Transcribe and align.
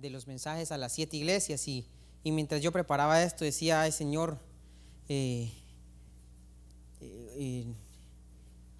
de 0.00 0.10
los 0.10 0.26
mensajes 0.26 0.72
a 0.72 0.78
las 0.78 0.92
siete 0.92 1.16
iglesias 1.16 1.66
y, 1.68 1.86
y 2.24 2.32
mientras 2.32 2.62
yo 2.62 2.72
preparaba 2.72 3.22
esto 3.22 3.44
decía, 3.44 3.82
ay 3.82 3.92
Señor, 3.92 4.38
eh, 5.08 5.50
eh, 7.00 7.34
eh, 7.36 7.66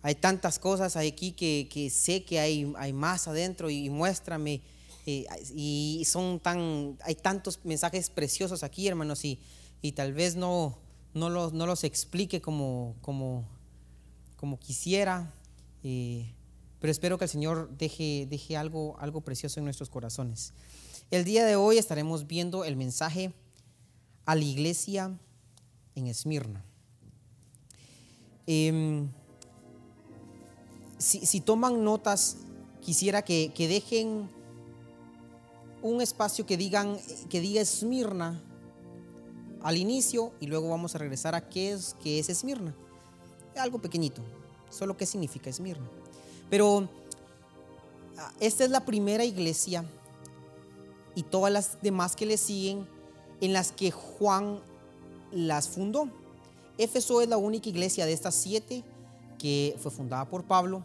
hay 0.03 0.15
tantas 0.15 0.59
cosas 0.59 0.97
aquí 0.97 1.33
que, 1.33 1.69
que 1.71 1.91
sé 1.91 2.25
que 2.25 2.41
hay, 2.41 2.73
hay, 2.79 2.93
más 2.93 3.29
adentro 3.29 3.69
y, 3.69 3.91
muéstrame. 3.91 4.63
y 5.05 6.03
son 6.07 6.41
tan, 6.41 6.97
hay 7.03 7.15
tantos 7.17 7.59
mensajes 7.65 8.09
preciosos 8.09 8.63
aquí, 8.63 8.89
hermanos, 8.89 9.25
y, 9.25 9.39
y 9.83 9.93
tal 9.93 10.15
vez 10.15 10.37
no, 10.37 10.79
no, 11.13 11.29
los, 11.29 11.53
no 11.53 11.67
los 11.67 11.85
explique 11.85 12.41
como, 12.41 12.97
como, 13.03 13.45
como 14.37 14.59
quisiera. 14.59 15.35
pero 15.83 16.93
espero 16.93 17.19
que 17.19 17.25
el 17.25 17.31
Señor 17.31 17.77
deje, 17.77 18.27
deje 18.31 18.57
algo, 18.57 18.97
algo 19.01 19.21
precioso 19.21 19.61
en 19.61 19.65
nuestros 19.65 19.91
corazones. 19.91 20.55
El 21.11 21.25
día 21.25 21.45
de 21.45 21.57
hoy 21.57 21.77
estaremos 21.77 22.29
viendo 22.29 22.65
el 22.65 22.77
mensaje 22.77 23.33
a 24.27 24.37
la 24.37 24.45
iglesia 24.45 25.19
en 25.97 26.07
Esmirna. 26.07 26.65
Em, 28.47 29.09
si, 30.99 31.41
toman 31.41 31.83
notas, 31.83 32.37
quisiera 32.81 33.23
que, 33.23 33.51
dejen 33.57 34.31
un 35.83 36.01
espacio 36.01 36.47
que 36.47 36.57
digan 36.57 36.97
que 37.29 37.41
diga 37.41 37.61
Esmirna 37.61 38.41
al 39.63 39.79
inicio 39.79 40.33
y 40.39 40.47
luego 40.47 40.69
vamos 40.69 40.95
a 40.95 40.99
regresar 40.99 41.35
a 41.35 41.49
qué 41.49 41.73
es, 41.73 41.97
qué 42.01 42.21
es 42.21 42.29
Esmirna. 42.29 42.73
Algo 43.57 43.83
pequeñito, 43.83 44.23
solo 44.71 44.97
qué 44.97 45.07
significa 45.07 45.51
Esmirna. 45.51 45.91
Pero 46.49 46.89
ah, 48.17 48.33
esta 48.39 48.63
es 48.63 48.71
la 48.71 48.85
primera 48.85 49.25
iglesia 49.25 49.85
y 51.21 51.23
todas 51.23 51.53
las 51.53 51.83
demás 51.83 52.17
que 52.17 52.25
le 52.25 52.39
siguen 52.39 52.89
en 53.43 53.53
las 53.53 53.73
que 53.73 53.91
Juan 53.91 54.59
las 55.31 55.69
fundó. 55.69 56.09
Éfeso 56.79 57.21
es 57.21 57.29
la 57.29 57.37
única 57.37 57.69
iglesia 57.69 58.07
de 58.07 58.15
estas 58.15 58.35
siete 58.35 58.83
que 59.39 59.77
fue 59.79 59.91
fundada 59.91 60.25
por 60.25 60.45
Pablo, 60.45 60.83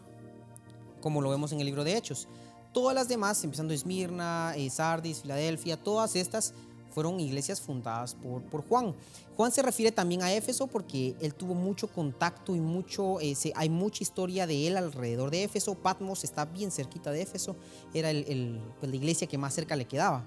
como 1.00 1.22
lo 1.22 1.30
vemos 1.30 1.52
en 1.52 1.60
el 1.60 1.64
libro 1.64 1.84
de 1.84 1.96
Hechos. 1.96 2.28
Todas 2.74 2.94
las 2.94 3.08
demás, 3.08 3.42
empezando 3.44 3.72
Esmirna, 3.72 4.52
eh, 4.56 4.68
Sardis, 4.68 5.20
Filadelfia, 5.20 5.78
todas 5.78 6.14
estas 6.16 6.52
fueron 6.96 7.20
iglesias 7.20 7.60
fundadas 7.60 8.14
por, 8.14 8.40
por, 8.44 8.66
Juan. 8.66 8.94
Juan 9.36 9.52
se 9.52 9.60
refiere 9.60 9.92
también 9.92 10.22
a 10.22 10.32
Éfeso 10.32 10.66
porque 10.66 11.14
él 11.20 11.34
tuvo 11.34 11.52
mucho 11.52 11.88
contacto 11.88 12.56
y 12.56 12.60
mucho, 12.60 13.20
eh, 13.20 13.36
hay 13.54 13.68
mucha 13.68 14.02
historia 14.02 14.46
de 14.46 14.66
él 14.66 14.78
alrededor 14.78 15.30
de 15.30 15.44
Éfeso. 15.44 15.74
Patmos 15.74 16.24
está 16.24 16.46
bien 16.46 16.70
cerquita 16.70 17.10
de 17.10 17.20
Éfeso, 17.20 17.54
era 17.92 18.10
el, 18.10 18.62
pues, 18.80 18.90
la 18.90 18.96
iglesia 18.96 19.26
que 19.26 19.36
más 19.36 19.52
cerca 19.52 19.76
le 19.76 19.84
quedaba. 19.84 20.24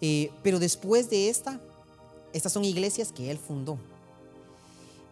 Eh, 0.00 0.30
pero 0.42 0.58
después 0.58 1.10
de 1.10 1.28
esta, 1.28 1.60
estas 2.32 2.50
son 2.50 2.64
iglesias 2.64 3.12
que 3.12 3.30
él 3.30 3.36
fundó. 3.36 3.76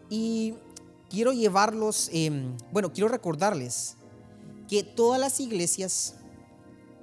Y 0.09 0.55
quiero 1.11 1.35
llevarlos, 1.35 2.09
em, 2.15 2.57
bueno, 2.73 2.95
quiero 2.95 3.09
recordarles 3.09 3.97
que 4.71 4.83
todas 4.83 5.21
las 5.21 5.39
iglesias, 5.39 6.15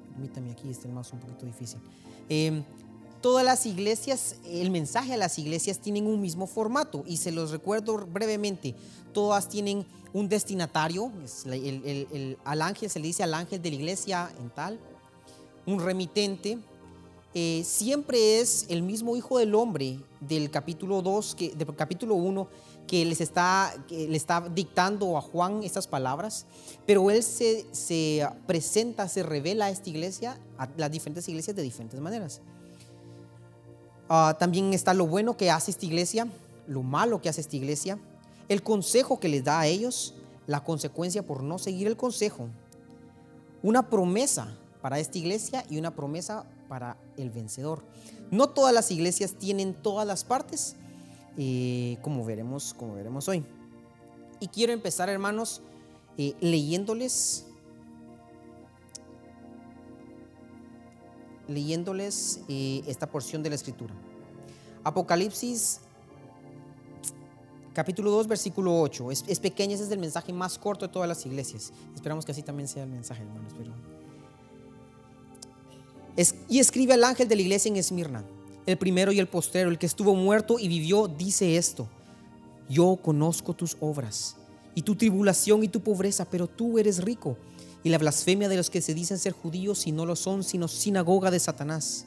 permítame 0.09 0.53
aquí, 0.53 0.71
este 0.71 0.87
el 0.87 0.93
mouse 0.95 1.13
un 1.13 1.19
poquito 1.19 1.45
difícil. 1.45 1.79
Eh, 2.29 2.63
todas 3.23 3.45
las 3.45 3.65
iglesias, 3.65 4.35
el 4.45 4.69
mensaje 4.69 5.13
a 5.13 5.17
las 5.17 5.39
iglesias 5.39 5.79
tienen 5.79 6.07
un 6.07 6.19
mismo 6.19 6.45
formato 6.45 7.05
y 7.07 7.17
se 7.17 7.31
los 7.31 7.51
recuerdo 7.51 8.05
brevemente. 8.05 8.75
Todas 9.13 9.47
tienen 9.47 9.85
un 10.11 10.27
destinatario, 10.27 11.09
al 12.43 12.61
ángel 12.61 12.89
se 12.89 12.99
le 12.99 13.07
dice 13.07 13.23
al 13.23 13.33
ángel 13.33 13.61
de 13.61 13.69
la 13.69 13.75
iglesia 13.77 14.29
en 14.41 14.49
tal, 14.49 14.77
un 15.65 15.79
remitente. 15.79 16.57
Eh, 17.33 17.63
siempre 17.65 18.41
es 18.41 18.65
el 18.67 18.83
mismo 18.83 19.15
Hijo 19.15 19.39
del 19.39 19.55
Hombre 19.55 19.99
del 20.19 20.51
capítulo 20.51 21.01
2, 21.01 21.35
que, 21.35 21.51
del 21.51 21.73
capítulo 21.77 22.15
1, 22.15 22.49
que 22.85 23.05
les 23.05 23.21
está, 23.21 23.73
le 23.89 24.17
está 24.17 24.41
dictando 24.53 25.17
a 25.17 25.21
Juan 25.21 25.63
estas 25.63 25.87
palabras, 25.87 26.45
pero 26.85 27.09
él 27.09 27.23
se 27.23 28.27
presenta, 28.45 29.07
se 29.07 29.23
revela 29.23 29.67
a 29.67 29.69
esta 29.69 29.89
iglesia, 29.89 30.37
a 30.57 30.67
las 30.75 30.91
diferentes 30.91 31.25
iglesias 31.29 31.55
de 31.55 31.63
diferentes 31.63 32.01
maneras. 32.01 32.41
Ah, 34.09 34.35
también 34.37 34.73
está 34.73 34.93
lo 34.93 35.07
bueno 35.07 35.37
que 35.37 35.49
hace 35.49 35.71
esta 35.71 35.85
iglesia, 35.85 36.27
lo 36.67 36.83
malo 36.83 37.21
que 37.21 37.29
hace 37.29 37.41
esta 37.41 37.55
iglesia, 37.55 37.97
el 38.49 38.61
consejo 38.63 39.19
que 39.19 39.29
les 39.29 39.43
da 39.43 39.59
a 39.59 39.67
ellos, 39.67 40.15
la 40.47 40.63
consecuencia 40.63 41.23
por 41.25 41.43
no 41.43 41.57
seguir 41.57 41.87
el 41.87 41.97
consejo, 41.97 42.47
una 43.61 43.89
promesa 43.89 44.57
para 44.81 44.99
esta 44.99 45.17
iglesia 45.17 45.63
y 45.69 45.77
una 45.77 45.95
promesa 45.95 46.45
para 46.67 46.97
el 47.17 47.29
vencedor. 47.29 47.83
No 48.31 48.49
todas 48.49 48.73
las 48.73 48.91
iglesias 48.91 49.35
tienen 49.39 49.73
todas 49.73 50.05
las 50.05 50.23
partes, 50.23 50.75
eh, 51.37 51.97
como, 52.01 52.25
veremos, 52.25 52.73
como 52.73 52.95
veremos 52.95 53.27
hoy. 53.27 53.43
Y 54.39 54.47
quiero 54.47 54.73
empezar, 54.73 55.07
hermanos, 55.07 55.61
eh, 56.17 56.35
leyéndoles 56.41 57.45
leyéndoles 61.47 62.41
eh, 62.47 62.83
esta 62.87 63.09
porción 63.09 63.43
de 63.43 63.49
la 63.49 63.55
escritura. 63.55 63.93
Apocalipsis 64.83 65.81
capítulo 67.73 68.11
2, 68.11 68.27
versículo 68.27 68.79
8. 68.81 69.11
Es, 69.11 69.23
es 69.27 69.39
pequeño, 69.39 69.75
ese 69.75 69.83
es 69.83 69.91
el 69.91 69.99
mensaje 69.99 70.31
más 70.31 70.57
corto 70.57 70.87
de 70.87 70.93
todas 70.93 71.07
las 71.07 71.25
iglesias. 71.25 71.73
Esperamos 71.93 72.25
que 72.25 72.31
así 72.31 72.43
también 72.43 72.67
sea 72.67 72.83
el 72.83 72.89
mensaje, 72.89 73.23
hermanos. 73.23 73.53
y 76.47 76.59
escribe 76.59 76.93
al 76.93 77.03
ángel 77.03 77.27
de 77.27 77.35
la 77.35 77.41
iglesia 77.41 77.69
en 77.69 77.77
Esmirna, 77.77 78.23
el 78.65 78.77
primero 78.77 79.11
y 79.11 79.19
el 79.19 79.27
postero, 79.27 79.69
el 79.69 79.79
que 79.79 79.87
estuvo 79.87 80.15
muerto 80.15 80.59
y 80.59 80.67
vivió, 80.67 81.07
dice 81.07 81.57
esto. 81.57 81.87
Yo 82.69 82.97
conozco 83.01 83.53
tus 83.53 83.75
obras 83.81 84.37
y 84.73 84.83
tu 84.83 84.95
tribulación 84.95 85.63
y 85.63 85.67
tu 85.67 85.81
pobreza, 85.81 86.25
pero 86.25 86.47
tú 86.47 86.79
eres 86.79 87.03
rico 87.03 87.37
y 87.83 87.89
la 87.89 87.97
blasfemia 87.97 88.47
de 88.47 88.57
los 88.57 88.69
que 88.69 88.81
se 88.81 88.93
dicen 88.93 89.19
ser 89.19 89.33
judíos 89.33 89.87
y 89.87 89.91
no 89.91 90.05
lo 90.05 90.15
son, 90.15 90.43
sino 90.43 90.67
sinagoga 90.67 91.31
de 91.31 91.39
Satanás. 91.39 92.05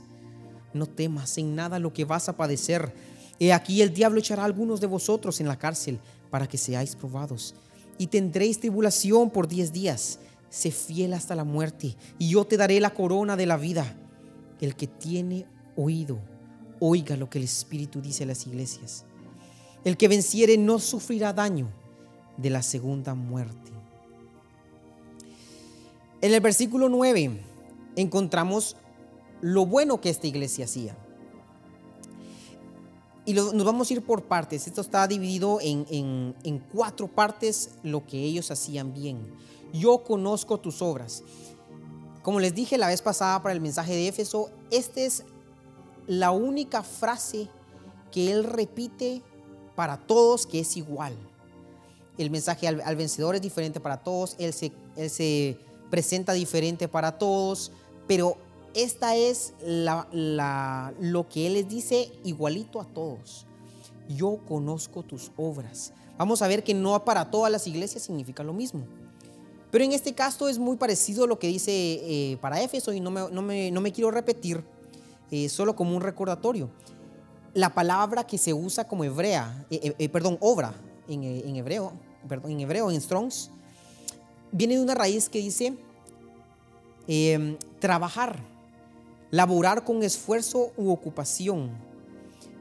No 0.73 0.87
temas 0.87 1.37
en 1.39 1.55
nada 1.55 1.79
lo 1.79 1.93
que 1.93 2.05
vas 2.05 2.29
a 2.29 2.37
padecer. 2.37 2.95
He 3.39 3.53
aquí 3.53 3.83
el 3.83 3.93
diablo 3.93 4.19
echará 4.19 4.43
a 4.43 4.47
algunos 4.47 4.81
de 4.81 4.87
vosotros 4.87 5.41
en 5.41 5.49
la 5.49 5.59
cárcel 5.59 6.01
para 6.31 6.47
que 6.47 6.59
seáis 6.59 6.97
probados. 6.97 7.55
Y 7.99 8.07
tendréis 8.07 8.61
tribulación 8.61 9.31
por 9.31 9.49
diez 9.49 9.73
días. 9.73 10.19
Sé 10.49 10.71
fiel 10.71 11.13
hasta 11.13 11.35
la 11.35 11.45
muerte, 11.45 11.97
y 12.19 12.31
yo 12.31 12.45
te 12.45 12.57
daré 12.57 12.81
la 12.81 12.95
corona 12.95 13.37
de 13.37 13.47
la 13.47 13.57
vida. 13.57 13.97
El 14.61 14.77
que 14.77 14.87
tiene 14.87 15.47
oído, 15.77 16.19
oiga 16.81 17.17
lo 17.17 17.29
que 17.29 17.39
el 17.39 17.45
Espíritu 17.45 18.01
dice 18.01 18.25
a 18.25 18.29
las 18.29 18.47
iglesias. 18.47 19.05
El 19.85 19.97
que 19.97 20.09
venciere 20.09 20.57
no 20.57 20.79
sufrirá 20.79 21.33
daño 21.33 21.69
de 22.39 22.51
la 22.51 22.63
segunda 22.63 23.15
muerte. 23.15 23.76
En 26.27 26.35
el 26.35 26.41
versículo 26.41 26.89
9 26.89 27.41
encontramos 27.95 28.77
lo 29.43 29.65
bueno 29.65 30.01
que 30.01 30.11
esta 30.11 30.27
iglesia 30.27 30.65
hacía. 30.65 30.97
Y 33.25 33.33
nos 33.33 33.65
vamos 33.65 33.89
a 33.89 33.93
ir 33.93 34.03
por 34.03 34.25
partes. 34.25 34.67
Esto 34.67 34.81
está 34.81 35.07
dividido 35.07 35.61
en, 35.63 36.35
en 36.43 36.59
cuatro 36.59 37.07
partes 37.07 37.77
lo 37.85 38.05
que 38.05 38.19
ellos 38.19 38.51
hacían 38.51 38.93
bien. 38.93 39.21
Yo 39.73 40.03
conozco 40.03 40.59
tus 40.59 40.83
obras. 40.83 41.23
Como 42.25 42.41
les 42.41 42.57
dije 42.57 42.77
la 42.77 42.89
vez 42.89 43.03
pasada 43.03 43.41
para 43.41 43.55
el 43.55 43.61
mensaje 43.61 43.93
de 43.93 44.09
Éfeso, 44.09 44.51
esta 44.73 45.03
es 45.03 45.23
la 46.09 46.33
única 46.33 46.83
frase 46.83 47.49
que 48.11 48.33
él 48.33 48.43
repite 48.43 49.23
para 49.77 49.97
todos 49.97 50.45
que 50.45 50.59
es 50.59 50.77
igual. 50.77 51.15
El 52.19 52.31
mensaje 52.31 52.67
al, 52.67 52.97
vencedor 52.97 53.37
es 53.37 53.43
diferente 53.43 53.79
para 53.79 54.03
todos. 54.03 54.35
Él 54.41 54.53
se, 54.53 54.73
él 54.97 55.09
se 55.09 55.66
presenta 55.91 56.33
diferente 56.33 56.89
para 56.89 57.19
todos, 57.19 57.73
pero 58.07 58.37
esta 58.75 59.17
es 59.17 59.55
la, 59.63 60.93
lo 61.01 61.29
que 61.29 61.47
Él 61.47 61.55
les 61.55 61.69
dice 61.69 62.13
igualito 62.25 62.81
a 62.81 62.85
todos. 62.85 63.47
Yo 64.09 64.39
conozco 64.47 65.03
tus 65.03 65.33
obras. 65.37 65.93
Vamos 66.19 66.43
a 66.43 66.49
ver 66.49 66.63
que 66.63 66.75
no 66.75 67.05
para 67.05 67.31
todas 67.31 67.51
las 67.51 67.67
iglesias 67.67 68.03
significa 68.03 68.43
lo 68.43 68.53
mismo. 68.53 68.85
Pero 69.71 69.85
en 69.85 69.93
este 69.93 70.15
caso 70.15 70.49
es 70.49 70.59
muy 70.59 70.77
parecido 70.77 71.25
a 71.25 71.27
lo 71.27 71.39
que 71.39 71.49
dice 71.49 71.71
eh, 71.73 72.37
para 72.41 72.61
Éfeso 72.61 72.93
y 72.93 73.01
no 73.01 73.11
me, 73.11 73.71
no 73.71 73.81
me, 73.81 73.93
quiero 73.93 74.11
repetir, 74.11 74.63
eh, 75.31 75.49
solo 75.49 75.75
como 75.75 75.97
un 75.97 76.03
recordatorio. 76.03 76.71
La 77.53 77.75
palabra 77.75 78.27
que 78.27 78.39
se 78.39 78.53
usa 78.53 78.87
como 78.87 79.05
hebrea, 79.05 79.67
eh, 79.71 80.09
perdón, 80.11 80.37
obra 80.41 80.75
en, 81.09 81.25
en, 81.25 81.57
hebreo, 81.57 81.93
perdón, 82.29 82.53
en 82.53 82.61
hebreo, 82.61 82.91
en 82.91 83.01
Strongs, 83.01 83.51
viene 84.57 84.77
de 84.77 84.83
una 84.83 84.95
raíz 84.95 85.29
que 85.29 85.39
dice 85.39 85.75
em, 87.07 87.57
trabajar, 87.79 88.39
laborar 89.31 89.85
con 89.85 90.03
esfuerzo 90.03 90.73
u 90.77 90.91
ocupación. 90.91 91.71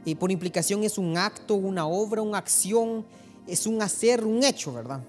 Y 0.04 0.16
por 0.16 0.32
implicación 0.32 0.84
es 0.84 0.98
un 0.98 1.18
acto, 1.18 1.56
una 1.56 1.88
obra, 1.88 2.22
una 2.22 2.38
acción, 2.38 3.06
es 3.48 3.66
un 3.66 3.82
hacer, 3.82 4.26
un 4.26 4.44
hecho, 4.44 4.74
¿verdad? 4.74 5.02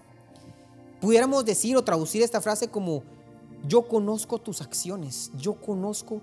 Pudiéramos 1.01 1.45
decir 1.45 1.77
o 1.77 1.83
traducir 1.83 2.23
esta 2.23 2.41
frase 2.41 2.69
como, 2.69 3.03
yo 3.67 3.83
conozco 3.89 4.39
tus 4.39 4.63
acciones, 4.63 5.31
yo 5.37 5.55
conozco 5.55 6.21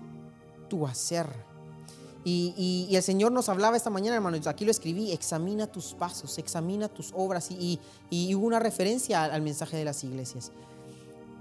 tu 0.68 0.86
hacer. 0.86 1.26
Y, 2.26 2.88
el 2.90 3.02
Señor 3.02 3.32
nos 3.32 3.50
hablaba 3.50 3.76
esta 3.76 3.90
mañana, 3.90 4.16
hermanos, 4.16 4.46
aquí 4.46 4.64
lo 4.64 4.70
escribí, 4.70 5.12
examina 5.12 5.66
tus 5.66 5.92
pasos, 5.92 6.38
examina 6.38 6.88
tus 6.88 7.12
obras 7.14 7.50
y, 7.50 7.78
hubo 8.34 8.46
una 8.46 8.58
referencia 8.58 9.24
al, 9.24 9.42
mensaje 9.42 9.76
de 9.76 9.84
las 9.84 10.02
iglesias. 10.04 10.50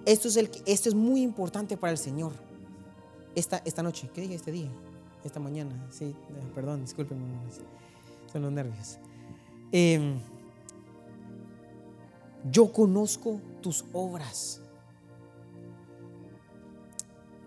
Esto 0.06 0.28
es, 0.28 0.94
muy 0.94 1.22
importante 1.22 1.78
para 1.78 1.92
el 1.92 1.98
Señor. 1.98 2.34
Esta, 3.36 3.62
esta 3.66 3.82
noche, 3.82 4.10
¿qué 4.14 4.22
dije 4.22 4.36
este 4.36 4.52
día? 4.52 4.70
Esta 5.24 5.40
mañana, 5.40 5.88
sí, 5.90 6.06
eh, 6.06 6.16
perdón, 6.54 6.82
disculpen, 6.82 7.18
son 8.32 8.42
los 8.42 8.52
nervios. 8.52 9.00
Em, 9.72 10.20
yo 12.52 12.72
conozco 12.74 13.40
tus 13.62 13.86
obras. 13.94 14.60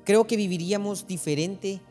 Creo 0.05 0.27
que 0.27 0.37
viviríamos 0.37 1.07
diferente 1.07 1.83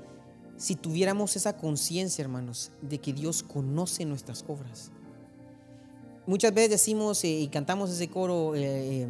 si 0.58 0.76
tuviéramos 0.76 1.36
esa 1.36 1.58
conciencia, 1.58 2.22
hermanos, 2.22 2.72
de 2.82 3.00
que 3.00 3.14
Dios 3.14 3.44
conoce 3.44 4.06
nuestras 4.06 4.44
obras. 4.48 4.92
Muchas 6.28 6.54
veces 6.54 6.72
decimos 6.72 7.24
eh, 7.24 7.28
y 7.28 7.48
cantamos 7.50 7.92
ese 7.92 8.08
coro 8.08 8.56
eh, 8.56 9.02
em, 9.02 9.10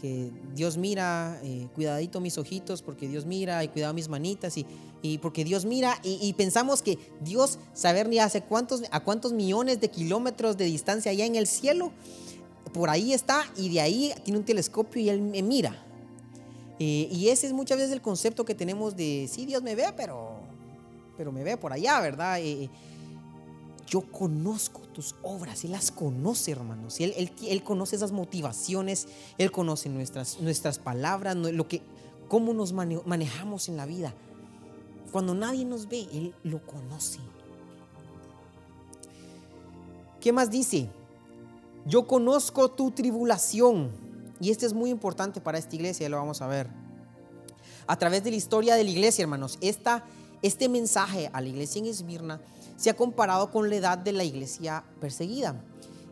que 0.00 0.32
Dios 0.54 0.78
mira, 0.78 1.38
eh, 1.42 1.68
cuidadito 1.74 2.20
mis 2.20 2.38
ojitos, 2.38 2.80
porque 2.80 3.06
Dios 3.06 3.26
mira 3.26 3.62
y 3.62 3.68
cuidado 3.68 3.92
mis 3.92 4.08
manitas 4.08 4.56
y, 4.56 4.64
y 5.02 5.18
porque 5.18 5.44
Dios 5.44 5.66
mira 5.66 6.00
y, 6.02 6.32
pensamos 6.32 6.80
que 6.80 6.98
Dios 7.20 7.58
saber 7.74 8.08
ni 8.08 8.18
hace 8.18 8.40
cuántos, 8.40 8.82
a 8.90 9.00
cuántos 9.00 9.34
millones 9.34 9.80
de 9.80 9.90
kilómetros 9.90 10.56
de 10.56 10.64
distancia 10.64 11.10
allá 11.10 11.26
en 11.26 11.36
el 11.36 11.46
cielo, 11.46 11.92
por 12.72 12.88
ahí 12.88 13.12
está 13.12 13.44
y 13.56 13.68
de 13.68 13.82
ahí 13.82 14.12
tiene 14.24 14.38
un 14.38 14.44
telescopio 14.46 15.02
y 15.02 15.10
Él 15.10 15.20
me 15.20 15.42
mira. 15.42 15.84
y 16.78 17.28
ese 17.28 17.46
es 17.48 17.52
muchas 17.52 17.76
veces 17.76 17.92
el 17.92 18.00
concepto 18.00 18.46
que 18.46 18.54
tenemos 18.54 18.96
de, 18.96 19.28
sí, 19.30 19.44
Dios 19.44 19.62
me 19.62 19.74
ve, 19.74 19.92
pero 19.94 20.29
pero 21.20 21.32
me 21.32 21.44
ve 21.44 21.58
por 21.58 21.70
allá, 21.70 22.00
¿verdad? 22.00 22.38
Eh, 22.38 22.64
eh, 22.64 22.70
yo 23.86 24.00
conozco 24.10 24.80
tus 24.94 25.14
obras, 25.22 25.64
Él 25.64 25.72
las 25.72 25.90
conoce, 25.90 26.52
hermanos. 26.52 26.98
Él, 26.98 27.30
él, 27.46 27.62
conoce 27.62 27.96
esas 27.96 28.10
motivaciones, 28.10 29.06
Él 29.36 29.52
conoce 29.52 29.90
nuestras, 29.90 30.40
nuestras 30.40 30.78
palabras, 30.78 31.36
lo 31.36 31.68
que, 31.68 31.82
cómo 32.26 32.54
nos 32.54 32.72
manejamos 32.72 33.68
en 33.68 33.76
la 33.76 33.84
vida. 33.84 34.14
Cuando 35.12 35.34
nadie 35.34 35.66
nos 35.66 35.90
ve, 35.90 36.08
Él 36.10 36.34
lo 36.42 36.64
conoce. 36.64 37.18
¿Qué 40.22 40.32
más 40.32 40.50
dice? 40.50 40.88
Yo 41.84 42.06
conozco 42.06 42.70
tu 42.70 42.92
tribulación. 42.92 43.90
Y 44.40 44.50
este 44.50 44.64
es 44.64 44.72
muy 44.72 44.88
importante 44.88 45.42
para 45.42 45.58
esta 45.58 45.76
iglesia, 45.76 46.04
ya 46.04 46.08
lo 46.08 46.16
vamos 46.16 46.40
a 46.40 46.46
ver. 46.46 46.70
A 47.86 47.98
través 47.98 48.24
de 48.24 48.30
la 48.30 48.36
historia 48.36 48.74
de 48.74 48.84
la 48.84 48.90
iglesia, 48.90 49.20
hermanos, 49.24 49.58
esta 49.60 50.06
este 50.42 50.68
mensaje 50.68 51.30
a 51.32 51.40
la 51.40 51.48
iglesia 51.48 51.80
en 51.80 51.86
Esmirna 51.86 52.40
se 52.76 52.90
ha 52.90 52.96
comparado 52.96 53.50
con 53.50 53.68
la 53.68 53.76
edad 53.76 53.98
de 53.98 54.12
la 54.12 54.24
iglesia 54.24 54.84
perseguida, 55.00 55.62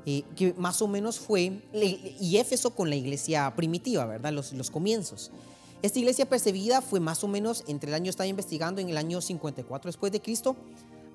eh, 0.04 0.22
que 0.36 0.54
más 0.54 0.82
o 0.82 0.88
menos 0.88 1.18
fue, 1.18 1.62
y 1.72 2.36
Éfeso 2.36 2.74
con 2.74 2.90
la 2.90 2.96
iglesia 2.96 3.54
primitiva, 3.56 4.04
¿verdad? 4.04 4.32
Los, 4.32 4.52
los 4.52 4.70
comienzos. 4.70 5.30
Esta 5.80 5.98
iglesia 5.98 6.28
perseguida 6.28 6.82
fue 6.82 7.00
más 7.00 7.22
o 7.24 7.28
menos 7.28 7.64
entre 7.68 7.88
el 7.88 7.94
año, 7.94 8.10
estaba 8.10 8.26
investigando, 8.26 8.80
en 8.80 8.90
el 8.90 8.96
año 8.96 9.20
54 9.20 9.88
después 9.88 10.12
de 10.12 10.20
Cristo 10.20 10.56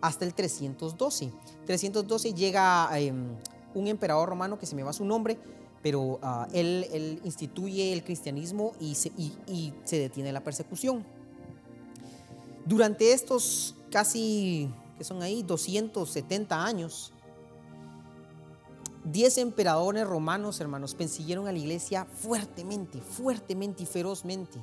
hasta 0.01 0.25
el 0.25 0.33
312. 0.33 1.31
312 1.65 2.33
llega 2.33 2.89
em, 2.99 3.35
un 3.75 3.87
emperador 3.87 4.29
romano 4.29 4.57
que 4.57 4.65
se 4.65 4.75
me 4.75 4.83
va 4.83 4.91
su 4.91 5.05
nombre, 5.05 5.37
pero 5.81 6.19
ah, 6.21 6.47
él, 6.53 7.19
instituye 7.25 7.93
el 7.93 8.03
cristianismo 8.03 8.73
y 8.79 8.97
y 9.47 9.73
se 9.83 9.99
detiene 9.99 10.31
la 10.31 10.43
persecución. 10.43 11.05
Durante 12.65 13.11
estos 13.11 13.75
casi, 13.91 14.69
que 14.97 15.03
son 15.03 15.21
ahí, 15.21 15.43
270 15.43 16.65
años, 16.65 17.13
10 19.05 19.37
emperadores 19.39 20.07
romanos, 20.07 20.61
hermanos, 20.61 20.95
persiguieron 20.95 21.47
a 21.47 21.51
la 21.51 21.57
iglesia 21.57 22.05
fuertemente, 22.05 23.01
fuertemente 23.01 23.83
y 23.83 23.85
ferozmente. 23.85 24.59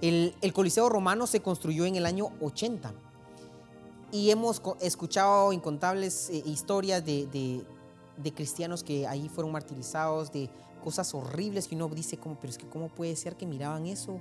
El, 0.00 0.34
Coliseo 0.52 0.88
romano 0.88 1.26
se 1.26 1.40
construyó 1.40 1.84
en 1.84 1.96
el 1.96 2.06
año 2.06 2.30
80 2.40 2.92
y 4.12 4.30
hemos 4.30 4.62
escuchado 4.80 5.52
incontables 5.52 6.30
eh, 6.30 6.42
historias 6.46 7.04
de, 7.04 7.64
cristianos 8.34 8.82
que 8.82 9.06
ahí 9.06 9.28
fueron 9.28 9.52
martirizados, 9.52 10.32
de 10.32 10.50
cosas 10.82 11.14
horribles 11.14 11.68
que 11.68 11.74
uno 11.74 11.88
dice, 11.88 12.16
como, 12.16 12.36
pero 12.36 12.50
es 12.50 12.58
que 12.58 12.68
¿cómo 12.68 12.88
puede 12.88 13.14
ser 13.16 13.36
que 13.36 13.46
miraban 13.46 13.86
eso? 13.86 14.20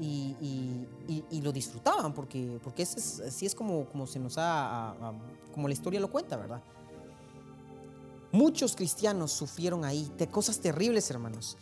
Y, 0.00 1.40
lo 1.42 1.52
disfrutaban, 1.52 2.12
porque, 2.14 2.58
porque 2.62 2.82
es, 2.82 3.20
así 3.20 3.46
es 3.46 3.54
como, 3.54 3.86
como 3.86 4.06
se 4.06 4.18
nos 4.18 4.34
ha, 4.38 4.94
como 5.52 5.68
la 5.68 5.74
historia 5.74 6.00
lo 6.00 6.10
cuenta, 6.10 6.36
¿verdad? 6.36 6.62
Muchos 8.32 8.76
cristianos 8.76 9.32
sufrieron 9.32 9.84
ahí 9.84 10.10
de 10.16 10.28
cosas 10.28 10.58
terribles, 10.60 11.10
hermanos. 11.10 11.56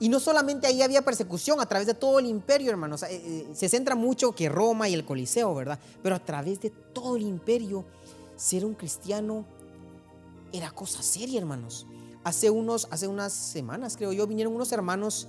Y 0.00 0.08
no 0.08 0.20
solamente 0.20 0.66
ahí 0.66 0.80
había 0.82 1.02
persecución, 1.02 1.60
a 1.60 1.66
través 1.66 1.86
de 1.86 1.94
todo 1.94 2.18
el 2.18 2.26
imperio, 2.26 2.70
hermanos. 2.70 3.02
Eh, 3.02 3.08
eh, 3.10 3.48
se 3.52 3.68
centra 3.68 3.94
mucho 3.94 4.32
que 4.32 4.48
Roma 4.48 4.88
y 4.88 4.94
el 4.94 5.04
Coliseo, 5.04 5.54
¿verdad? 5.54 5.78
Pero 6.02 6.14
a 6.14 6.20
través 6.20 6.60
de 6.60 6.70
todo 6.70 7.16
el 7.16 7.22
imperio, 7.22 7.84
ser 8.36 8.64
un 8.64 8.74
cristiano 8.74 9.44
era 10.52 10.70
cosa 10.70 11.02
seria, 11.02 11.38
hermanos. 11.38 11.86
Hace, 12.24 12.48
unos, 12.48 12.88
hace 12.90 13.06
unas 13.06 13.32
semanas, 13.32 13.96
creo 13.96 14.12
yo, 14.12 14.26
vinieron 14.26 14.54
unos 14.54 14.72
hermanos 14.72 15.28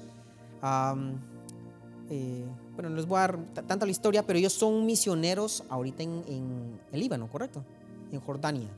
eh, 2.09 2.45
bueno, 2.73 2.89
no 2.89 2.95
les 2.95 3.05
voy 3.05 3.17
a 3.17 3.21
dar 3.21 3.37
tanta 3.67 3.85
la 3.85 3.91
historia, 3.91 4.25
pero 4.25 4.39
ellos 4.39 4.53
son 4.53 4.85
misioneros 4.85 5.63
ahorita 5.69 6.03
en, 6.03 6.79
el 6.91 6.99
Líbano, 6.99 7.29
¿correcto? 7.29 7.63
En 8.11 8.19
Jordania. 8.21 8.69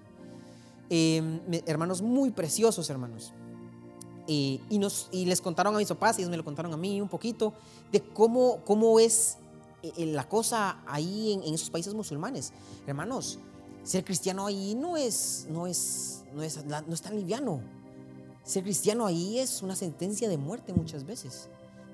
Em, 0.89 1.39
hermanos 1.66 2.01
muy 2.01 2.31
preciosos, 2.31 2.89
hermanos. 2.89 3.33
y, 4.28 4.62
nos, 4.78 5.10
y 5.12 5.25
les 5.25 5.42
contaron 5.42 5.75
a 5.75 5.78
mis 5.78 5.88
papás, 5.88 6.18
ellos 6.18 6.30
me 6.30 6.38
lo 6.38 6.45
contaron 6.45 6.74
a 6.74 6.78
mí 6.78 7.01
un 7.01 7.10
poquito, 7.10 7.54
de 7.92 8.01
cómo, 8.01 8.60
cómo 8.66 9.00
es 9.00 9.38
eh, 9.83 9.92
eh, 9.98 10.06
la 10.06 10.28
cosa 10.28 10.78
ahí 10.86 11.33
en, 11.33 11.54
esos 11.54 11.69
países 11.69 11.94
musulmanes. 11.94 12.54
Hermanos, 12.86 13.39
ser 13.83 14.04
cristiano 14.04 14.45
ahí 14.45 14.75
no 14.75 14.95
es, 14.95 15.48
no 15.50 15.68
es, 15.68 16.24
no 16.33 16.44
es, 16.44 16.63
no 16.66 16.94
es 16.94 17.01
tan 17.01 17.16
liviano. 17.16 17.62
Ser 18.44 18.63
cristiano 18.63 19.06
ahí 19.06 19.39
es 19.39 19.62
una 19.62 19.75
sentencia 19.75 20.30
de 20.30 20.38
muerte 20.38 20.74
muchas 20.74 21.06
veces. 21.06 21.50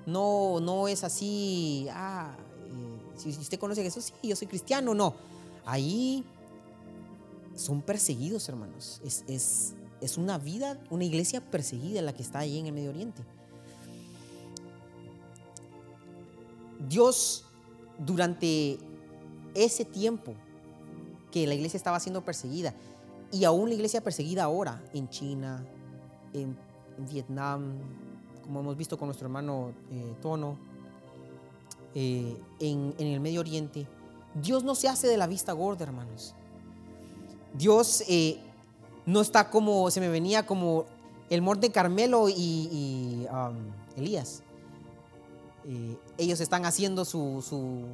No, 0.08 0.58
no 0.58 0.88
es 0.88 1.04
así, 1.04 1.86
ah, 1.90 2.34
eh, 2.64 3.18
si 3.18 3.28
usted 3.28 3.58
conoce 3.58 3.82
a 3.82 3.84
Jesús, 3.84 4.06
sí, 4.06 4.28
yo 4.28 4.36
soy 4.36 4.46
cristiano, 4.48 4.94
no. 4.94 5.14
Ahí 5.66 6.24
son 7.54 7.82
perseguidos, 7.82 8.48
hermanos. 8.48 9.02
Es, 9.04 9.74
es, 10.00 10.16
una 10.16 10.38
vida, 10.38 10.80
una 10.88 11.04
iglesia 11.04 11.42
perseguida 11.42 12.00
la 12.00 12.14
que 12.14 12.22
está 12.22 12.38
ahí 12.38 12.58
en 12.58 12.64
el 12.64 12.72
Medio 12.72 12.88
Oriente. 12.88 13.22
Dios, 16.88 17.44
durante 17.98 18.78
ese 19.54 19.84
tiempo 19.84 20.32
que 21.30 21.46
la 21.46 21.52
iglesia 21.52 21.76
estaba 21.76 22.00
siendo 22.00 22.24
perseguida, 22.24 22.74
y 23.30 23.44
aún 23.44 23.68
la 23.68 23.74
iglesia 23.74 24.02
perseguida 24.02 24.44
ahora 24.44 24.82
en 24.94 25.10
China, 25.10 25.66
en 26.32 26.56
Vietnam, 26.96 27.74
como 28.48 28.60
hemos 28.60 28.78
visto 28.78 28.96
con 28.96 29.08
nuestro 29.08 29.26
hermano 29.26 29.72
eh, 29.92 30.14
Tono, 30.22 30.56
eh, 31.94 32.34
en, 32.60 32.94
el 32.98 33.20
Medio 33.20 33.40
Oriente, 33.40 33.86
Dios 34.42 34.64
no 34.64 34.74
se 34.74 34.88
hace 34.88 35.06
de 35.06 35.18
la 35.18 35.26
vista 35.26 35.52
gorda, 35.52 35.84
hermanos. 35.84 36.34
Dios 37.52 38.02
eh, 38.08 38.38
no 39.04 39.20
está 39.20 39.50
como, 39.50 39.90
se 39.90 40.00
me 40.00 40.08
venía 40.08 40.46
como 40.46 40.86
el 41.28 41.44
de 41.60 41.70
Carmelo 41.70 42.30
y, 42.30 43.26
um, 43.30 44.00
Elías. 44.02 44.42
ellos 46.16 46.40
están 46.40 46.64
haciendo 46.64 47.04
su, 47.04 47.84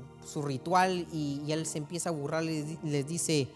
ritual 0.45 1.09
y, 1.13 1.51
él 1.51 1.67
se 1.67 1.79
empieza 1.79 2.11
a 2.11 2.13
burlar, 2.13 2.45
les, 2.45 2.81
les 2.85 3.09
dice, 3.09 3.49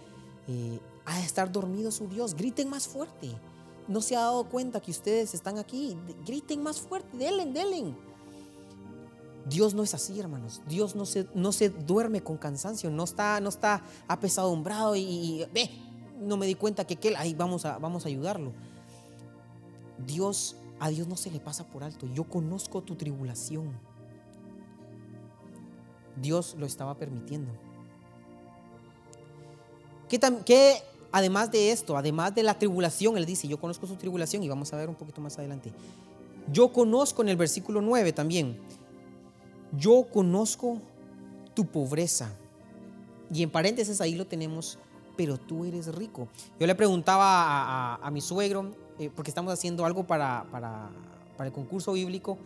ha 1.07 1.17
de 1.17 1.25
estar 1.25 1.53
dormido 1.53 1.93
su 1.93 2.09
Dios, 2.09 2.35
griten 2.35 2.69
más 2.69 2.89
fuerte 2.89 3.37
no 3.89 4.01
se 4.01 4.17
ha 4.17 4.21
dado 4.21 4.49
cuenta 4.49 4.81
que 4.81 4.91
ustedes 4.91 5.35
están 5.35 5.59
aquí, 5.59 5.97
griten 6.27 6.63
más 6.63 6.81
fuerte, 6.81 7.17
delen, 7.17 7.53
delen. 7.53 7.97
Dios 9.49 9.73
no 9.73 9.83
es 9.83 9.95
así, 9.95 10.21
hermanos. 10.21 10.61
Dios 10.69 10.95
no 10.95 11.07
se, 11.07 11.27
no 11.35 11.53
se 11.53 11.71
duerme 11.71 12.23
con 12.23 12.37
cansancio, 12.37 12.91
no 12.91 13.05
está, 13.05 13.41
no 13.41 13.49
está 13.49 13.83
apesadumbrado 14.07 14.95
y, 14.95 15.47
ve, 15.55 15.71
no 16.21 16.37
me 16.37 16.47
di 16.47 16.55
cuenta 16.55 16.87
que 16.87 16.95
aquel, 16.95 17.17
ahí 17.17 17.35
vamos 17.35 17.65
a, 17.65 17.79
vamos 17.79 18.05
a 18.05 18.09
ayudarlo. 18.09 18.53
Dios, 20.07 20.57
a 20.79 20.91
Dios 20.91 21.09
no 21.09 21.17
se 21.17 21.31
le 21.31 21.41
pasa 21.41 21.65
por 21.65 21.83
alto. 21.83 22.07
Yo 22.13 22.25
conozco 22.25 22.83
tu 22.83 22.95
tribulación. 22.95 23.73
Dios 26.21 26.55
lo 26.59 26.67
estaba 26.67 26.95
permitiendo. 26.97 27.53
¿Qué, 30.09 30.21
qué 30.45 30.83
además 31.13 31.51
de 31.51 31.73
esto, 31.73 31.97
además 31.97 32.35
de 32.35 32.43
la 32.43 32.59
tribulación, 32.59 33.17
él 33.17 33.27
dice, 33.27 33.49
yo 33.49 33.59
conozco 33.59 33.87
su 33.87 33.97
tribulación 33.97 34.43
y 34.43 34.49
vamos 34.49 34.73
a 34.73 34.77
ver 34.77 34.89
un 34.89 34.95
poquito 34.95 35.21
más 35.21 35.39
adelante. 35.39 35.73
Yo 36.51 36.73
conozco 36.73 37.23
en 37.23 37.29
el 37.29 37.37
versículo 37.37 37.81
9 37.81 38.13
también, 38.13 38.59
yo 39.77 40.07
conozco 40.11 40.79
tu 41.55 41.67
pobreza 41.67 42.31
Y 43.31 43.43
en 43.43 43.51
paréntesis 43.51 44.01
ahí 44.01 44.15
lo 44.15 44.27
tenemos, 44.27 44.79
pero 45.17 45.37
tú 45.37 45.67
eres 45.67 45.95
rico. 45.95 46.29
Yo 46.59 46.67
le 46.67 46.75
preguntaba 46.75 47.97
a, 47.97 48.11
mi 48.11 48.23
suegro, 48.23 48.73
eh, 48.99 49.11
porque 49.15 49.31
estamos 49.31 49.53
haciendo 49.53 49.85
algo 49.85 50.07
para, 50.07 50.47
para, 50.51 50.91
el 51.45 51.53
concurso 51.53 51.93
bíblico, 51.93 52.39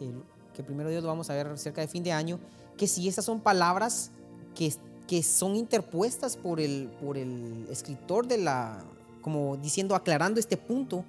eh, 0.00 0.10
que 0.52 0.64
primero 0.64 0.90
Dios 0.90 1.02
lo 1.02 1.08
vamos 1.08 1.30
a 1.30 1.34
ver 1.34 1.56
cerca 1.58 1.80
de 1.80 1.86
fin 1.86 2.02
de 2.02 2.10
año, 2.10 2.40
que 2.76 2.88
si 2.88 3.06
esas 3.06 3.24
son 3.24 3.40
palabras 3.40 4.10
que, 4.56 4.74
que 5.06 5.22
son 5.22 5.56
interpuestas 5.56 6.36
por 6.36 6.60
el, 6.60 6.88
por 7.00 7.16
el 7.16 7.66
escritor 7.70 8.26
de 8.26 8.38
la, 8.38 8.84
como 9.22 9.56
diciendo, 9.56 9.94
aclarando 9.94 10.40
este 10.40 10.56
punto, 10.56 11.04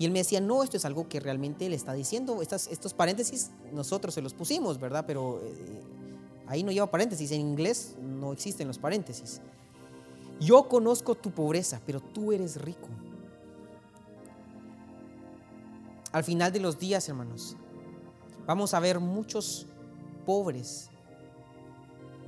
y 0.00 0.06
él 0.06 0.12
me 0.12 0.20
decía, 0.20 0.40
no, 0.40 0.62
esto 0.62 0.78
es 0.78 0.86
algo 0.86 1.08
que 1.08 1.20
realmente 1.20 1.66
él 1.66 1.74
está 1.74 1.92
diciendo. 1.92 2.40
Estas, 2.40 2.68
estos 2.68 2.94
paréntesis 2.94 3.50
nosotros 3.70 4.14
se 4.14 4.22
los 4.22 4.32
pusimos, 4.32 4.80
¿verdad? 4.80 5.04
Pero 5.06 5.42
eh, 5.44 5.82
ahí 6.46 6.62
no 6.62 6.72
lleva 6.72 6.90
paréntesis. 6.90 7.30
En 7.32 7.42
inglés 7.42 7.96
no 8.00 8.32
existen 8.32 8.66
los 8.66 8.78
paréntesis. 8.78 9.42
Yo 10.40 10.68
conozco 10.68 11.14
tu 11.14 11.30
pobreza, 11.30 11.82
pero 11.84 12.00
tú 12.00 12.32
eres 12.32 12.56
rico. 12.56 12.88
Al 16.12 16.24
final 16.24 16.50
de 16.50 16.60
los 16.60 16.78
días, 16.78 17.06
hermanos, 17.08 17.56
vamos 18.46 18.72
a 18.72 18.80
ver 18.80 19.00
muchos 19.00 19.66
pobres, 20.24 20.89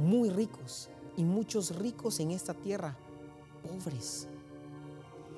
muy 0.02 0.30
ricos, 0.30 0.88
y 1.16 1.25
muchos 1.25 1.76
ricos 1.76 2.21
en 2.21 2.30
esta 2.30 2.54
tierra, 2.54 2.97
pobres. 3.62 4.26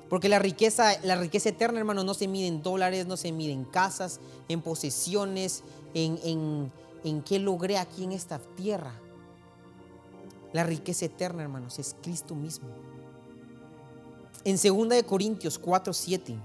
Porque 0.09 0.29
la 0.29 0.39
riqueza, 0.39 0.93
la 1.03 1.15
riqueza 1.15 1.49
eterna, 1.49 1.79
hermano, 1.79 2.03
no 2.03 2.13
se 2.13 2.27
mide 2.27 2.47
en 2.47 2.61
dólares, 2.61 3.07
no 3.07 3.17
se 3.17 3.31
mide 3.31 3.51
en 3.51 3.65
casas, 3.65 4.19
en 4.47 4.61
posesiones, 4.61 5.63
en, 5.93 6.19
en, 6.23 6.71
en 7.03 7.21
qué 7.23 7.39
logré 7.39 7.77
aquí 7.77 8.03
en 8.03 8.11
esta 8.11 8.39
tierra. 8.55 8.93
La 10.53 10.63
riqueza 10.63 11.05
eterna, 11.05 11.41
hermanos, 11.43 11.79
es 11.79 11.95
Cristo 12.01 12.35
mismo. 12.35 12.69
En 14.43 14.57
2 14.57 15.03
Corintios 15.03 15.57
4, 15.57 15.91
7. 15.91 16.35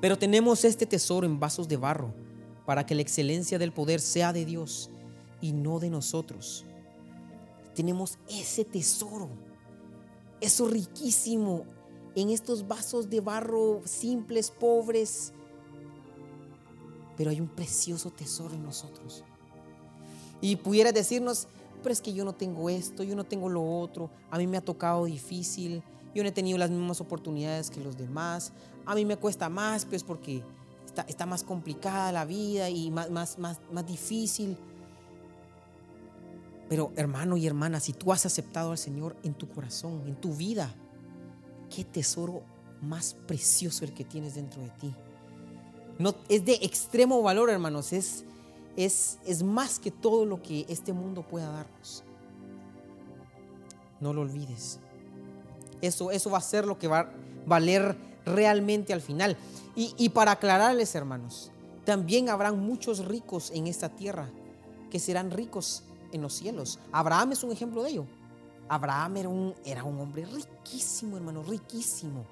Pero 0.00 0.16
tenemos 0.16 0.64
este 0.64 0.86
tesoro 0.86 1.26
en 1.26 1.40
vasos 1.40 1.66
de 1.68 1.76
barro, 1.76 2.14
para 2.64 2.86
que 2.86 2.94
la 2.94 3.02
excelencia 3.02 3.58
del 3.58 3.72
poder 3.72 4.00
sea 4.00 4.32
de 4.32 4.44
Dios 4.44 4.90
y 5.40 5.52
no 5.52 5.80
de 5.80 5.90
nosotros. 5.90 6.65
Tenemos 7.76 8.18
ese 8.26 8.64
tesoro, 8.64 9.28
eso 10.40 10.66
riquísimo, 10.66 11.66
en 12.14 12.30
estos 12.30 12.66
vasos 12.66 13.10
de 13.10 13.20
barro 13.20 13.82
simples, 13.84 14.50
pobres. 14.50 15.34
Pero 17.18 17.30
hay 17.30 17.38
un 17.38 17.48
precioso 17.48 18.10
tesoro 18.10 18.54
en 18.54 18.64
nosotros. 18.64 19.24
Y 20.40 20.56
pudiera 20.56 20.90
decirnos, 20.90 21.48
pero 21.82 21.92
es 21.92 22.00
que 22.00 22.14
yo 22.14 22.24
no 22.24 22.34
tengo 22.34 22.70
esto, 22.70 23.02
yo 23.02 23.14
no 23.14 23.24
tengo 23.24 23.50
lo 23.50 23.78
otro, 23.78 24.08
a 24.30 24.38
mí 24.38 24.46
me 24.46 24.56
ha 24.56 24.62
tocado 24.62 25.04
difícil, 25.04 25.82
yo 26.14 26.22
no 26.22 26.30
he 26.30 26.32
tenido 26.32 26.56
las 26.56 26.70
mismas 26.70 27.02
oportunidades 27.02 27.68
que 27.68 27.80
los 27.80 27.98
demás, 27.98 28.54
a 28.86 28.94
mí 28.94 29.04
me 29.04 29.18
cuesta 29.18 29.50
más, 29.50 29.84
pues 29.84 30.02
porque 30.02 30.42
está, 30.86 31.02
está 31.02 31.26
más 31.26 31.42
complicada 31.42 32.10
la 32.10 32.24
vida 32.24 32.70
y 32.70 32.90
más, 32.90 33.10
más, 33.10 33.38
más, 33.38 33.60
más 33.70 33.86
difícil. 33.86 34.56
Pero 36.68 36.92
hermano 36.96 37.36
y 37.36 37.46
hermana, 37.46 37.80
si 37.80 37.92
tú 37.92 38.12
has 38.12 38.26
aceptado 38.26 38.72
al 38.72 38.78
Señor 38.78 39.16
en 39.22 39.34
tu 39.34 39.48
corazón, 39.48 40.02
en 40.06 40.16
tu 40.16 40.34
vida, 40.34 40.74
qué 41.74 41.84
tesoro 41.84 42.42
más 42.82 43.14
precioso 43.26 43.84
el 43.84 43.94
que 43.94 44.04
tienes 44.04 44.34
dentro 44.34 44.62
de 44.62 44.70
ti. 44.70 44.94
Es 46.28 46.44
de 46.44 46.54
extremo 46.62 47.22
valor, 47.22 47.50
hermanos. 47.50 47.92
Es, 47.92 48.24
es, 48.76 49.18
es 49.24 49.42
más 49.42 49.78
que 49.78 49.90
todo 49.90 50.26
lo 50.26 50.42
que 50.42 50.66
este 50.68 50.92
mundo 50.92 51.22
pueda 51.22 51.50
darnos. 51.50 52.04
No 54.00 54.12
lo 54.12 54.22
olvides. 54.22 54.78
Eso, 55.80 56.10
eso 56.10 56.30
va 56.30 56.38
a 56.38 56.42
ser 56.42 56.66
lo 56.66 56.78
que 56.78 56.88
va 56.88 57.00
a 57.00 57.12
valer 57.46 57.96
realmente 58.24 58.92
al 58.92 59.00
final. 59.00 59.36
Y, 59.74 59.94
y 59.96 60.10
para 60.10 60.32
aclararles, 60.32 60.94
hermanos, 60.94 61.50
también 61.84 62.28
habrán 62.28 62.58
muchos 62.60 63.06
ricos 63.06 63.50
en 63.52 63.66
esta 63.66 63.88
tierra 63.88 64.28
que 64.90 64.98
serán 64.98 65.30
ricos 65.30 65.84
en 66.12 66.22
los 66.22 66.34
cielos. 66.34 66.78
Abraham 66.92 67.32
es 67.32 67.42
un 67.42 67.52
ejemplo 67.52 67.82
de 67.82 67.90
ello. 67.90 68.06
Abraham 68.68 69.16
era 69.16 69.28
un, 69.28 69.54
era 69.64 69.84
un 69.84 70.00
hombre 70.00 70.24
riquísimo, 70.24 71.16
hermano, 71.16 71.42
riquísimo. 71.42 72.24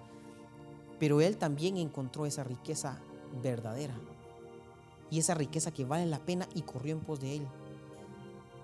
Pero 0.98 1.20
él 1.20 1.36
también 1.36 1.76
encontró 1.76 2.26
esa 2.26 2.44
riqueza 2.44 2.98
verdadera. 3.42 3.94
Y 5.10 5.18
esa 5.18 5.34
riqueza 5.34 5.72
que 5.72 5.84
vale 5.84 6.06
la 6.06 6.18
pena 6.18 6.48
y 6.54 6.62
corrió 6.62 6.94
en 6.94 7.00
pos 7.00 7.20
de 7.20 7.36
él. 7.36 7.46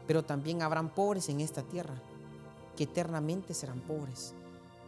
Pero 0.07 0.25
también 0.25 0.63
habrán 0.63 0.89
pobres 0.89 1.29
en 1.29 1.41
esta 1.41 1.63
tierra, 1.63 1.95
que 2.77 2.85
eternamente 2.85 3.55
serán 3.55 3.81
pobres. 3.81 4.35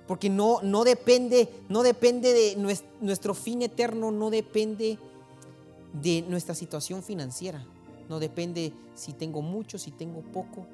Porque 0.08 0.28
no, 0.28 0.60
no 0.62 0.82
depende, 0.82 1.48
no 1.68 1.82
depende 1.82 2.32
de 2.32 2.56
nuestro, 2.56 2.90
nuestro 3.00 3.34
fin 3.34 3.62
eterno, 3.62 4.10
no 4.10 4.30
depende 4.30 4.98
de 5.92 6.22
nuestra 6.22 6.54
situación 6.54 7.02
financiera. 7.02 7.64
No 8.08 8.18
depende 8.18 8.72
si 8.94 9.12
tengo 9.12 9.42
mucho, 9.42 9.78
si 9.78 9.90
tengo 9.90 10.20
poco 10.20 10.66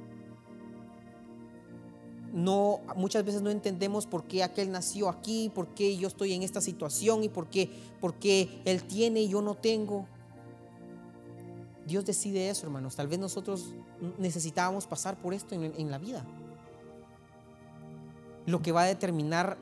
no, 2.33 2.81
muchas 2.97 3.25
veces 3.25 3.43
no 3.43 3.51
entendemos 3.51 4.07
por 4.07 4.25
qué 4.25 4.43
aquel 4.43 4.71
nació 4.71 5.09
aquí, 5.09 5.51
por 5.55 5.69
qué 5.69 5.97
yo 5.97 6.09
estoy 6.09 6.35
en 6.35 6.43
esta 6.43 6.61
situación 6.61 7.25
y 7.25 7.29
por 7.29 7.49
qué, 7.49 7.71
por 8.01 8.15
qué 8.15 8.61
él 8.65 8.85
tiene 8.85 9.23
y 9.23 9.29
yo 9.29 9.41
no 9.41 9.55
tengo. 9.55 10.07
Dios 11.87 12.05
decide 12.05 12.51
eso, 12.51 12.67
hermanos. 12.67 12.97
Tal 12.97 13.09
vez 13.09 13.19
nosotros 13.19 13.73
necesitábamos 14.19 14.87
pasar 14.87 15.17
por 15.21 15.33
esto 15.33 15.55
en, 15.55 15.65
en 15.65 15.91
la 15.91 15.99
vida. 15.99 16.25
Lo 18.45 18.61
que 18.61 18.73
va 18.73 18.83
a 18.83 18.87
determinar 18.87 19.57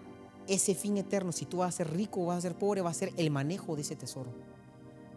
ese 0.48 0.74
fin 0.74 0.96
eterno, 0.96 1.30
si 1.30 1.44
tú 1.44 1.58
vas 1.58 1.68
a 1.68 1.76
ser 1.76 1.92
rico 1.92 2.22
o 2.22 2.26
vas 2.26 2.38
a 2.38 2.40
ser 2.40 2.56
pobre, 2.56 2.80
va 2.80 2.90
a 2.90 2.94
ser 2.94 3.12
el 3.16 3.30
manejo 3.30 3.76
de 3.76 3.82
ese 3.82 3.94
tesoro. 3.94 4.30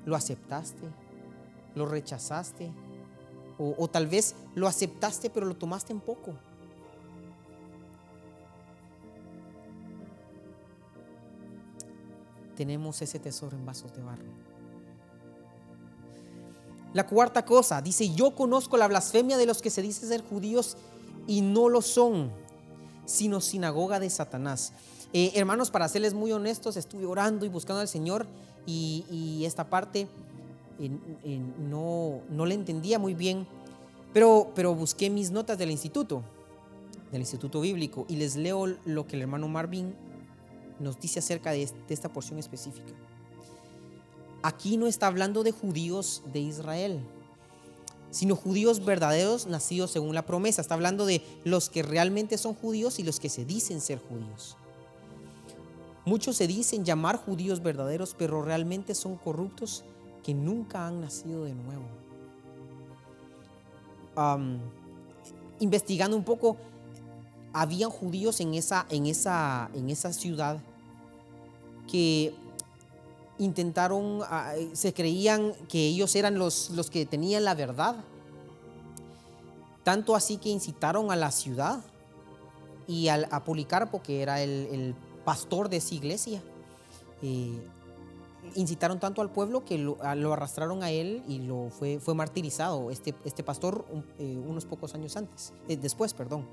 ¿Lo 0.06 0.16
aceptaste? 0.16 0.88
¿Lo 1.76 1.86
rechazaste? 1.86 2.72
O, 3.58 3.90
tal 3.90 4.08
vez 4.08 4.36
lo 4.56 4.68
aceptaste 4.68 5.30
pero 5.30 5.46
lo 5.46 5.56
tomaste 5.56 5.92
en 5.92 6.00
poco. 6.00 6.34
tenemos 12.60 13.02
ese 13.02 13.20
tesoro 13.20 13.56
en 13.56 13.66
vasos 13.66 13.96
de 13.96 14.02
barro. 14.02 14.26
La 16.94 17.08
cuarta 17.08 17.46
cosa, 17.46 17.82
dice, 17.82 18.14
yo 18.14 18.36
conozco 18.36 18.76
la 18.76 18.90
blasfemia 18.90 19.38
de 19.38 19.46
los 19.46 19.62
que 19.62 19.70
se 19.70 19.82
dicen 19.82 20.10
ser 20.10 20.26
judíos 20.26 20.76
y 21.26 21.40
no 21.40 21.70
lo 21.70 21.82
son, 21.82 22.30
sino 23.06 23.40
sinagoga 23.40 24.02
de 24.02 24.10
Satanás. 24.10 24.74
Eh, 25.14 25.32
hermanos, 25.36 25.72
para 25.72 25.88
serles 25.88 26.14
muy 26.14 26.34
honestos, 26.34 26.76
estuve 26.76 27.06
orando 27.06 27.46
y 27.46 27.50
buscando 27.50 27.80
al 27.80 27.88
Señor 27.88 28.28
y, 28.66 29.44
esta 29.46 29.70
parte 29.70 30.10
no, 30.80 32.22
no 32.30 32.46
la 32.46 32.54
entendía 32.54 33.00
muy 33.00 33.14
bien, 33.14 33.46
pero, 34.14 34.52
pero 34.56 34.74
busqué 34.74 35.10
mis 35.10 35.32
notas 35.32 35.58
del 35.58 35.72
instituto, 35.72 36.24
del 37.12 37.22
instituto 37.22 37.62
bíblico, 37.62 38.06
y 38.08 38.16
les 38.16 38.36
leo 38.36 38.66
lo 38.86 39.06
que 39.06 39.16
el 39.16 39.24
hermano 39.24 39.48
Marvin 39.48 39.94
nos 40.80 41.00
dice 41.00 41.20
acerca 41.20 41.52
de, 41.52 41.70
esta 41.90 42.10
porción 42.10 42.40
específica. 42.40 42.94
Aquí 44.42 44.78
no 44.78 44.88
está 44.88 45.08
hablando 45.08 45.44
de 45.44 45.52
judíos 45.52 46.24
de 46.32 46.40
Israel, 46.40 47.00
sino 48.10 48.36
judíos 48.36 48.84
verdaderos 48.84 49.48
nacidos 49.48 49.92
según 49.92 50.16
la 50.16 50.26
promesa. 50.26 50.62
Está 50.62 50.76
hablando 50.76 51.06
de 51.06 51.22
los 51.44 51.70
que 51.70 51.84
realmente 51.84 52.38
son 52.38 52.54
judíos 52.56 53.00
y 53.00 53.04
los 53.04 53.20
que 53.20 53.30
se 53.30 53.44
dicen 53.46 53.82
ser 53.82 54.00
judíos. 54.00 54.56
Muchos 56.06 56.38
se 56.38 56.48
dicen 56.48 56.86
llamar 56.86 57.18
judíos 57.18 57.62
verdaderos, 57.62 58.16
pero 58.18 58.42
realmente 58.42 58.96
son 58.96 59.18
corruptos 59.18 59.84
que 60.30 60.36
nunca 60.36 60.86
han 60.86 61.02
nacido 61.02 61.46
de 61.46 61.56
nuevo. 61.56 61.88
investigando 65.60 66.16
un 66.16 66.24
poco, 66.24 66.56
habían 67.52 67.90
judíos 67.90 68.40
en 68.42 68.54
esa, 68.54 68.86
en 68.92 69.08
esa, 69.08 69.72
en 69.74 69.90
esa 69.90 70.14
ciudad 70.14 70.60
que 71.90 72.36
intentaron, 73.40 74.22
ah, 74.24 74.54
se 74.74 74.94
creían 74.94 75.54
que 75.68 75.88
ellos 75.88 76.16
eran 76.16 76.38
los, 76.38 76.70
los 76.70 76.92
que 76.92 77.08
tenían 77.08 77.44
la 77.44 77.56
verdad. 77.56 77.96
Tanto 79.84 80.16
así 80.16 80.38
que 80.38 80.50
incitaron 80.50 81.12
a 81.12 81.16
la 81.16 81.32
ciudad 81.32 81.82
y 82.88 83.08
a 83.08 83.44
Policarpo, 83.44 84.04
que 84.04 84.22
era 84.22 84.42
el, 84.44 84.96
pastor 85.26 85.70
de 85.70 85.78
esa 85.78 85.96
iglesia. 85.96 86.42
Eh, 87.24 87.60
incitaron 88.56 89.00
tanto 89.00 89.22
al 89.22 89.32
pueblo 89.32 89.64
que 89.66 89.78
lo, 89.78 89.98
arrastraron 90.02 90.84
a 90.84 90.92
él 90.92 91.24
y 91.28 91.40
lo 91.40 91.70
fue, 91.70 92.00
fue 92.00 92.14
martirizado, 92.16 92.92
este, 92.92 93.16
este 93.26 93.44
pastor, 93.44 93.86
eh, 94.18 94.42
unos 94.48 94.66
pocos 94.66 94.94
años 94.96 95.16
antes, 95.18 95.54
eh, 95.68 95.78
después, 95.78 96.14
perdón. 96.14 96.46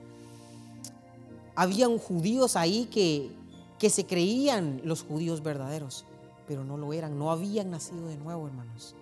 Habían 1.55 1.99
judíos 1.99 2.57
ahí 2.57 2.87
que, 2.87 3.31
que 3.79 3.91
se 3.91 4.07
creían 4.07 4.81
los 4.85 5.03
judíos 5.03 5.43
verdaderos, 5.43 6.05
pero 6.47 6.65
no 6.65 6.77
lo 6.77 6.93
eran, 6.93 7.19
no 7.19 7.31
habían 7.31 7.71
nacido 7.71 8.09
de 8.09 8.17
nuevo, 8.17 8.47
hermanos. 8.47 8.95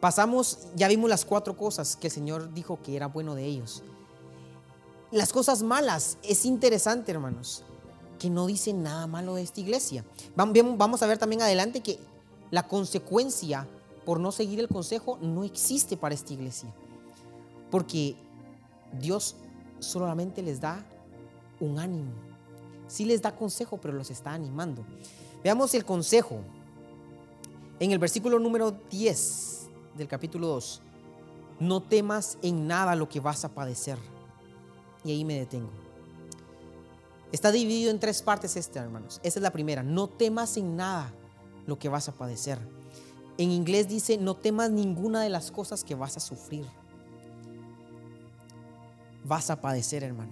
Pasamos, 0.00 0.58
ya 0.74 0.88
vimos 0.88 1.08
las 1.08 1.24
cuatro 1.24 1.56
cosas 1.56 1.96
que 1.96 2.08
el 2.08 2.12
Señor 2.12 2.52
dijo 2.52 2.78
que 2.82 2.94
era 2.94 3.06
bueno 3.06 3.34
de 3.34 3.44
ellos. 3.46 3.82
Las 5.10 5.32
cosas 5.32 5.62
malas, 5.62 6.18
es 6.22 6.44
interesante, 6.44 7.12
hermanos, 7.12 7.64
que 8.24 8.30
no 8.30 8.46
dicen 8.46 8.82
nada 8.82 9.06
malo 9.06 9.34
de 9.34 9.42
esta 9.42 9.60
iglesia. 9.60 10.02
Vamos 10.34 11.02
a 11.02 11.06
ver 11.06 11.18
también 11.18 11.42
adelante 11.42 11.82
que 11.82 11.98
la 12.50 12.66
consecuencia 12.66 13.68
por 14.06 14.18
no 14.18 14.32
seguir 14.32 14.60
el 14.60 14.68
consejo 14.68 15.18
no 15.20 15.44
existe 15.44 15.98
para 15.98 16.14
esta 16.14 16.32
iglesia. 16.32 16.72
Porque 17.70 18.16
Dios 18.98 19.36
solamente 19.78 20.40
les 20.40 20.58
da 20.58 20.82
un 21.60 21.78
ánimo. 21.78 22.12
Sí 22.88 23.04
les 23.04 23.20
da 23.20 23.36
consejo, 23.36 23.76
pero 23.76 23.92
los 23.92 24.10
está 24.10 24.32
animando. 24.32 24.86
Veamos 25.42 25.74
el 25.74 25.84
consejo. 25.84 26.38
En 27.78 27.92
el 27.92 27.98
versículo 27.98 28.38
número 28.38 28.74
10 28.90 29.68
del 29.98 30.08
capítulo 30.08 30.46
2. 30.46 30.80
No 31.60 31.82
temas 31.82 32.38
en 32.40 32.66
nada 32.66 32.96
lo 32.96 33.06
que 33.06 33.20
vas 33.20 33.44
a 33.44 33.50
padecer. 33.50 33.98
Y 35.04 35.10
ahí 35.10 35.26
me 35.26 35.38
detengo. 35.38 35.83
Está 37.34 37.50
dividido 37.50 37.90
en 37.90 37.98
tres 37.98 38.22
partes 38.22 38.54
este, 38.54 38.78
hermanos. 38.78 39.18
Esa 39.24 39.40
es 39.40 39.42
la 39.42 39.50
primera. 39.50 39.82
No 39.82 40.08
temas 40.08 40.56
en 40.56 40.76
nada 40.76 41.12
lo 41.66 41.80
que 41.80 41.88
vas 41.88 42.08
a 42.08 42.12
padecer. 42.12 42.60
En 43.38 43.50
inglés 43.50 43.88
dice, 43.88 44.16
no 44.18 44.36
temas 44.36 44.70
ninguna 44.70 45.20
de 45.20 45.30
las 45.30 45.50
cosas 45.50 45.82
que 45.82 45.96
vas 45.96 46.16
a 46.16 46.20
sufrir. 46.20 46.64
Vas 49.24 49.50
a 49.50 49.60
padecer, 49.60 50.04
hermano. 50.04 50.30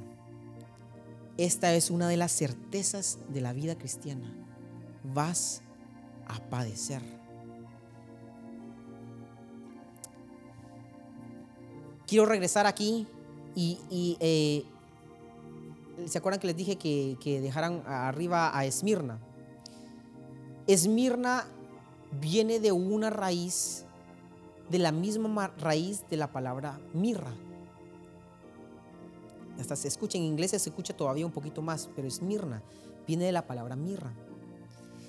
Esta 1.38 1.74
es 1.74 1.90
una 1.90 2.06
de 2.06 2.16
las 2.16 2.30
certezas 2.30 3.18
de 3.30 3.40
la 3.40 3.52
vida 3.52 3.76
cristiana. 3.76 4.32
Vas 5.02 5.60
a 6.28 6.38
padecer. 6.50 7.02
Quiero 12.06 12.26
regresar 12.26 12.68
aquí 12.68 13.08
y, 13.56 14.16
eh, 14.20 14.64
¿se 16.06 16.18
acuerdan 16.18 16.40
que 16.40 16.46
les 16.46 16.56
dije 16.56 16.76
que, 16.76 17.16
que 17.20 17.40
dejaran 17.40 17.82
arriba 17.86 18.56
a 18.56 18.64
Esmirna? 18.64 19.18
Esmirna 20.66 21.44
viene 22.20 22.60
de 22.60 22.72
una 22.72 23.10
raíz, 23.10 23.84
de 24.68 24.78
la 24.78 24.92
misma 24.92 25.48
raíz 25.58 26.04
de 26.08 26.16
la 26.16 26.30
palabra 26.30 26.80
mirra. 26.92 27.32
Hasta 29.58 29.76
se 29.76 29.88
escucha 29.88 30.18
en 30.18 30.24
inglés, 30.24 30.50
se 30.50 30.56
escucha 30.56 30.96
todavía 30.96 31.26
un 31.26 31.32
poquito 31.32 31.62
más, 31.62 31.88
pero 31.94 32.08
Esmirna 32.08 32.62
viene 33.06 33.24
de 33.24 33.32
la 33.32 33.46
palabra 33.46 33.76
mirra. 33.76 34.12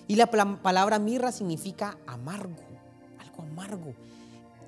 Y 0.08 0.16
la 0.16 0.28
palabra 0.28 1.00
mirra 1.00 1.32
significa 1.32 1.98
amargo, 2.06 2.56
algo 3.20 3.44
amargo. 3.44 3.94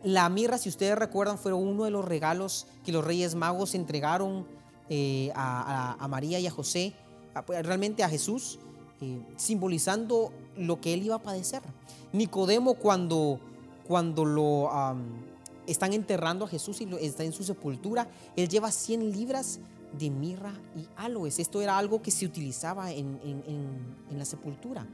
La 0.04 0.30
mirra, 0.30 0.58
si 0.58 0.70
ustedes 0.70 0.98
recuerdan, 0.98 1.38
fue 1.38 1.52
uno 1.52 1.84
de 1.84 1.92
los 1.92 2.06
regalos 2.06 2.68
que 2.84 2.92
los 2.92 3.04
reyes 3.04 3.36
magos 3.36 3.76
entregaron 3.76 4.48
eh, 4.90 5.32
a, 5.36 6.08
María 6.10 6.40
y 6.40 6.48
a 6.48 6.52
José, 6.52 6.94
pues, 7.46 7.66
realmente 7.66 8.04
a 8.04 8.10
Jesús, 8.10 8.60
eh, 9.02 9.20
simbolizando 9.36 10.32
lo 10.58 10.80
que 10.80 10.94
él 10.94 11.04
iba 11.04 11.16
a 11.16 11.22
padecer. 11.22 11.62
Nicodemo 12.14 12.76
cuando, 12.76 13.40
cuando 13.88 14.26
lo 14.26 14.70
están 15.68 15.94
enterrando 15.94 16.46
a 16.46 16.48
Jesús 16.48 16.82
y 16.82 16.88
está 17.02 17.24
en 17.24 17.34
su 17.34 17.44
sepultura, 17.44 18.08
él 18.36 18.48
lleva 18.48 18.72
100 18.72 19.12
libras 19.12 19.60
de 19.98 20.10
mirra 20.10 20.54
y 20.76 20.88
aloes. 20.98 21.40
Esto 21.40 21.62
era 21.62 21.78
algo 21.78 22.02
que 22.02 22.12
se 22.12 22.26
utilizaba 22.26 22.92
en, 22.92 23.20
la 24.12 24.26
sepultura. 24.26 24.86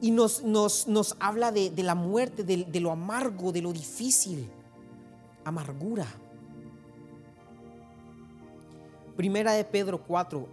Y 0.00 0.12
nos, 0.12 0.44
nos, 0.44 1.16
habla 1.18 1.52
de, 1.52 1.72
la 1.82 1.94
muerte, 1.94 2.44
de, 2.44 2.64
de 2.64 2.80
lo 2.80 2.90
amargo, 2.90 3.52
de 3.52 3.62
lo 3.62 3.72
difícil. 3.72 4.48
Amargura. 5.44 6.06
Primera 9.20 9.52
de 9.52 9.64
Pedro 9.66 10.02
4, 10.02 10.48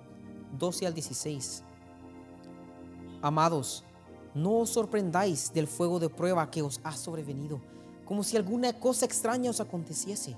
12 0.60 0.88
al 0.88 0.94
16. 0.94 1.64
Amados, 3.22 3.86
no 4.36 4.58
os 4.60 4.72
sorprendáis 4.72 5.54
del 5.54 5.68
fuego 5.68 6.00
de 6.00 6.10
prueba 6.10 6.52
que 6.52 6.62
os 6.62 6.82
ha 6.84 6.92
sobrevenido, 6.92 7.62
como 8.04 8.26
si 8.26 8.36
alguna 8.36 8.78
cosa 8.78 9.06
extraña 9.06 9.52
os 9.52 9.62
aconteciese, 9.62 10.36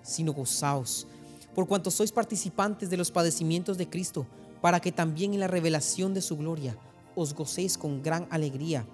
sino 0.00 0.32
gozaos, 0.32 1.08
por 1.56 1.66
cuanto 1.66 1.90
sois 1.90 2.12
participantes 2.12 2.88
de 2.88 2.96
los 2.96 3.10
padecimientos 3.10 3.76
de 3.76 3.90
Cristo, 3.90 4.28
para 4.62 4.78
que 4.78 4.92
también 4.92 5.34
en 5.34 5.40
la 5.40 5.48
revelación 5.48 6.14
de 6.14 6.22
su 6.22 6.36
gloria 6.36 6.78
os 7.16 7.34
gocéis 7.34 7.76
con 7.76 8.00
gran 8.00 8.28
alegría. 8.30 8.86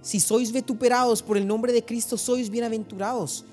Si 0.00 0.18
sois 0.18 0.50
vituperados 0.50 1.22
por 1.22 1.36
el 1.36 1.46
nombre 1.46 1.74
de 1.74 1.84
Cristo, 1.84 2.16
sois 2.16 2.48
bienaventurados, 2.48 3.44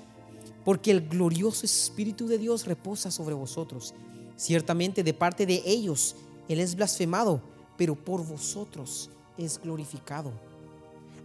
porque 0.64 0.92
el 0.92 1.06
glorioso 1.06 1.66
Espíritu 1.66 2.26
de 2.26 2.38
Dios 2.38 2.64
reposa 2.64 3.10
sobre 3.10 3.34
vosotros. 3.34 3.92
Ciertamente 4.40 5.04
de 5.04 5.12
parte 5.12 5.44
de 5.44 5.62
ellos 5.66 6.16
Él 6.48 6.60
es 6.60 6.74
blasfemado, 6.74 7.42
pero 7.76 7.94
por 7.94 8.24
vosotros 8.24 9.10
es 9.36 9.60
glorificado. 9.60 10.32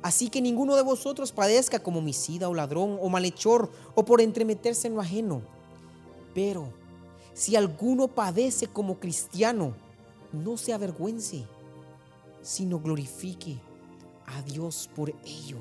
Así 0.01 0.30
que 0.30 0.41
ninguno 0.41 0.75
de 0.75 0.82
vosotros 0.82 1.32
padezca 1.32 1.80
como 1.80 1.99
homicida 1.99 2.49
o 2.49 2.54
ladrón 2.54 2.99
o 3.01 3.08
malhechor 3.08 3.71
o 3.95 4.04
por 4.04 4.19
entremeterse 4.19 4.89
en 4.89 4.95
lo 4.95 5.01
ajeno. 5.01 5.43
Pero 6.34 6.67
si 7.34 7.56
alguno 7.56 8.10
padece 8.10 8.67
como 8.67 8.99
cristiano, 8.99 9.78
no 10.34 10.58
se 10.58 10.73
avergüence, 10.73 11.47
sino 12.41 12.82
glorifique 12.82 13.58
a 14.25 14.41
Dios 14.41 14.89
por 14.93 15.15
ello. 15.23 15.60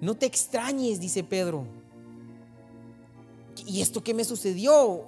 No 0.00 0.16
te 0.16 0.24
extrañes, 0.24 0.98
dice 0.98 1.22
Pedro. 1.22 1.79
¿Y 3.66 3.80
esto 3.80 4.02
qué 4.02 4.14
me 4.14 4.24
sucedió? 4.24 5.06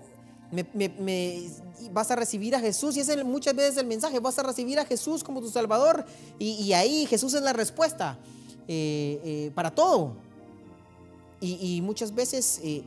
me, 0.53 1.51
vas 1.93 2.11
a 2.11 2.17
recibir 2.17 2.55
a 2.55 2.61
Jesús 2.61 2.97
y 2.97 3.01
es 3.01 3.25
muchas 3.25 3.55
veces 3.55 3.79
el 3.79 3.87
mensaje, 3.87 4.21
vas 4.21 4.39
a 4.39 4.43
recibir 4.43 4.79
a 4.79 4.85
Jesús 4.85 5.25
como 5.25 5.41
tu 5.41 5.49
Salvador 5.49 6.05
y, 6.39 6.73
ahí 6.75 7.07
Jesús 7.07 7.33
es 7.35 7.43
la 7.43 7.53
respuesta 7.53 8.19
eh, 8.69 9.21
eh, 9.25 9.53
para 9.55 9.75
todo. 9.75 10.15
Y, 11.41 11.81
muchas 11.83 12.15
veces, 12.15 12.61
eh, 12.63 12.85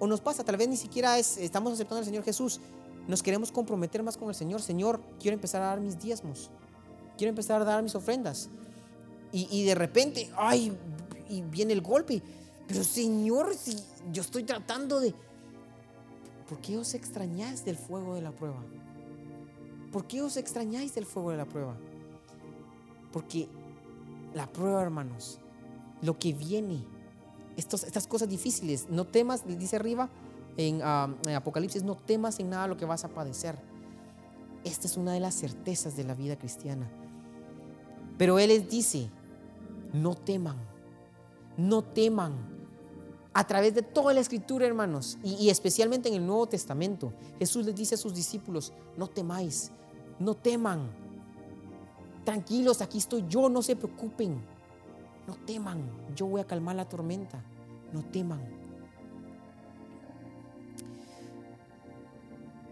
o 0.00 0.08
nos 0.08 0.20
pasa, 0.20 0.42
tal 0.42 0.56
vez 0.56 0.66
ni 0.68 0.76
siquiera 0.76 1.16
es, 1.16 1.36
estamos 1.36 1.72
aceptando 1.72 2.00
al 2.00 2.04
Señor 2.04 2.24
Jesús, 2.24 2.60
nos 3.06 3.22
queremos 3.22 3.52
comprometer 3.52 4.02
más 4.02 4.16
con 4.16 4.28
el 4.28 4.34
Señor. 4.34 4.60
Señor, 4.60 5.00
quiero 5.20 5.36
empezar 5.36 5.62
a 5.62 5.66
dar 5.66 5.80
mis 5.80 5.96
diezmos, 5.96 6.50
quiero 7.16 7.28
empezar 7.28 7.62
a 7.62 7.64
dar 7.64 7.84
mis 7.84 7.94
ofrendas. 7.94 8.48
Y, 9.30 9.46
y 9.48 9.64
de 9.64 9.76
repente, 9.76 10.28
ay, 10.36 10.76
y 11.28 11.42
viene 11.42 11.72
el 11.72 11.82
golpe. 11.82 12.20
Pero 12.66 12.82
Señor, 12.82 13.54
si 13.54 13.76
yo 14.12 14.22
estoy 14.22 14.44
tratando 14.44 15.00
de, 15.00 15.14
¿Por 16.48 16.60
qué 16.60 16.76
os 16.78 16.94
extrañáis 16.94 17.64
del 17.64 17.76
fuego 17.76 18.14
de 18.14 18.22
la 18.22 18.30
prueba? 18.30 18.62
¿Por 19.92 20.06
qué 20.06 20.22
os 20.22 20.36
extrañáis 20.36 20.94
del 20.94 21.04
fuego 21.04 21.32
de 21.32 21.36
la 21.36 21.44
prueba? 21.44 21.76
Porque 23.12 23.48
la 24.32 24.46
prueba, 24.46 24.82
hermanos, 24.82 25.40
lo 26.02 26.18
que 26.18 26.32
viene, 26.32 26.84
estas 27.56 28.06
cosas 28.06 28.28
difíciles, 28.28 28.86
no 28.90 29.06
temas, 29.06 29.44
dice 29.46 29.76
arriba 29.76 30.08
en, 30.56 30.76
en 30.76 31.34
Apocalipsis, 31.34 31.82
no 31.82 31.96
temas 31.96 32.38
en 32.38 32.50
nada 32.50 32.68
lo 32.68 32.76
que 32.76 32.84
vas 32.84 33.04
a 33.04 33.08
padecer. 33.08 33.58
Esta 34.62 34.86
es 34.86 34.96
una 34.96 35.12
de 35.12 35.20
las 35.20 35.34
certezas 35.34 35.96
de 35.96 36.04
la 36.04 36.14
vida 36.14 36.36
cristiana. 36.36 36.88
Pero 38.18 38.38
Él 38.38 38.48
les 38.48 38.68
dice, 38.68 39.10
no 39.92 40.14
teman, 40.14 40.56
no 41.56 41.82
teman, 41.82 42.55
a 43.36 43.46
través 43.46 43.74
de 43.74 43.82
toda 43.82 44.14
la 44.14 44.20
escritura, 44.20 44.66
hermanos, 44.66 45.18
y, 45.22 45.50
especialmente 45.50 46.08
en 46.08 46.14
el 46.14 46.26
Nuevo 46.26 46.46
Testamento, 46.46 47.12
Jesús 47.38 47.66
les 47.66 47.74
dice 47.74 47.94
a 47.94 47.98
sus 47.98 48.14
discípulos, 48.14 48.72
no 48.96 49.08
temáis, 49.08 49.72
no 50.18 50.32
teman, 50.32 50.90
tranquilos, 52.24 52.80
aquí 52.80 52.96
estoy 52.96 53.26
yo, 53.28 53.50
no 53.50 53.60
se 53.60 53.76
preocupen, 53.76 54.42
no 55.26 55.36
teman, 55.44 55.82
yo 56.14 56.24
voy 56.24 56.40
a 56.40 56.46
calmar 56.46 56.76
la 56.76 56.88
tormenta, 56.88 57.44
no 57.92 58.02
teman. 58.06 58.40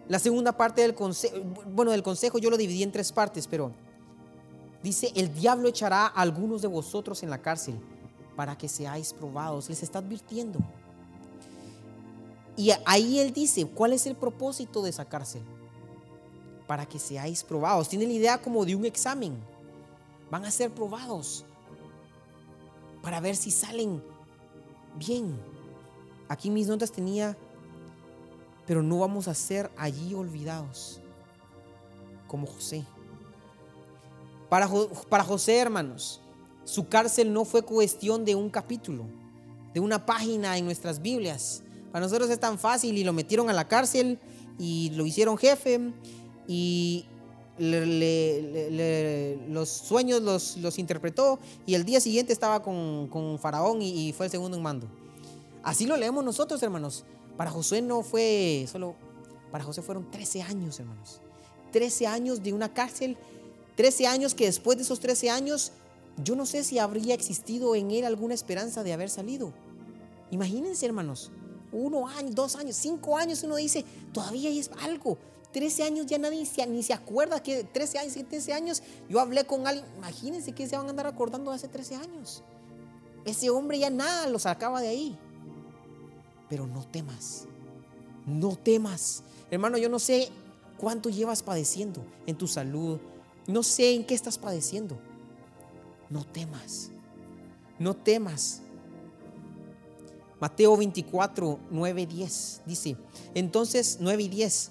La 0.08 0.18
segunda 0.18 0.56
parte 0.56 0.80
del 0.80 0.94
consejo, 0.94 1.36
bueno, 1.74 1.90
del 1.90 2.02
consejo 2.02 2.38
yo 2.38 2.48
lo 2.48 2.56
dividí 2.56 2.82
en 2.82 2.90
tres 2.90 3.12
partes, 3.12 3.46
pero 3.48 3.70
dice, 4.82 5.12
el 5.14 5.34
diablo 5.34 5.68
echará 5.68 6.06
a 6.06 6.22
algunos 6.22 6.62
de 6.62 6.68
vosotros 6.68 7.22
en 7.22 7.28
la 7.28 7.42
cárcel 7.42 7.78
para 8.36 8.56
que 8.56 8.68
seáis 8.68 9.12
probados. 9.12 9.68
Les 9.68 9.82
está 9.82 9.98
advirtiendo. 9.98 10.58
Y 12.56 12.70
ahí 12.84 13.18
él 13.18 13.32
dice, 13.32 13.66
¿cuál 13.66 13.92
es 13.92 14.06
el 14.06 14.14
propósito 14.14 14.82
de 14.82 14.90
esa 14.90 15.04
cárcel? 15.04 15.42
Para 16.66 16.86
que 16.86 16.98
seáis 16.98 17.42
probados. 17.42 17.88
Tiene 17.88 18.06
la 18.06 18.12
idea 18.12 18.42
como 18.42 18.64
de 18.64 18.76
un 18.76 18.84
examen. 18.84 19.36
Van 20.30 20.44
a 20.44 20.50
ser 20.50 20.72
probados 20.72 21.44
para 23.02 23.20
ver 23.20 23.36
si 23.36 23.50
salen 23.50 24.02
bien. 24.96 25.38
Aquí 26.28 26.50
mis 26.50 26.66
notas 26.66 26.90
tenía, 26.90 27.36
pero 28.66 28.82
no 28.82 29.00
vamos 29.00 29.28
a 29.28 29.34
ser 29.34 29.70
allí 29.76 30.14
olvidados, 30.14 31.00
como 32.26 32.46
José. 32.46 32.86
Para, 34.48 34.68
para 35.08 35.24
José, 35.24 35.58
hermanos, 35.58 36.22
Su 36.64 36.88
cárcel 36.88 37.32
no 37.32 37.44
fue 37.44 37.62
cuestión 37.62 38.24
de 38.24 38.34
un 38.34 38.50
capítulo, 38.50 39.04
de 39.72 39.80
una 39.80 40.06
página 40.06 40.56
en 40.56 40.64
nuestras 40.64 41.02
Biblias. 41.02 41.62
Para 41.92 42.06
nosotros 42.06 42.30
es 42.30 42.40
tan 42.40 42.58
fácil 42.58 42.96
y 42.96 43.04
lo 43.04 43.12
metieron 43.12 43.50
a 43.50 43.52
la 43.52 43.68
cárcel 43.68 44.18
y 44.58 44.90
lo 44.94 45.06
hicieron 45.06 45.36
jefe 45.36 45.92
y 46.48 47.06
los 47.58 49.68
sueños 49.68 50.22
los, 50.22 50.78
interpretó 50.78 51.38
y 51.66 51.74
el 51.74 51.84
día 51.84 52.00
siguiente 52.00 52.32
estaba 52.32 52.62
con, 52.62 53.38
Faraón 53.40 53.80
y, 53.80 54.08
y, 54.08 54.12
fue 54.12 54.26
el 54.26 54.32
segundo 54.32 54.56
en 54.56 54.62
mando. 54.62 54.88
Así 55.62 55.86
lo 55.86 55.96
leemos 55.96 56.24
nosotros, 56.24 56.62
hermanos. 56.62 57.04
Para 57.36 57.50
Josué 57.50 57.82
no 57.82 58.02
fue 58.02 58.66
solo, 58.70 58.94
para 59.50 59.64
José 59.64 59.82
fueron 59.82 60.10
13 60.10 60.42
años, 60.42 60.80
hermanos. 60.80 61.20
13 61.72 62.06
años 62.06 62.42
de 62.42 62.52
una 62.52 62.72
cárcel, 62.72 63.16
13 63.76 64.06
años 64.06 64.34
que 64.34 64.46
después 64.46 64.76
de 64.76 64.84
esos 64.84 65.00
13 65.00 65.30
años, 65.30 65.72
yo 66.22 66.36
no 66.36 66.46
sé 66.46 66.62
si 66.64 66.78
habría 66.78 67.14
existido 67.14 67.74
en 67.74 67.90
él 67.90 68.04
alguna 68.04 68.34
esperanza 68.34 68.82
de 68.82 68.92
haber 68.92 69.10
salido. 69.10 69.52
Imagínense, 70.30 70.86
hermanos, 70.86 71.30
uno 71.72 72.06
año, 72.06 72.30
dos 72.30 72.56
años, 72.56 72.76
cinco 72.76 73.16
años, 73.16 73.42
uno 73.42 73.56
dice, 73.56 73.84
todavía 74.12 74.50
es 74.50 74.70
algo. 74.80 75.18
13 75.52 75.84
años 75.84 76.06
ya 76.06 76.18
nadie 76.18 76.48
ni 76.68 76.82
se 76.82 76.92
acuerda 76.92 77.40
que 77.40 77.62
13 77.62 77.98
años, 77.98 78.14
13 78.28 78.52
años, 78.52 78.82
yo 79.08 79.20
hablé 79.20 79.44
con 79.44 79.66
alguien, 79.68 79.86
imagínense 79.96 80.52
que 80.52 80.66
se 80.66 80.76
van 80.76 80.86
a 80.86 80.90
andar 80.90 81.06
acordando 81.06 81.52
de 81.52 81.56
hace 81.56 81.68
13 81.68 81.94
años. 81.96 82.42
Ese 83.24 83.50
hombre 83.50 83.78
ya 83.78 83.88
nada 83.88 84.28
lo 84.28 84.38
sacaba 84.40 84.80
de 84.80 84.88
ahí. 84.88 85.18
Pero 86.48 86.66
no 86.66 86.84
temas, 86.86 87.46
no 88.26 88.56
temas. 88.56 89.22
Hermano, 89.50 89.78
yo 89.78 89.88
no 89.88 90.00
sé 90.00 90.28
cuánto 90.76 91.08
llevas 91.08 91.42
padeciendo 91.42 92.04
en 92.26 92.36
tu 92.36 92.48
salud, 92.48 92.98
no 93.46 93.62
sé 93.62 93.94
en 93.94 94.04
qué 94.04 94.14
estás 94.14 94.38
padeciendo. 94.38 94.98
No 96.10 96.24
temas, 96.24 96.90
no 97.78 97.94
temas. 97.94 98.62
Mateo 100.40 100.76
24, 100.76 101.58
9, 101.70 102.06
10 102.06 102.62
dice, 102.66 102.96
entonces 103.34 103.98
9 104.00 104.22
y 104.24 104.28
10, 104.28 104.70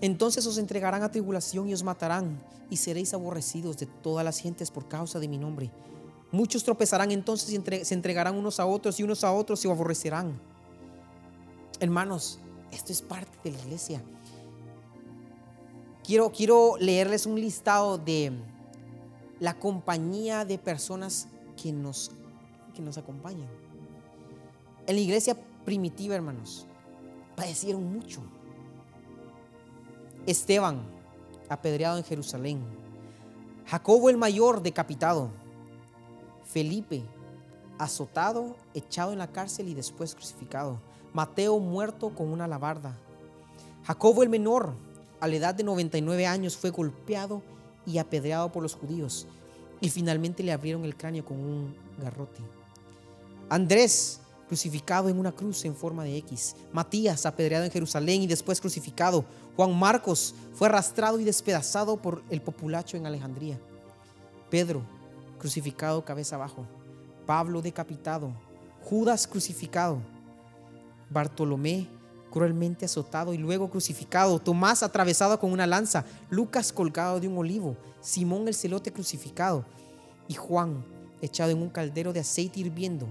entonces 0.00 0.46
os 0.46 0.58
entregarán 0.58 1.02
a 1.02 1.10
tribulación 1.10 1.68
y 1.68 1.74
os 1.74 1.82
matarán 1.82 2.40
y 2.70 2.76
seréis 2.76 3.12
aborrecidos 3.12 3.76
de 3.76 3.86
todas 3.86 4.24
las 4.24 4.38
gentes 4.38 4.70
por 4.70 4.88
causa 4.88 5.18
de 5.18 5.28
mi 5.28 5.36
nombre. 5.36 5.70
Muchos 6.32 6.64
tropezarán 6.64 7.10
entonces 7.12 7.50
y 7.50 7.84
se 7.84 7.94
entregarán 7.94 8.34
unos 8.36 8.58
a 8.58 8.66
otros 8.66 8.98
y 8.98 9.02
unos 9.02 9.22
a 9.24 9.32
otros 9.32 9.64
y 9.64 9.68
aborrecerán. 9.68 10.40
Hermanos, 11.80 12.38
esto 12.72 12.92
es 12.92 13.02
parte 13.02 13.38
de 13.44 13.52
la 13.52 13.62
iglesia. 13.62 14.02
Quiero, 16.02 16.32
quiero 16.32 16.76
leerles 16.78 17.26
un 17.26 17.40
listado 17.40 17.98
de 17.98 18.32
la 19.40 19.58
compañía 19.58 20.44
de 20.44 20.58
personas 20.58 21.28
que 21.60 21.72
nos, 21.72 22.10
que 22.74 22.82
nos 22.82 22.98
acompañan. 22.98 23.48
En 24.86 24.96
la 24.96 25.00
iglesia 25.00 25.36
primitiva, 25.64 26.14
hermanos, 26.14 26.66
padecieron 27.36 27.92
mucho. 27.92 28.20
Esteban, 30.26 30.82
apedreado 31.48 31.98
en 31.98 32.04
Jerusalén. 32.04 32.62
Jacobo 33.66 34.10
el 34.10 34.16
mayor, 34.16 34.62
decapitado. 34.62 35.30
Felipe, 36.44 37.02
azotado, 37.78 38.56
echado 38.74 39.12
en 39.12 39.18
la 39.18 39.32
cárcel 39.32 39.68
y 39.68 39.74
después 39.74 40.14
crucificado. 40.14 40.80
Mateo 41.12 41.58
muerto 41.58 42.10
con 42.14 42.28
una 42.28 42.46
labarda. 42.46 42.96
Jacobo 43.84 44.22
el 44.22 44.28
menor, 44.28 44.74
a 45.20 45.28
la 45.28 45.36
edad 45.36 45.54
de 45.54 45.64
99 45.64 46.26
años, 46.26 46.56
fue 46.56 46.70
golpeado 46.70 47.42
y 47.86 47.98
apedreado 47.98 48.50
por 48.50 48.62
los 48.62 48.74
judíos 48.74 49.26
y 49.80 49.90
finalmente 49.90 50.42
le 50.42 50.52
abrieron 50.52 50.84
el 50.84 50.96
cráneo 50.96 51.24
con 51.24 51.38
un 51.38 51.74
garrote. 51.98 52.40
Andrés, 53.50 54.20
crucificado 54.46 55.08
en 55.08 55.18
una 55.18 55.32
cruz 55.32 55.64
en 55.64 55.74
forma 55.74 56.04
de 56.04 56.16
X. 56.18 56.56
Matías, 56.72 57.26
apedreado 57.26 57.64
en 57.64 57.70
Jerusalén 57.70 58.22
y 58.22 58.26
después 58.26 58.60
crucificado. 58.60 59.24
Juan 59.56 59.78
Marcos 59.78 60.34
fue 60.54 60.68
arrastrado 60.68 61.20
y 61.20 61.24
despedazado 61.24 61.96
por 61.96 62.22
el 62.30 62.40
populacho 62.40 62.96
en 62.96 63.06
Alejandría. 63.06 63.58
Pedro, 64.50 64.82
crucificado 65.38 66.04
cabeza 66.04 66.36
abajo. 66.36 66.66
Pablo 67.26 67.62
decapitado. 67.62 68.32
Judas 68.82 69.26
crucificado. 69.26 69.98
Bartolomé 71.10 71.88
cruelmente 72.34 72.84
azotado 72.84 73.32
y 73.32 73.38
luego 73.38 73.70
crucificado, 73.70 74.40
Tomás 74.40 74.82
atravesado 74.82 75.38
con 75.38 75.52
una 75.52 75.68
lanza, 75.68 76.04
Lucas 76.30 76.72
colgado 76.72 77.20
de 77.20 77.28
un 77.28 77.38
olivo, 77.38 77.76
Simón 78.00 78.48
el 78.48 78.56
celote 78.56 78.92
crucificado 78.92 79.64
y 80.26 80.34
Juan 80.34 80.84
echado 81.22 81.52
en 81.52 81.62
un 81.62 81.68
caldero 81.70 82.12
de 82.12 82.18
aceite 82.18 82.58
hirviendo, 82.58 83.06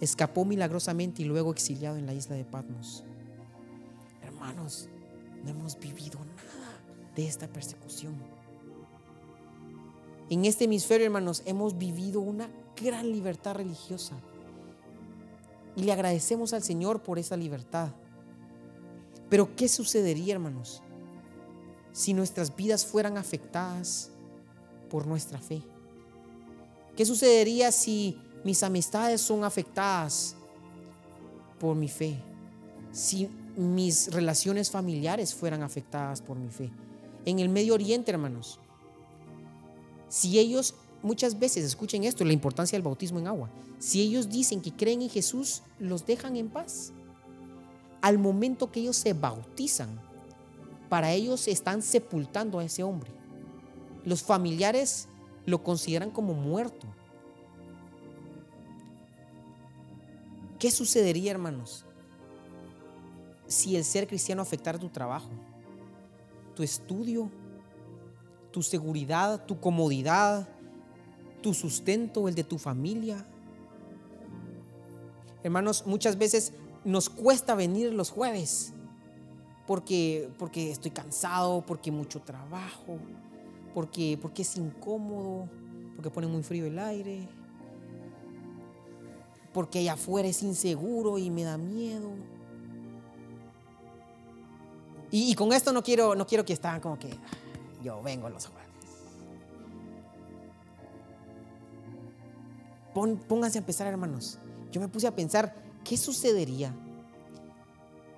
escapó 0.00 0.44
milagrosamente 0.44 1.22
y 1.22 1.24
luego 1.24 1.50
exiliado 1.50 1.96
en 1.96 2.06
la 2.06 2.14
isla 2.14 2.36
de 2.36 2.44
Patmos. 2.44 3.02
Hermanos, 4.22 4.88
no 5.42 5.50
hemos 5.50 5.76
vivido 5.76 6.20
nada 6.20 6.78
de 7.16 7.26
esta 7.26 7.48
persecución. 7.48 8.14
En 10.30 10.44
este 10.44 10.66
hemisferio, 10.66 11.06
hermanos, 11.06 11.42
hemos 11.44 11.76
vivido 11.76 12.20
una 12.20 12.48
gran 12.80 13.10
libertad 13.10 13.56
religiosa. 13.56 14.14
Y 15.74 15.82
le 15.82 15.92
agradecemos 15.92 16.52
al 16.52 16.62
Señor 16.62 17.02
por 17.02 17.18
esa 17.18 17.36
libertad. 17.36 17.88
Pero 19.34 19.56
¿qué 19.56 19.66
sucedería, 19.66 20.34
hermanos, 20.34 20.80
si 21.90 22.14
nuestras 22.14 22.54
vidas 22.54 22.86
fueran 22.86 23.18
afectadas 23.18 24.10
por 24.88 25.08
nuestra 25.08 25.40
fe? 25.40 25.60
¿Qué 26.96 27.04
sucedería 27.04 27.72
si 27.72 28.16
mis 28.44 28.62
amistades 28.62 29.20
son 29.20 29.42
afectadas 29.42 30.36
por 31.58 31.74
mi 31.74 31.88
fe? 31.88 32.16
Si 32.92 33.28
mis 33.56 34.12
relaciones 34.12 34.70
familiares 34.70 35.34
fueran 35.34 35.64
afectadas 35.64 36.22
por 36.22 36.38
mi 36.38 36.48
fe. 36.48 36.70
En 37.24 37.40
el 37.40 37.48
Medio 37.48 37.74
Oriente, 37.74 38.12
hermanos, 38.12 38.60
si 40.08 40.38
ellos 40.38 40.76
muchas 41.02 41.40
veces, 41.40 41.64
escuchen 41.64 42.04
esto, 42.04 42.24
la 42.24 42.32
importancia 42.32 42.76
del 42.76 42.84
bautismo 42.84 43.18
en 43.18 43.26
agua, 43.26 43.50
si 43.80 44.00
ellos 44.00 44.28
dicen 44.28 44.60
que 44.60 44.70
creen 44.70 45.02
en 45.02 45.10
Jesús, 45.10 45.62
los 45.80 46.06
dejan 46.06 46.36
en 46.36 46.50
paz 46.50 46.92
al 48.04 48.18
momento 48.18 48.70
que 48.70 48.80
ellos 48.80 48.96
se 48.96 49.14
bautizan, 49.14 49.98
para 50.90 51.12
ellos 51.12 51.48
están 51.48 51.80
sepultando 51.80 52.58
a 52.58 52.64
ese 52.64 52.82
hombre. 52.82 53.10
Los 54.04 54.22
familiares 54.22 55.08
lo 55.46 55.62
consideran 55.62 56.10
como 56.10 56.34
muerto. 56.34 56.86
¿Qué 60.58 60.70
sucedería, 60.70 61.30
hermanos, 61.30 61.86
si 63.46 63.74
el 63.74 63.84
ser 63.84 64.06
cristiano 64.06 64.42
afectara 64.42 64.78
tu 64.78 64.90
trabajo, 64.90 65.30
tu 66.54 66.62
estudio, 66.62 67.30
tu 68.50 68.60
seguridad, 68.60 69.46
tu 69.46 69.58
comodidad, 69.58 70.46
tu 71.40 71.54
sustento, 71.54 72.28
el 72.28 72.34
de 72.34 72.44
tu 72.44 72.58
familia? 72.58 73.26
Hermanos, 75.42 75.86
muchas 75.86 76.18
veces 76.18 76.52
nos 76.84 77.08
cuesta 77.08 77.54
venir 77.54 77.92
los 77.92 78.10
jueves 78.10 78.72
porque, 79.66 80.30
porque 80.38 80.70
estoy 80.70 80.90
cansado, 80.90 81.62
porque 81.62 81.90
mucho 81.90 82.20
trabajo, 82.20 82.98
porque, 83.72 84.18
porque 84.20 84.42
es 84.42 84.56
incómodo, 84.56 85.48
porque 85.96 86.10
pone 86.10 86.26
muy 86.26 86.42
frío 86.42 86.66
el 86.66 86.78
aire, 86.78 87.26
porque 89.52 89.78
allá 89.78 89.94
afuera 89.94 90.28
es 90.28 90.42
inseguro 90.42 91.16
y 91.18 91.30
me 91.30 91.44
da 91.44 91.56
miedo. 91.56 92.10
Y, 95.10 95.32
con 95.36 95.52
esto 95.52 95.72
no 95.72 95.82
quiero, 95.82 96.16
no 96.16 96.26
quiero 96.26 96.44
que 96.44 96.54
estén 96.54 96.80
como 96.80 96.98
que 96.98 97.08
yo 97.84 98.02
vengo 98.02 98.28
los 98.28 98.46
jueves. 98.46 98.64
pónganse 103.28 103.58
a 103.58 103.60
empezar, 103.60 103.86
hermanos. 103.86 104.38
Yo 104.72 104.80
me 104.80 104.88
puse 104.88 105.06
a 105.06 105.14
pensar, 105.14 105.54
¿Qué 105.84 105.96
sucedería 105.98 106.74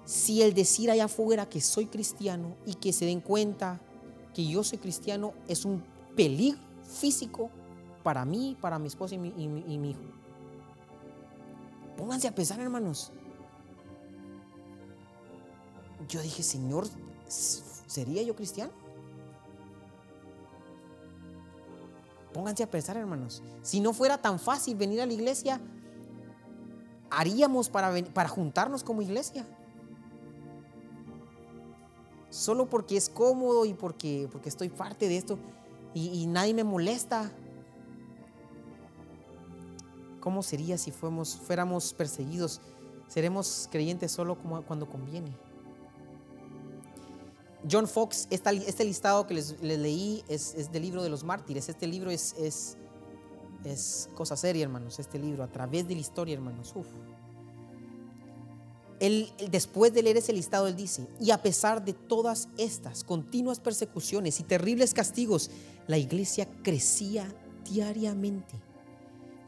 si 0.05 0.41
el 0.43 0.55
decir 0.55 0.91
allá 0.91 1.07
afuera 1.07 1.49
que 1.49 1.61
soy 1.61 1.87
cristiano 1.87 2.57
y 2.65 2.75
que 2.75 2.93
se 2.93 3.05
den 3.07 3.21
cuenta 3.21 3.81
que 4.33 4.47
yo 4.47 4.63
soy 4.63 4.79
cristiano 4.79 5.35
es 5.49 5.65
un 5.65 5.83
peligro 6.15 6.61
físico 6.85 7.51
para 8.05 8.25
mí, 8.25 8.57
para 8.61 8.79
mi 8.79 8.87
esposa 8.87 9.17
y 9.17 9.19
mi, 9.19 9.91
hijo? 9.91 10.01
Pónganse 11.97 12.29
a 12.29 12.35
pensar, 12.35 12.61
hermanos. 12.61 13.11
Yo 16.09 16.23
dije, 16.23 16.45
Señor, 16.45 16.87
¿sería 17.27 18.23
yo 18.23 18.37
cristiano? 18.37 18.71
Pónganse 22.33 22.63
a 22.63 22.71
pensar, 22.71 22.97
hermanos. 22.97 23.43
Si 23.63 23.81
no 23.81 23.93
fuera 23.93 24.19
tan 24.19 24.39
fácil 24.39 24.77
venir 24.77 25.01
a 25.01 25.07
la 25.07 25.15
iglesia, 25.15 25.61
haríamos 27.17 27.71
para, 27.71 27.93
para 28.13 28.29
juntarnos 28.29 28.85
como 28.85 29.03
iglesia? 29.03 29.47
Solo 32.31 32.69
porque 32.69 32.97
es 32.97 33.09
cómodo 33.09 33.65
y 33.65 33.73
porque, 33.73 34.29
porque 34.31 34.51
estoy 34.51 34.69
parte 34.69 35.09
de 35.09 35.17
esto 35.17 35.39
y, 35.95 36.27
nadie 36.27 36.53
me 36.53 36.63
molesta. 36.63 37.33
¿Cómo 40.21 40.43
sería 40.43 40.77
si 40.77 40.91
fuéramos, 40.91 41.95
perseguidos? 41.95 42.61
Seremos 43.09 43.67
creyentes 43.73 44.13
solo 44.13 44.37
cuando 44.67 44.87
conviene. 44.87 45.35
John 47.71 47.89
Fox, 47.89 48.29
este 48.31 48.85
listado 48.85 49.27
que 49.27 49.35
les, 49.35 49.61
leí 49.63 50.23
es, 50.29 50.71
del 50.71 50.83
libro 50.83 51.03
de 51.03 51.09
los 51.09 51.25
mártires. 51.25 51.71
Este 51.71 51.87
libro 51.87 52.11
es, 52.11 52.35
es, 52.35 52.77
es, 53.73 54.09
cosa 54.15 54.37
seria, 54.37 54.63
hermanos. 54.63 54.99
Este 54.99 55.19
libro, 55.19 55.43
a 55.43 55.49
través 55.49 55.87
de 55.87 55.95
la 55.95 56.01
historia, 56.01 56.35
hermanos. 56.35 56.75
Él, 58.99 59.31
después 59.51 59.93
de 59.93 60.03
leer 60.03 60.17
ese 60.17 60.33
listado, 60.33 60.67
él 60.67 60.77
dice, 60.77 61.07
y 61.21 61.31
a 61.31 61.43
pesar 61.43 61.85
de 61.85 61.93
todas 61.93 62.49
estas 62.57 63.05
continuas 63.05 63.61
persecuciones 63.61 64.41
y 64.41 64.45
terribles 64.45 64.95
castigos, 64.95 65.51
la 65.87 65.99
iglesia 65.99 66.49
crecía 66.63 67.33
diariamente. 67.65 68.55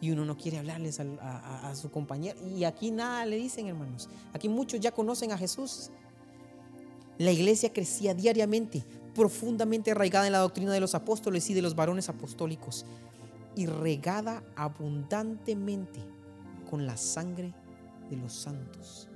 Y 0.01 0.11
uno 0.11 0.25
no 0.25 0.37
quiere 0.37 0.59
hablarles 0.59 1.01
a, 1.01 1.71
a 1.71 1.75
su 1.75 1.91
compañero. 1.91 2.39
Y 2.47 2.65
aquí 2.65 2.91
nada 2.91 3.27
le 3.27 3.37
dicen, 3.37 3.67
hermanos. 3.67 4.09
Aquí 4.33 4.49
muchos 4.49 4.79
ya 4.81 4.93
conocen 4.93 5.33
a 5.33 5.39
Jesús. 5.39 5.91
La 7.19 7.33
iglesia 7.33 7.73
crecía 7.73 8.15
diariamente, 8.15 8.85
profundamente 9.15 9.91
arraigada 9.91 10.27
en 10.27 10.33
la 10.33 10.39
doctrina 10.39 10.73
de 10.73 10.79
los 10.79 10.95
apóstoles 10.95 11.51
y 11.51 11.55
de 11.55 11.63
los 11.63 11.75
varones 11.75 12.09
apostólicos, 12.09 12.87
y 13.59 13.66
regada 13.66 14.42
abundantemente 14.57 16.01
con 16.71 16.87
la 16.87 16.97
sangre 16.97 17.53
de 18.09 18.16
los 18.16 18.33
santos. 18.33 19.09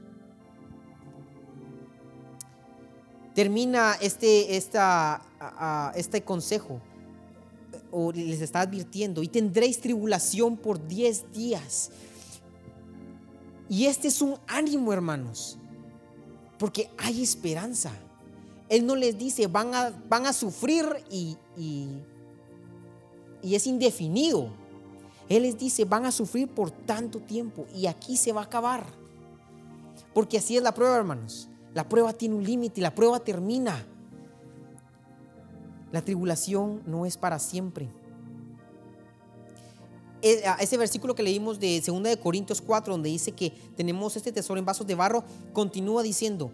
Termina 3.34 3.94
este, 4.00 4.56
este 4.56 6.22
consejo, 6.22 6.80
o 7.90 8.12
les 8.12 8.42
está 8.42 8.60
advirtiendo, 8.60 9.22
y 9.22 9.28
tendréis 9.28 9.80
tribulación 9.80 10.58
por 10.58 10.86
diez 10.86 11.24
días. 11.32 11.90
Y 13.70 13.86
este 13.86 14.08
es 14.08 14.20
un 14.20 14.36
ánimo, 14.46 14.92
hermanos 14.92 15.58
porque 16.62 16.88
hay 16.96 17.24
esperanza. 17.24 17.90
Él 18.68 18.86
no 18.86 18.94
les 18.94 19.18
dice, 19.18 19.48
van 19.48 19.74
a, 19.74 19.90
van 20.08 20.26
a 20.26 20.32
sufrir 20.32 20.86
y, 21.10 21.36
es 23.42 23.66
indefinido. 23.66 24.48
Él 25.28 25.42
les 25.42 25.58
dice, 25.58 25.84
van 25.84 26.06
a 26.06 26.12
sufrir 26.12 26.48
por 26.48 26.70
tanto 26.70 27.20
tiempo 27.20 27.66
y 27.74 27.86
aquí 27.86 28.16
se 28.16 28.32
va 28.32 28.42
a 28.42 28.44
acabar. 28.44 28.84
Porque 30.14 30.38
así 30.38 30.56
es 30.56 30.62
la 30.62 30.74
prueba, 30.74 30.96
hermanos. 30.96 31.48
La 31.74 31.88
prueba 31.88 32.12
tiene 32.12 32.34
un 32.34 32.44
límite 32.44 32.80
y 32.80 32.82
la 32.82 32.94
prueba 32.94 33.18
termina. 33.20 33.86
La 35.90 36.02
tribulación 36.02 36.82
no 36.86 37.06
es 37.06 37.16
para 37.16 37.38
siempre. 37.38 37.88
E, 40.20 40.42
ese 40.60 40.76
versículo 40.76 41.14
que 41.14 41.22
leímos 41.22 41.58
de 41.58 41.80
2 41.80 42.02
de 42.02 42.16
Corintios 42.18 42.60
4, 42.60 42.92
donde 42.92 43.08
dice 43.08 43.32
que 43.32 43.50
tenemos 43.76 44.16
este 44.16 44.32
tesoro 44.32 44.58
en 44.58 44.64
vasos 44.64 44.86
de 44.86 44.94
barro, 44.94 45.24
continúa 45.52 46.02
diciendo, 46.02 46.52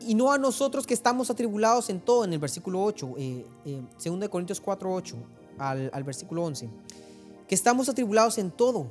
y 0.00 0.14
no 0.14 0.32
a 0.32 0.38
nosotros 0.38 0.86
que 0.86 0.94
estamos 0.94 1.30
atribulados 1.30 1.90
en 1.90 2.00
todo, 2.00 2.24
en 2.24 2.32
el 2.32 2.38
versículo 2.38 2.82
8, 2.82 3.14
eh, 3.18 3.46
eh, 3.66 3.82
2 4.02 4.20
de 4.20 4.28
Corintios 4.28 4.60
4, 4.60 4.92
8 4.92 5.16
al, 5.60 6.04
versículo 6.04 6.42
11, 6.44 6.68
que 7.46 7.54
estamos 7.54 7.88
atribulados 7.88 8.38
en 8.38 8.50
todo, 8.50 8.86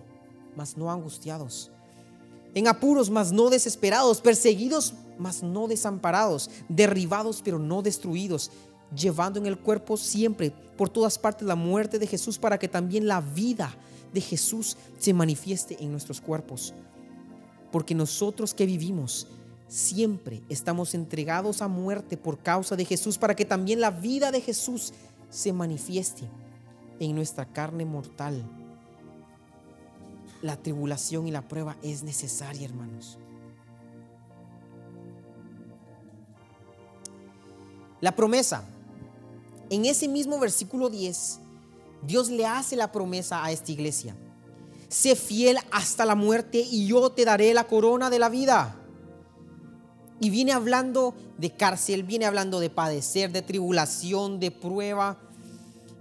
mas 0.56 0.78
no 0.78 0.92
angustiados, 0.92 1.72
en 2.54 2.68
apuros, 2.68 3.10
mas 3.10 3.32
no 3.32 3.50
desesperados, 3.50 4.22
perseguidos, 4.22 4.94
mas 5.18 5.44
no 5.44 5.68
desamparados, 5.68 6.50
derribados, 6.68 7.42
pero 7.44 7.60
no 7.60 7.82
destruidos, 7.82 8.52
llevando 8.96 9.40
en 9.40 9.46
el 9.46 9.58
cuerpo 9.58 9.98
siempre 9.98 10.52
por 10.78 10.90
todas 10.90 11.18
partes 11.18 11.48
la 11.48 11.56
muerte 11.56 12.00
de 12.00 12.08
Jesús 12.08 12.38
para 12.38 12.58
que 12.58 12.68
también 12.68 13.08
la 13.08 13.22
vida 13.22 13.76
de 14.14 14.22
Jesús 14.22 14.78
se 14.98 15.14
manifieste 15.14 15.78
en 15.80 15.92
nuestros 15.92 16.22
cuerpos. 16.22 16.74
Porque 17.72 17.94
nosotros 17.94 18.54
que 18.54 18.66
vivimos 18.66 19.28
siempre 19.68 20.42
estamos 20.50 20.96
entregados 20.96 21.62
a 21.62 21.68
muerte 21.68 22.18
por 22.18 22.40
causa 22.40 22.76
de 22.76 22.86
Jesús 22.86 23.20
para 23.20 23.36
que 23.36 23.46
también 23.46 23.80
la 23.80 23.92
vida 23.92 24.32
de 24.32 24.42
Jesús 24.42 24.94
se 25.30 25.54
manifieste 25.54 26.28
en 27.00 27.16
nuestra 27.16 27.46
carne 27.46 27.86
mortal. 27.86 28.44
La 30.42 30.56
tribulación 30.58 31.28
y 31.28 31.32
la 31.32 31.48
prueba 31.48 31.76
es 31.84 32.04
necesaria, 32.04 32.66
hermanos. 32.66 33.18
La 38.02 38.16
promesa. 38.16 38.64
En 39.70 39.86
ese 39.86 40.08
mismo 40.08 40.40
versículo 40.40 40.90
10 40.90 41.42
Dios 42.02 42.30
le 42.30 42.46
hace 42.46 42.76
la 42.76 42.92
promesa 42.92 43.44
a 43.44 43.52
esta 43.52 43.72
iglesia. 43.72 44.16
Sé 44.88 45.16
fiel 45.16 45.60
hasta 45.72 46.06
la 46.06 46.16
muerte 46.16 46.60
y 46.60 46.88
yo 46.88 47.12
te 47.12 47.26
daré 47.26 47.54
la 47.54 47.66
corona 47.66 48.10
de 48.10 48.20
la 48.20 48.30
vida. 48.30 48.76
Y 50.20 50.30
viene 50.30 50.52
hablando 50.52 51.14
de 51.38 51.52
cárcel, 51.52 52.04
viene 52.04 52.26
hablando 52.26 52.60
de 52.60 52.70
padecer, 52.70 53.32
de 53.32 53.42
tribulación, 53.42 54.40
de 54.40 54.52
prueba. 54.52 55.18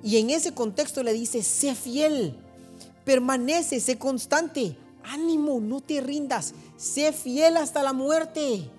Y 0.03 0.19
en 0.19 0.31
ese 0.31 0.55
contexto 0.55 1.03
le 1.03 1.13
dice, 1.13 1.43
sé 1.43 1.75
fiel, 1.75 2.37
permanece, 3.05 3.81
sé 3.81 3.99
constante, 3.99 4.77
ánimo, 5.05 5.61
no 5.61 5.81
te 5.81 6.01
rindas, 6.01 6.55
sé 6.77 7.13
fiel 7.13 7.57
hasta 7.57 7.83
la 7.83 7.93
muerte. 7.93 8.71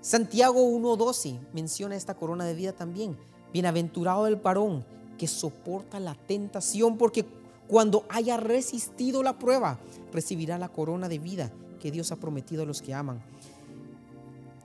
Santiago 0.00 0.62
1.12 0.70 1.38
menciona 1.52 1.96
esta 1.96 2.14
corona 2.14 2.44
de 2.44 2.54
vida 2.54 2.72
también. 2.72 3.18
Bienaventurado 3.52 4.26
el 4.26 4.36
varón 4.36 4.84
que 5.18 5.26
soporta 5.26 5.98
la 5.98 6.14
tentación, 6.14 6.96
porque 6.96 7.26
cuando 7.66 8.04
haya 8.08 8.36
resistido 8.36 9.22
la 9.22 9.38
prueba, 9.38 9.80
recibirá 10.12 10.58
la 10.58 10.68
corona 10.68 11.08
de 11.08 11.18
vida 11.18 11.52
que 11.80 11.90
Dios 11.90 12.12
ha 12.12 12.16
prometido 12.16 12.62
a 12.62 12.66
los 12.66 12.82
que 12.82 12.94
aman. 12.94 13.22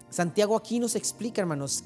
Santiago 0.10 0.56
aquí 0.56 0.80
nos 0.80 0.96
explica, 0.96 1.42
hermanos, 1.42 1.84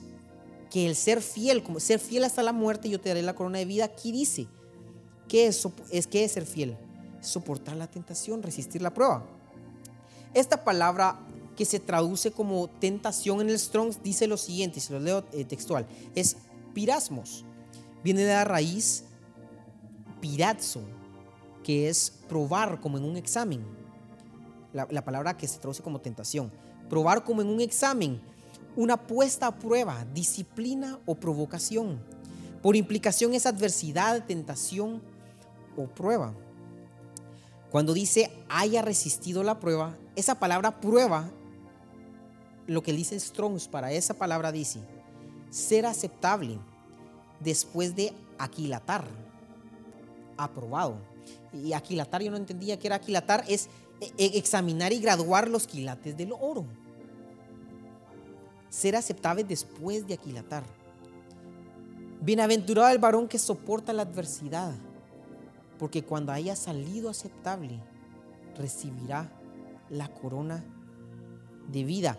que 0.69 0.86
el 0.86 0.95
ser 0.95 1.21
fiel, 1.21 1.63
como 1.63 1.80
ser 1.80 1.99
fiel 1.99 2.23
hasta 2.23 2.43
la 2.43 2.54
muerte, 2.54 2.89
yo 2.89 2.99
te 2.99 3.10
daré 3.10 3.21
la 3.21 3.36
corona 3.36 3.60
de 3.60 3.65
vida. 3.65 3.86
Aquí 3.86 4.12
dice, 4.12 4.47
¿qué 5.28 5.47
es, 5.47 5.67
es, 5.91 6.32
ser 6.32 6.45
fiel? 6.45 6.78
soportar 7.25 7.75
la 7.75 7.88
tentación, 7.88 8.43
resistir 8.43 8.82
la 8.82 8.93
prueba. 8.93 9.25
Esta 10.34 10.63
palabra 10.63 11.19
que 11.56 11.65
se 11.65 11.80
traduce 11.80 12.32
como 12.32 12.67
tentación 12.67 13.41
en 13.41 13.49
el 13.49 13.60
Strong 13.60 13.95
dice 14.04 14.28
lo 14.28 14.38
siguiente, 14.38 14.80
se 14.80 14.93
lo 14.93 14.99
leo 14.99 15.23
eh, 15.32 15.45
textual, 15.45 15.88
es 16.13 16.38
pirasmos. 16.73 17.45
Viene 18.04 18.21
de 18.23 18.34
la 18.34 18.43
raíz 18.43 19.06
pirazzo, 20.21 20.82
que 21.63 21.89
es 21.89 22.12
probar 22.30 22.80
como 22.80 22.97
en 22.97 23.06
un 23.06 23.17
examen. 23.17 23.65
La, 24.73 24.88
la, 24.91 25.04
palabra 25.04 25.38
que 25.38 25.47
se 25.47 25.58
traduce 25.58 25.82
como 25.82 26.01
tentación. 26.01 26.51
Probar 26.89 27.23
como 27.23 27.41
en 27.41 27.47
un 27.47 27.62
examen, 27.62 28.21
una 28.76 28.98
puesta 28.98 29.48
a 29.48 29.58
prueba, 29.58 30.06
disciplina 30.13 31.00
o 31.06 31.15
provocación. 31.15 32.00
Por 32.62 32.76
implicación 32.76 33.34
es 33.34 33.46
adversidad, 33.46 34.26
tentación 34.26 35.02
o 35.78 35.86
prueba. 35.88 36.34
Cuando 37.72 37.94
dice 37.94 38.32
haya 38.50 38.82
resistido 38.82 39.44
la 39.44 39.60
prueba, 39.60 39.98
esa 40.15 40.36
palabra 40.36 40.80
prueba, 40.80 41.30
lo 42.68 42.82
que 42.82 42.94
dice 42.94 43.20
Strongs 43.20 43.68
para 43.68 43.91
esa 43.91 44.13
palabra 44.13 44.52
dice, 44.52 44.80
ser 45.50 45.86
aceptable 45.86 46.58
después 47.39 47.96
de 47.96 48.13
aquilatar, 48.38 49.06
aprobado. 50.38 50.98
Y 51.54 51.74
aquilatar, 51.74 52.22
yo 52.22 52.32
no 52.32 52.38
entendía 52.38 52.78
que 52.78 52.88
era 52.88 52.98
aquilatar, 52.98 53.46
es 53.48 53.70
e, 54.02 54.38
examinar 54.38 54.91
y 54.91 55.00
graduar 55.00 55.50
los 55.50 55.68
quilates 55.68 56.18
del 56.18 56.34
oro. 56.34 56.65
Ser 58.76 58.98
aceptable 58.98 59.46
después 59.46 60.06
de 60.06 60.16
aquilatar. 60.16 60.66
Bienaventurado 62.20 62.90
el 62.90 62.98
varón 62.98 63.26
que 63.30 63.40
soporta 63.40 63.94
la 63.94 64.02
adversidad, 64.02 64.74
porque 65.80 66.04
cuando 66.04 66.34
haya 66.34 66.58
salido 66.58 67.10
aceptable, 67.10 67.80
recibirá 68.58 69.32
la 69.90 70.10
corona 70.10 70.62
de 71.72 71.86
vida. 71.86 72.18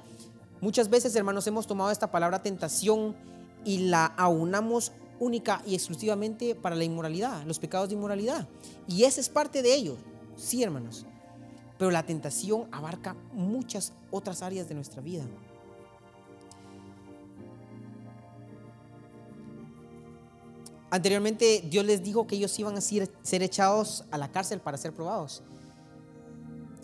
Muchas 0.62 0.88
veces, 0.88 1.14
hermanos, 1.14 1.46
hemos 1.46 1.66
tomado 1.66 1.90
esta 1.90 2.10
palabra 2.10 2.42
tentación 2.42 3.14
y 3.62 3.88
la 3.88 4.06
aunamos 4.06 4.92
única 5.20 5.60
y 5.66 5.74
exclusivamente 5.74 6.54
para 6.54 6.74
la 6.74 6.84
inmoralidad, 6.84 7.44
los 7.44 7.58
pecados 7.58 7.90
de 7.90 7.96
inmoralidad. 7.96 8.48
Y 8.88 9.04
esa 9.04 9.20
es 9.20 9.28
parte 9.28 9.60
de 9.60 9.74
ello, 9.74 9.98
sí, 10.36 10.62
hermanos. 10.62 11.04
Pero 11.76 11.90
la 11.90 12.06
tentación 12.06 12.66
abarca 12.72 13.14
muchas 13.34 13.92
otras 14.10 14.40
áreas 14.40 14.70
de 14.70 14.74
nuestra 14.74 15.02
vida. 15.02 15.24
Anteriormente 20.96 21.62
Dios 21.68 21.84
les 21.84 22.02
dijo 22.02 22.26
que 22.26 22.36
ellos 22.36 22.58
iban 22.58 22.74
a 22.78 22.80
ser 22.80 23.42
echados 23.42 24.06
a 24.10 24.16
la 24.16 24.32
cárcel 24.32 24.60
para 24.60 24.78
ser 24.78 24.94
probados. 24.94 25.42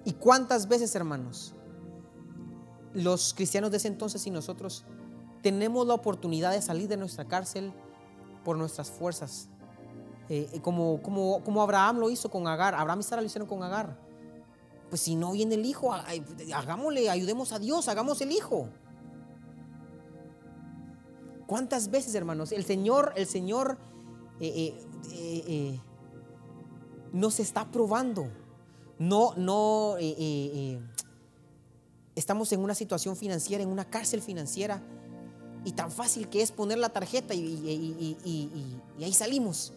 ¿Y 0.04 0.12
cuántas 0.12 0.68
veces, 0.68 0.94
hermanos, 0.94 1.54
los 2.92 3.32
cristianos 3.32 3.70
de 3.70 3.78
ese 3.78 3.88
entonces 3.88 4.26
y 4.26 4.30
nosotros 4.30 4.84
tenemos 5.40 5.86
la 5.86 5.94
oportunidad 5.94 6.52
de 6.52 6.60
salir 6.60 6.88
de 6.88 6.98
nuestra 6.98 7.24
cárcel 7.24 7.72
por 8.44 8.58
nuestras 8.58 8.90
fuerzas 8.90 9.48
eh, 10.28 10.60
como, 10.60 11.00
como, 11.00 11.42
como 11.42 11.62
Abraham 11.62 11.96
lo 11.96 12.10
hizo 12.10 12.30
con 12.30 12.46
Agar. 12.46 12.74
Abraham 12.74 13.00
y 13.00 13.04
Sara 13.04 13.22
lo 13.22 13.26
hicieron 13.26 13.48
con 13.48 13.62
Agar. 13.62 13.98
Pues 14.90 15.00
si 15.00 15.14
no 15.14 15.32
viene 15.32 15.54
el 15.54 15.64
hijo, 15.64 15.90
hagámosle, 16.54 17.08
ayudemos 17.08 17.52
a 17.52 17.58
Dios, 17.58 17.88
hagamos 17.88 18.20
el 18.20 18.32
hijo. 18.32 18.68
¿Cuántas 21.46 21.90
veces, 21.90 22.14
hermanos? 22.14 22.52
El 22.52 22.66
Señor, 22.66 23.14
el 23.16 23.26
Señor 23.26 23.78
eh, 24.48 24.74
eh, 25.12 25.80
nos 27.12 27.40
está 27.40 27.70
probando. 27.70 28.28
No, 28.98 29.34
no, 29.36 29.96
estamos 32.14 32.52
en 32.52 32.60
una 32.60 32.74
situación 32.74 33.16
financiera, 33.16 33.62
en 33.62 33.68
una 33.68 33.84
cárcel 33.84 34.22
financiera, 34.22 34.82
y 35.64 35.72
tan 35.72 35.90
fácil 35.90 36.28
que 36.28 36.42
es 36.42 36.52
poner 36.52 36.78
la 36.78 36.88
tarjeta 36.88 37.34
y 37.34 38.16
ahí 39.00 39.12
salimos. 39.12 39.72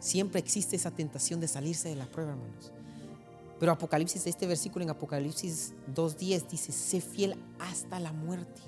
Siempre 0.00 0.38
existe 0.38 0.76
esa 0.76 0.92
tentación 0.92 1.40
de 1.40 1.48
salirse 1.48 1.88
de 1.88 1.96
la 1.96 2.06
prueba, 2.06 2.32
hermanos. 2.32 2.72
Pero 3.58 3.72
Apocalipsis, 3.72 4.26
este 4.26 4.46
versículo 4.46 4.84
en 4.84 4.90
Apocalipsis 4.90 5.72
2.10 5.94 6.46
dice, 6.48 6.72
sé 6.72 7.00
fiel 7.00 7.36
hasta 7.58 7.98
la 7.98 8.12
muerte, 8.12 8.60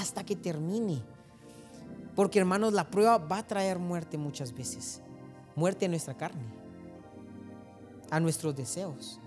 hasta 0.00 0.24
que 0.24 0.36
termine. 0.36 1.02
Porque 2.14 2.38
hermanos, 2.38 2.72
la 2.72 2.90
prueba 2.90 3.18
va 3.18 3.38
a 3.38 3.46
traer 3.46 3.78
muerte 3.78 4.18
muchas 4.18 4.54
veces. 4.54 5.00
Muerte 5.56 5.86
a 5.86 5.88
nuestra 5.88 6.14
carne, 6.14 6.44
a 8.10 8.20
nuestros 8.20 8.54
deseos. 8.54 9.20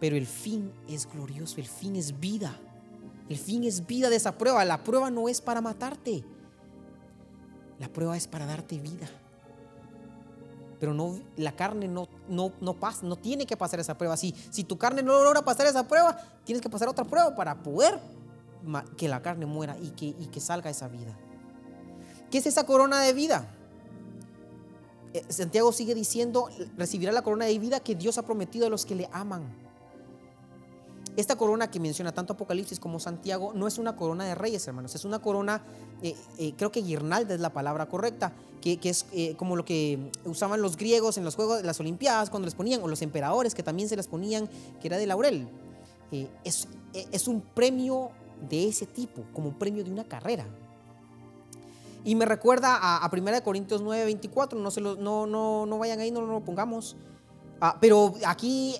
Pero 0.00 0.16
el 0.16 0.26
fin 0.26 0.72
es 0.88 1.10
glorioso, 1.10 1.60
el 1.60 1.66
fin 1.66 1.96
es 1.96 2.18
vida. 2.18 2.58
El 3.28 3.36
fin 3.36 3.64
es 3.64 3.86
vida 3.86 4.10
de 4.10 4.16
esa 4.16 4.38
prueba. 4.38 4.64
La 4.64 4.84
prueba 4.84 5.10
no 5.10 5.28
es 5.28 5.40
para 5.40 5.60
matarte. 5.60 6.24
La 7.78 7.88
prueba 7.88 8.16
es 8.16 8.26
para 8.26 8.46
darte 8.46 8.78
vida 8.78 9.08
pero 10.78 10.94
no, 10.94 11.18
la 11.36 11.52
carne 11.52 11.88
no, 11.88 12.08
no, 12.28 12.52
no 12.60 12.74
pasa, 12.74 13.04
no 13.04 13.16
tiene 13.16 13.46
que 13.46 13.56
pasar 13.56 13.80
esa 13.80 13.96
prueba. 13.96 14.16
Si, 14.16 14.34
si 14.50 14.64
tu 14.64 14.78
carne 14.78 15.02
no 15.02 15.22
logra 15.22 15.42
pasar 15.42 15.66
esa 15.66 15.86
prueba, 15.86 16.16
tienes 16.44 16.62
que 16.62 16.70
pasar 16.70 16.88
otra 16.88 17.04
prueba 17.04 17.34
para 17.34 17.62
poder 17.62 17.98
que 18.96 19.08
la 19.08 19.22
carne 19.22 19.46
muera 19.46 19.76
y 19.80 19.90
que, 19.90 20.06
y 20.06 20.26
que 20.26 20.40
salga 20.40 20.70
esa 20.70 20.88
vida. 20.88 21.16
¿Qué 22.30 22.38
es 22.38 22.46
esa 22.46 22.64
corona 22.64 23.00
de 23.02 23.12
vida? 23.12 23.48
Eh, 25.14 25.24
Santiago 25.28 25.72
sigue 25.72 25.94
diciendo, 25.94 26.48
recibirá 26.76 27.12
la 27.12 27.22
corona 27.22 27.46
de 27.46 27.58
vida 27.58 27.80
que 27.80 27.94
Dios 27.94 28.18
ha 28.18 28.22
prometido 28.22 28.66
a 28.66 28.70
los 28.70 28.84
que 28.84 28.94
le 28.94 29.08
aman. 29.12 29.42
Esta 31.18 31.34
corona 31.34 31.68
que 31.68 31.80
menciona 31.80 32.12
tanto 32.12 32.34
Apocalipsis 32.34 32.78
como 32.78 33.00
Santiago 33.00 33.52
no 33.52 33.66
es 33.66 33.78
una 33.78 33.96
corona 33.96 34.24
de 34.24 34.36
reyes, 34.36 34.64
hermanos, 34.68 34.94
es 34.94 35.04
una 35.04 35.18
corona, 35.18 35.64
eh, 36.00 36.14
eh, 36.38 36.52
creo 36.56 36.70
que 36.70 36.80
guirnalda 36.80 37.34
es 37.34 37.40
la 37.40 37.52
palabra 37.52 37.86
correcta, 37.86 38.32
que, 38.60 38.78
es 38.84 39.04
eh, 39.10 39.34
como 39.34 39.56
lo 39.56 39.64
que 39.64 40.12
usaban 40.24 40.62
los 40.62 40.76
griegos 40.76 41.18
en 41.18 41.24
los 41.24 41.34
Juegos 41.34 41.58
de 41.58 41.64
las 41.64 41.80
Olimpiadas 41.80 42.30
cuando 42.30 42.46
les 42.46 42.54
ponían, 42.54 42.80
o 42.84 42.86
los 42.86 43.02
emperadores 43.02 43.56
que 43.56 43.64
también 43.64 43.88
se 43.88 43.96
las 43.96 44.06
ponían, 44.06 44.48
que 44.80 44.86
era 44.86 44.96
de 44.96 45.08
laurel. 45.08 45.48
es, 46.44 46.68
es 46.92 47.26
un 47.26 47.40
premio 47.40 48.12
de 48.48 48.68
ese 48.68 48.86
tipo, 48.86 49.22
como 49.32 49.48
un 49.48 49.58
premio 49.58 49.84
de 49.84 49.90
una 49.90 50.04
carrera. 50.04 50.46
Y 52.04 52.14
me 52.14 52.24
recuerda 52.24 52.76
a, 52.76 53.04
a 53.04 53.10
1 53.12 53.42
Corintios 53.42 53.82
9, 53.82 54.04
24, 54.04 54.58
no, 54.58 54.70
se 54.70 54.80
lo, 54.80 54.96
no, 54.96 55.26
no, 55.26 55.66
no 55.66 55.78
vayan 55.78 56.00
ahí, 56.00 56.10
no, 56.10 56.22
lo 56.22 56.40
pongamos. 56.40 56.96
Ah, 57.60 57.76
pero 57.80 58.14
aquí 58.24 58.76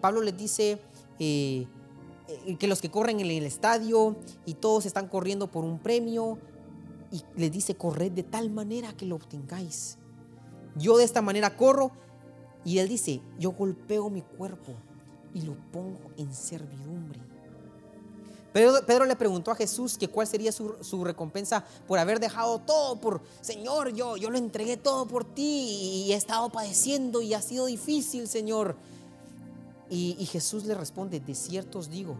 Pablo 0.00 0.20
les 0.20 0.36
dice, 0.36 0.80
eh, 1.18 2.56
que 2.58 2.66
los 2.66 2.80
que 2.80 2.90
corren 2.90 3.20
en 3.20 3.30
el 3.30 3.44
estadio 3.44 4.16
y 4.44 4.54
todos 4.54 4.84
están 4.84 5.06
corriendo 5.06 5.48
por 5.48 5.64
un 5.64 5.78
premio 5.78 6.38
y 7.12 7.22
les 7.36 7.52
dice 7.52 7.76
corred 7.76 8.10
de 8.10 8.24
tal 8.24 8.50
manera 8.50 8.92
que 8.96 9.06
lo 9.06 9.14
obtengáis. 9.14 9.96
Yo 10.74 10.96
de 10.98 11.04
esta 11.04 11.22
manera 11.22 11.56
corro 11.56 11.92
y 12.64 12.78
él 12.78 12.88
dice, 12.88 13.20
yo 13.38 13.52
golpeo 13.52 14.10
mi 14.10 14.22
cuerpo 14.22 14.72
y 15.32 15.42
lo 15.42 15.54
pongo 15.70 16.10
en 16.16 16.34
servidumbre. 16.34 17.20
Pedro, 18.86 19.04
le 19.04 19.16
preguntó 19.16 19.50
a 19.50 19.54
Jesús 19.54 19.98
que 19.98 20.08
cuál 20.08 20.26
sería 20.26 20.50
su, 20.50 21.04
recompensa 21.04 21.62
por 21.86 21.98
haber 21.98 22.20
dejado 22.20 22.58
todo 22.58 22.96
por, 22.96 23.20
Señor, 23.42 23.92
yo, 23.92 24.16
yo 24.16 24.30
lo 24.30 24.38
entregué 24.38 24.78
todo 24.78 25.06
por 25.06 25.24
ti 25.24 26.06
y 26.06 26.12
he 26.12 26.16
estado 26.16 26.48
padeciendo 26.48 27.20
y 27.20 27.34
ha 27.34 27.42
sido 27.42 27.66
difícil, 27.66 28.26
Señor. 28.26 28.76
Y, 29.90 30.24
Jesús 30.24 30.64
le 30.64 30.74
responde, 30.74 31.20
de 31.20 31.34
cierto 31.34 31.80
os 31.80 31.90
digo, 31.90 32.16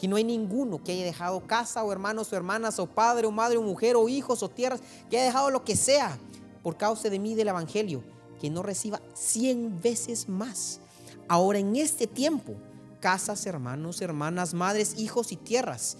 que 0.00 0.08
no 0.08 0.16
hay 0.16 0.24
ninguno 0.24 0.82
que 0.82 0.92
haya 0.92 1.04
dejado 1.04 1.46
casa 1.46 1.84
o 1.84 1.92
hermanos 1.92 2.32
o 2.32 2.36
hermanas 2.36 2.78
o 2.78 2.86
padre 2.86 3.26
o 3.26 3.30
madre 3.30 3.58
o 3.58 3.62
mujer 3.62 3.94
o 3.96 4.08
hijos 4.08 4.42
o 4.42 4.48
tierras, 4.48 4.80
que 5.10 5.18
haya 5.18 5.26
dejado 5.26 5.50
lo 5.50 5.64
que 5.64 5.76
sea 5.76 6.18
por 6.62 6.78
causa 6.78 7.10
de 7.10 7.18
mí 7.18 7.34
del 7.34 7.48
Evangelio, 7.48 8.02
que 8.40 8.48
no 8.48 8.62
reciba 8.62 9.02
cien 9.12 9.78
veces 9.82 10.30
más. 10.30 10.80
Ahora 11.28 11.58
en 11.58 11.76
este 11.76 12.06
tiempo, 12.06 12.54
casas, 13.00 13.46
hermanos, 13.46 14.00
hermanas, 14.00 14.54
madres, 14.54 14.98
hijos 14.98 15.32
y 15.32 15.36
tierras, 15.36 15.98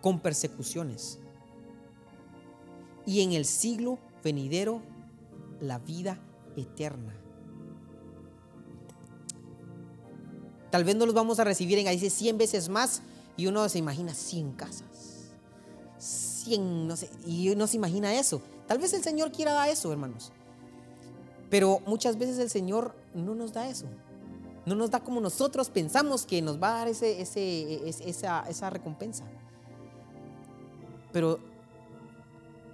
con 0.00 0.20
persecuciones. 0.20 1.18
Y 3.06 3.22
en 3.22 3.32
el 3.32 3.44
siglo 3.44 3.98
venidero, 4.22 4.82
la 5.60 5.78
vida 5.78 6.18
eterna. 6.56 7.14
Tal 10.70 10.84
vez 10.84 10.96
no 10.96 11.04
los 11.04 11.14
vamos 11.14 11.38
a 11.38 11.44
recibir 11.44 11.78
en 11.78 11.86
ahí 11.86 11.96
dice 11.96 12.10
100 12.10 12.38
veces 12.38 12.68
más 12.68 13.02
y 13.36 13.46
uno 13.46 13.68
se 13.68 13.78
imagina 13.78 14.14
100 14.14 14.52
casas. 14.52 15.32
100, 15.98 16.88
no 16.88 16.96
sé, 16.96 17.10
y 17.26 17.50
uno 17.50 17.66
se 17.66 17.76
imagina 17.76 18.14
eso. 18.14 18.40
Tal 18.66 18.78
vez 18.78 18.92
el 18.94 19.02
Señor 19.02 19.32
quiera 19.32 19.52
dar 19.52 19.68
eso, 19.68 19.92
hermanos. 19.92 20.32
Pero 21.50 21.80
muchas 21.86 22.16
veces 22.16 22.38
el 22.38 22.48
Señor 22.48 22.94
no 23.14 23.34
nos 23.34 23.52
da 23.52 23.68
eso. 23.68 23.86
No 24.64 24.74
nos 24.74 24.90
da 24.90 25.00
como 25.00 25.20
nosotros 25.20 25.70
pensamos 25.70 26.24
que 26.24 26.40
nos 26.40 26.62
va 26.62 26.68
a 26.68 26.78
dar 26.78 26.88
ese, 26.88 27.20
esa, 27.20 28.42
esa 28.48 28.70
recompensa. 28.70 29.24
Pero 31.12 31.38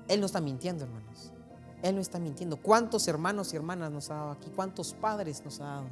Él 0.07 0.21
no 0.21 0.27
está 0.27 0.41
mintiendo, 0.41 0.85
hermanos. 0.85 1.33
Él 1.83 1.95
no 1.95 2.01
está 2.01 2.19
mintiendo. 2.19 2.57
¿Cuántos 2.57 3.09
hermanos 3.09 3.53
y 3.53 3.57
hermanas 3.57 3.91
nos 3.91 4.11
ha 4.11 4.15
dado 4.15 4.31
aquí? 4.33 4.51
¿Cuántos 4.55 4.93
padres 4.95 5.43
nos 5.45 5.61
ha 5.61 5.65
dado? 5.65 5.87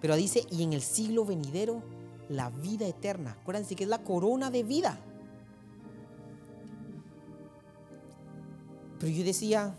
Pero 0.00 0.16
dice, 0.16 0.46
y 0.50 0.62
en 0.62 0.74
el 0.74 0.82
siglo 0.82 1.24
venidero, 1.24 1.82
la 2.28 2.50
vida 2.50 2.86
eterna. 2.86 3.38
Acuérdense 3.40 3.74
que 3.74 3.84
es 3.84 3.90
la 3.90 4.02
corona 4.02 4.50
de 4.50 4.62
vida. 4.62 4.98
Pero 8.98 9.10
yo 9.12 9.24
decía, 9.24 9.74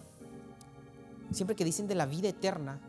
siempre 1.31 1.55
que 1.55 1.65
dicen 1.65 1.87
de 1.87 1.95
la 1.95 2.05
vida 2.05 2.29
eterna, 2.29 2.79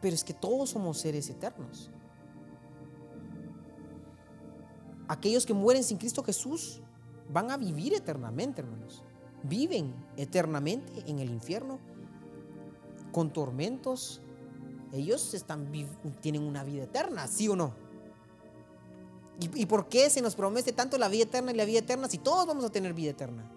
pero 0.00 0.14
es 0.14 0.24
que 0.24 0.34
todos 0.34 0.70
somos 0.70 0.98
seres 0.98 1.28
eternos. 1.28 1.90
Aquellos 5.08 5.46
que 5.46 5.54
mueren 5.54 5.82
sin 5.82 5.98
Cristo 5.98 6.22
Jesús 6.22 6.80
van 7.30 7.50
a 7.50 7.56
vivir 7.56 7.94
eternamente, 7.94 8.60
hermanos. 8.60 9.02
Viven 9.42 9.94
eternamente 10.16 10.92
en 11.06 11.18
el 11.20 11.30
infierno 11.30 11.78
con 13.12 13.32
tormentos, 13.32 14.20
ellos 14.92 15.34
tienen 16.20 16.42
una 16.42 16.64
vida 16.64 16.84
eterna, 16.84 17.26
¿sí 17.26 17.48
o 17.48 17.56
no? 17.56 17.72
¿Y, 19.40 19.66
por 19.66 19.88
qué 19.88 20.10
se 20.10 20.20
nos 20.20 20.34
promete 20.34 20.72
tanto 20.72 20.98
la 20.98 21.08
vida 21.08 21.22
eterna 21.22 21.52
y 21.52 21.54
la 21.54 21.64
vida 21.64 21.78
eterna 21.78 22.08
si 22.08 22.18
todos 22.18 22.44
vamos 22.44 22.64
a 22.64 22.70
tener 22.70 22.92
vida 22.92 23.10
eterna? 23.10 23.48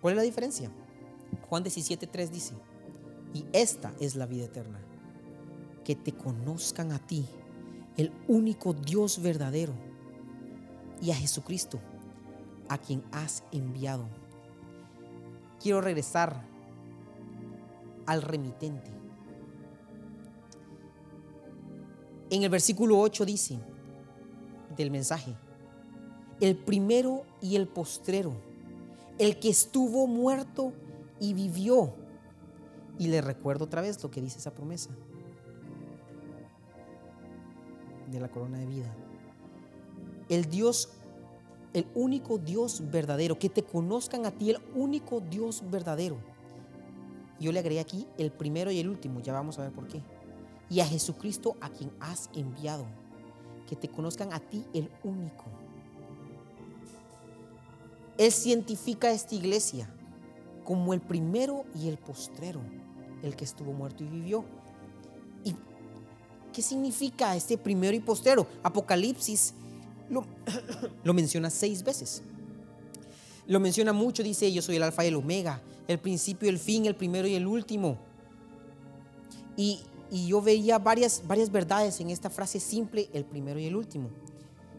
¿Cuál 0.00 0.14
es 0.14 0.16
la 0.16 0.22
diferencia? 0.24 0.72
Juan 1.48 1.62
17.3 1.62 2.28
dice, 2.28 2.54
y 3.34 3.44
esta 3.52 3.92
es 4.00 4.16
la 4.16 4.26
vida 4.26 4.44
eterna, 4.44 4.80
que 5.84 5.96
te 5.96 6.12
conozcan 6.12 6.92
a 6.92 6.98
ti, 6.98 7.26
el 7.96 8.12
único 8.28 8.72
Dios 8.72 9.20
verdadero, 9.22 9.74
y 11.00 11.10
a 11.10 11.14
Jesucristo, 11.14 11.80
a 12.68 12.78
quien 12.78 13.02
has 13.10 13.42
enviado. 13.50 14.06
Quiero 15.60 15.80
regresar 15.80 16.46
al 18.06 18.22
remitente. 18.22 18.90
En 22.30 22.42
el 22.42 22.48
versículo 22.48 22.98
8 23.00 23.26
dice 23.26 23.58
del 24.76 24.90
mensaje, 24.90 25.36
el 26.40 26.56
primero 26.56 27.24
y 27.40 27.56
el 27.56 27.68
postrero, 27.68 28.32
el 29.18 29.38
que 29.38 29.50
estuvo 29.50 30.06
muerto 30.06 30.72
y 31.20 31.34
vivió. 31.34 31.94
Y 32.98 33.08
le 33.08 33.20
recuerdo 33.20 33.64
otra 33.64 33.80
vez 33.80 34.02
lo 34.02 34.10
que 34.10 34.20
dice 34.20 34.38
esa 34.38 34.54
promesa 34.54 34.90
de 38.10 38.20
la 38.20 38.28
corona 38.28 38.58
de 38.58 38.66
vida. 38.66 38.94
El 40.28 40.44
Dios, 40.46 40.90
el 41.72 41.86
único 41.94 42.38
Dios 42.38 42.82
verdadero, 42.90 43.38
que 43.38 43.48
te 43.48 43.62
conozcan 43.62 44.26
a 44.26 44.30
ti, 44.30 44.50
el 44.50 44.58
único 44.74 45.20
Dios 45.20 45.62
verdadero. 45.70 46.18
Yo 47.40 47.50
le 47.50 47.58
agregué 47.58 47.80
aquí 47.80 48.06
el 48.18 48.30
primero 48.30 48.70
y 48.70 48.78
el 48.78 48.88
último, 48.88 49.20
ya 49.20 49.32
vamos 49.32 49.58
a 49.58 49.62
ver 49.62 49.72
por 49.72 49.88
qué 49.88 50.02
y 50.72 50.80
a 50.80 50.86
Jesucristo 50.86 51.56
a 51.60 51.68
quien 51.68 51.92
has 52.00 52.30
enviado. 52.34 52.86
que 53.68 53.76
te 53.76 53.88
conozcan 53.88 54.34
a 54.34 54.40
ti 54.40 54.66
el 54.74 54.90
único. 55.02 55.44
Él 58.18 58.30
cientifica 58.30 59.10
esta 59.10 59.34
iglesia 59.34 59.88
como 60.62 60.92
el 60.92 61.00
primero 61.00 61.64
y 61.74 61.88
el 61.88 61.96
postrero, 61.96 62.60
el 63.22 63.36
que 63.36 63.44
estuvo 63.44 63.72
muerto 63.72 64.04
y 64.04 64.08
vivió. 64.08 64.44
¿Y 65.44 65.54
qué 66.52 66.62
significa 66.62 67.34
este 67.36 67.58
primero 67.58 67.96
y 67.96 68.00
postrero? 68.00 68.46
Apocalipsis 68.62 69.54
lo, 71.04 71.14
menciona 71.14 71.50
seis 71.50 71.82
veces. 71.82 72.22
Lo 73.46 73.60
menciona 73.60 73.92
mucho, 73.92 74.22
dice, 74.22 74.52
yo 74.52 74.62
soy 74.62 74.76
el 74.76 74.82
alfa 74.82 75.04
y 75.04 75.08
el 75.08 75.16
omega, 75.16 75.60
el 75.88 75.98
principio 75.98 76.46
y 76.46 76.50
el 76.50 76.58
fin, 76.58 76.86
el 76.86 76.94
primero 76.94 77.26
y 77.26 77.34
el 77.34 77.46
último. 77.46 77.98
Y, 79.56 79.80
y 80.10 80.28
yo 80.28 80.40
veía 80.40 80.78
varias, 80.78 81.22
varias 81.26 81.50
verdades 81.50 82.00
en 82.00 82.10
esta 82.10 82.30
frase 82.30 82.60
simple, 82.60 83.08
el 83.12 83.24
primero 83.24 83.58
y 83.58 83.66
el 83.66 83.76
último. 83.76 84.10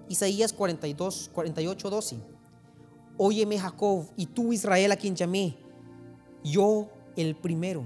Isaías 0.09 0.53
42, 0.53 1.31
48, 1.33 1.89
12. 1.89 2.17
Óyeme 3.17 3.59
Jacob 3.59 4.05
y 4.15 4.25
tú 4.25 4.53
Israel 4.53 4.91
a 4.91 4.95
quien 4.95 5.15
llamé, 5.15 5.55
yo 6.43 6.89
el 7.15 7.35
primero, 7.35 7.83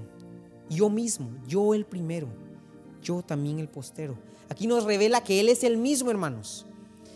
yo 0.68 0.88
mismo, 0.90 1.30
yo 1.46 1.74
el 1.74 1.84
primero, 1.84 2.28
yo 3.02 3.22
también 3.22 3.58
el 3.58 3.68
postero. 3.68 4.16
Aquí 4.48 4.66
nos 4.66 4.84
revela 4.84 5.22
que 5.22 5.40
Él 5.40 5.48
es 5.48 5.64
el 5.64 5.76
mismo, 5.76 6.10
hermanos. 6.10 6.66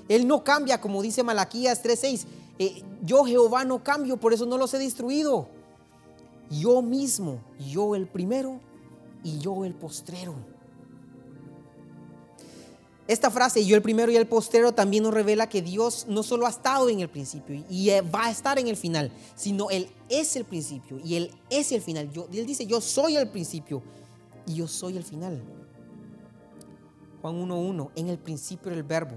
Él 0.09 0.27
no 0.27 0.45
cambia, 0.45 0.81
como 0.81 1.03
dice 1.03 1.23
Malaquías 1.23 1.83
3:6. 1.83 2.27
Eh, 2.59 2.83
yo 3.03 3.25
Jehová 3.25 3.65
no 3.65 3.83
cambio, 3.83 4.19
por 4.19 4.33
eso 4.33 4.47
no 4.47 4.59
los 4.59 4.75
he 4.75 4.79
destruido. 4.79 5.49
Yo 6.51 6.83
mismo, 6.83 7.41
yo 7.71 7.95
el 7.95 8.07
primero 8.07 8.61
y 9.25 9.39
yo 9.39 9.65
el 9.65 9.75
postrero. 9.75 10.35
Esta 13.09 13.31
frase, 13.31 13.65
yo 13.67 13.75
el 13.75 13.83
primero 13.83 14.13
y 14.13 14.17
el 14.17 14.29
postrero, 14.29 14.73
también 14.73 15.03
nos 15.03 15.13
revela 15.13 15.49
que 15.49 15.61
Dios 15.61 16.07
no 16.09 16.23
solo 16.23 16.47
ha 16.47 16.51
estado 16.51 16.89
en 16.89 17.01
el 17.01 17.09
principio 17.09 17.65
y 17.69 17.91
va 18.15 18.27
a 18.27 18.31
estar 18.31 18.59
en 18.59 18.69
el 18.69 18.77
final, 18.77 19.11
sino 19.35 19.71
Él 19.71 19.89
es 20.09 20.37
el 20.37 20.45
principio 20.45 21.01
y 21.05 21.17
Él 21.17 21.33
es 21.51 21.73
el 21.73 21.83
final. 21.83 22.11
Él 22.33 22.47
dice, 22.47 22.65
yo 22.65 22.81
soy 22.81 23.17
el 23.17 23.29
principio 23.29 23.83
y 24.47 24.55
yo 24.55 24.69
soy 24.69 24.97
el 24.97 25.03
final. 25.03 25.43
Juan 27.21 27.49
1.1, 27.49 27.91
en 27.97 28.09
el 28.09 28.19
principio 28.19 28.71
del 28.71 28.85
verbo, 28.85 29.17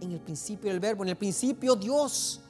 en 0.00 0.12
el 0.12 0.20
principio 0.20 0.70
del 0.70 0.78
verbo, 0.78 1.02
en 1.02 1.10
el 1.10 1.16
principio 1.16 1.74
Dios. 1.74 2.40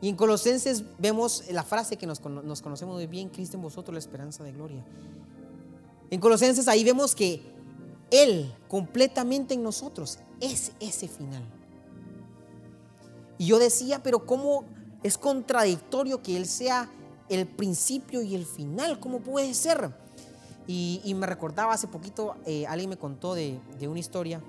Y 0.00 0.08
en 0.08 0.16
Colosenses 0.16 0.82
vemos 0.98 1.44
la 1.50 1.62
frase 1.62 1.96
que 1.96 2.06
nos 2.06 2.18
conocemos 2.20 2.96
muy 2.96 3.06
bien, 3.06 3.28
Cristo 3.28 3.56
en 3.56 3.62
vosotros, 3.62 3.94
la 3.94 4.00
esperanza 4.00 4.42
de 4.42 4.52
gloria. 4.52 4.84
En 6.10 6.20
Colosenses 6.20 6.68
ahí 6.68 6.84
vemos 6.84 7.14
que 7.14 7.53
Él 8.10 8.54
completamente 8.68 9.54
en 9.54 9.62
nosotros 9.62 10.18
es 10.40 10.72
ese 10.80 11.08
final. 11.08 11.42
Y 13.38 13.46
yo 13.46 13.58
decía, 13.58 14.02
pero 14.02 14.26
¿cómo 14.26 14.64
es 15.02 15.18
contradictorio 15.18 16.22
que 16.22 16.36
Él 16.36 16.46
sea 16.46 16.90
el 17.28 17.46
principio 17.46 18.22
y 18.22 18.34
el 18.34 18.46
final? 18.46 19.00
¿Cómo 19.00 19.20
puede 19.20 19.52
ser? 19.54 19.92
Y, 20.66 21.14
me 21.14 21.26
recordaba 21.26 21.74
hace 21.74 21.88
poquito, 21.88 22.36
eh, 22.46 22.66
alguien 22.66 22.88
me 22.88 22.96
contó 22.96 23.34
de, 23.34 23.58
una 23.82 23.98
historia, 23.98 24.40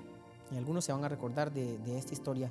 y 0.50 0.56
algunos 0.56 0.84
se 0.84 0.92
van 0.92 1.04
a 1.04 1.08
recordar 1.08 1.52
de, 1.52 1.98
esta 1.98 2.14
historia. 2.14 2.50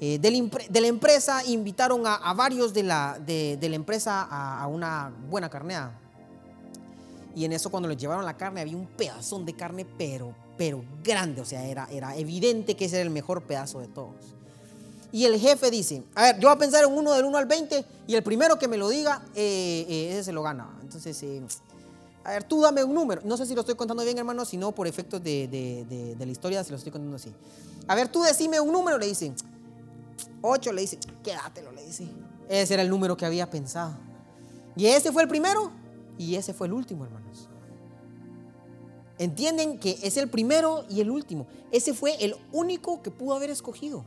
Eh, 0.00 0.18
de, 0.18 0.80
la 0.80 0.86
empresa 0.88 1.44
invitaron 1.44 2.02
a, 2.06 2.34
varios 2.34 2.74
de 2.74 2.82
la, 2.82 3.18
de, 3.24 3.58
la 3.60 3.76
empresa 3.76 4.26
a, 4.28 4.62
a 4.62 4.66
una 4.66 5.12
buena 5.30 5.48
carneada 5.48 6.05
y 7.36 7.44
en 7.44 7.52
eso 7.52 7.70
cuando 7.70 7.86
les 7.86 7.98
llevaron 7.98 8.24
la 8.24 8.34
carne 8.34 8.62
había 8.62 8.78
un 8.78 8.86
pedazón 8.86 9.44
de 9.44 9.52
carne, 9.52 9.86
pero, 9.98 10.34
pero 10.56 10.82
grande. 11.04 11.42
O 11.42 11.44
sea, 11.44 11.66
era, 11.66 11.86
era 11.92 12.16
evidente 12.16 12.74
que 12.74 12.86
ese 12.86 12.96
era 12.96 13.02
el 13.04 13.10
mejor 13.10 13.42
pedazo 13.42 13.78
de 13.78 13.88
todos. 13.88 14.14
Y 15.12 15.26
el 15.26 15.38
jefe 15.38 15.70
dice, 15.70 16.02
a 16.14 16.22
ver, 16.22 16.38
yo 16.38 16.48
voy 16.48 16.56
a 16.56 16.58
pensar 16.58 16.82
en 16.82 16.96
uno 16.96 17.12
del 17.12 17.26
1 17.26 17.36
al 17.36 17.44
20 17.44 17.84
y 18.06 18.14
el 18.14 18.22
primero 18.22 18.58
que 18.58 18.68
me 18.68 18.78
lo 18.78 18.88
diga, 18.88 19.22
eh, 19.34 19.84
eh, 19.86 20.12
ese 20.12 20.24
se 20.24 20.32
lo 20.32 20.42
gana. 20.42 20.78
Entonces, 20.80 21.22
eh, 21.24 21.42
a 22.24 22.30
ver, 22.30 22.44
tú 22.44 22.62
dame 22.62 22.82
un 22.82 22.94
número. 22.94 23.20
No 23.22 23.36
sé 23.36 23.44
si 23.44 23.54
lo 23.54 23.60
estoy 23.60 23.74
contando 23.74 24.02
bien, 24.02 24.16
hermano, 24.16 24.46
si 24.46 24.56
no 24.56 24.72
por 24.72 24.86
efectos 24.86 25.22
de, 25.22 25.46
de, 25.46 26.16
la 26.18 26.32
historia 26.32 26.64
se 26.64 26.70
lo 26.70 26.78
estoy 26.78 26.90
contando 26.90 27.16
así. 27.16 27.34
A 27.86 27.94
ver, 27.94 28.08
tú 28.08 28.22
decime 28.22 28.58
un 28.60 28.72
número, 28.72 28.96
le 28.96 29.08
dice. 29.08 29.34
8, 30.40 30.72
le 30.72 30.80
dice, 30.80 30.98
quédatelo, 31.22 31.70
le 31.72 31.84
dice. 31.84 32.08
Ese 32.48 32.72
era 32.72 32.82
el 32.82 32.88
número 32.88 33.14
que 33.14 33.26
había 33.26 33.50
pensado. 33.50 33.94
Y 34.74 34.86
ese 34.86 35.12
fue 35.12 35.22
el 35.22 35.28
primero 35.28 35.70
y 36.18 36.36
ese 36.36 36.52
fue 36.52 36.66
el 36.66 36.72
último, 36.72 37.04
hermanos. 37.04 37.48
Entienden 39.18 39.78
que 39.78 39.98
es 40.02 40.16
el 40.16 40.28
primero 40.28 40.84
y 40.90 41.00
el 41.00 41.10
último. 41.10 41.46
Ese 41.72 41.94
fue 41.94 42.22
el 42.22 42.36
único 42.52 43.02
que 43.02 43.10
pudo 43.10 43.34
haber 43.34 43.50
escogido. 43.50 44.04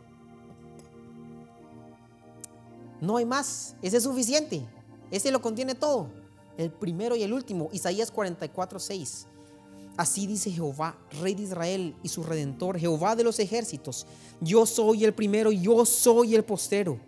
No 3.01 3.17
hay 3.17 3.25
más. 3.25 3.75
Ese 3.81 3.97
es 3.97 4.03
suficiente. 4.03 4.65
Ese 5.09 5.31
lo 5.31 5.41
contiene 5.41 5.73
todo. 5.73 6.09
El 6.57 6.71
primero 6.71 7.15
y 7.15 7.23
el 7.23 7.33
último. 7.33 7.69
Isaías 7.71 8.11
44, 8.11 8.79
6. 8.79 9.27
Así 9.97 10.27
dice 10.27 10.51
Jehová, 10.51 10.97
Rey 11.21 11.35
de 11.35 11.43
Israel 11.43 11.95
y 12.03 12.07
su 12.07 12.23
Redentor, 12.23 12.79
Jehová 12.79 13.17
de 13.17 13.23
los 13.23 13.37
ejércitos. 13.39 14.05
Yo 14.39 14.65
soy 14.65 15.03
el 15.03 15.13
primero, 15.13 15.51
yo 15.51 15.85
soy 15.85 16.35
el 16.35 16.45
postero. 16.45 16.99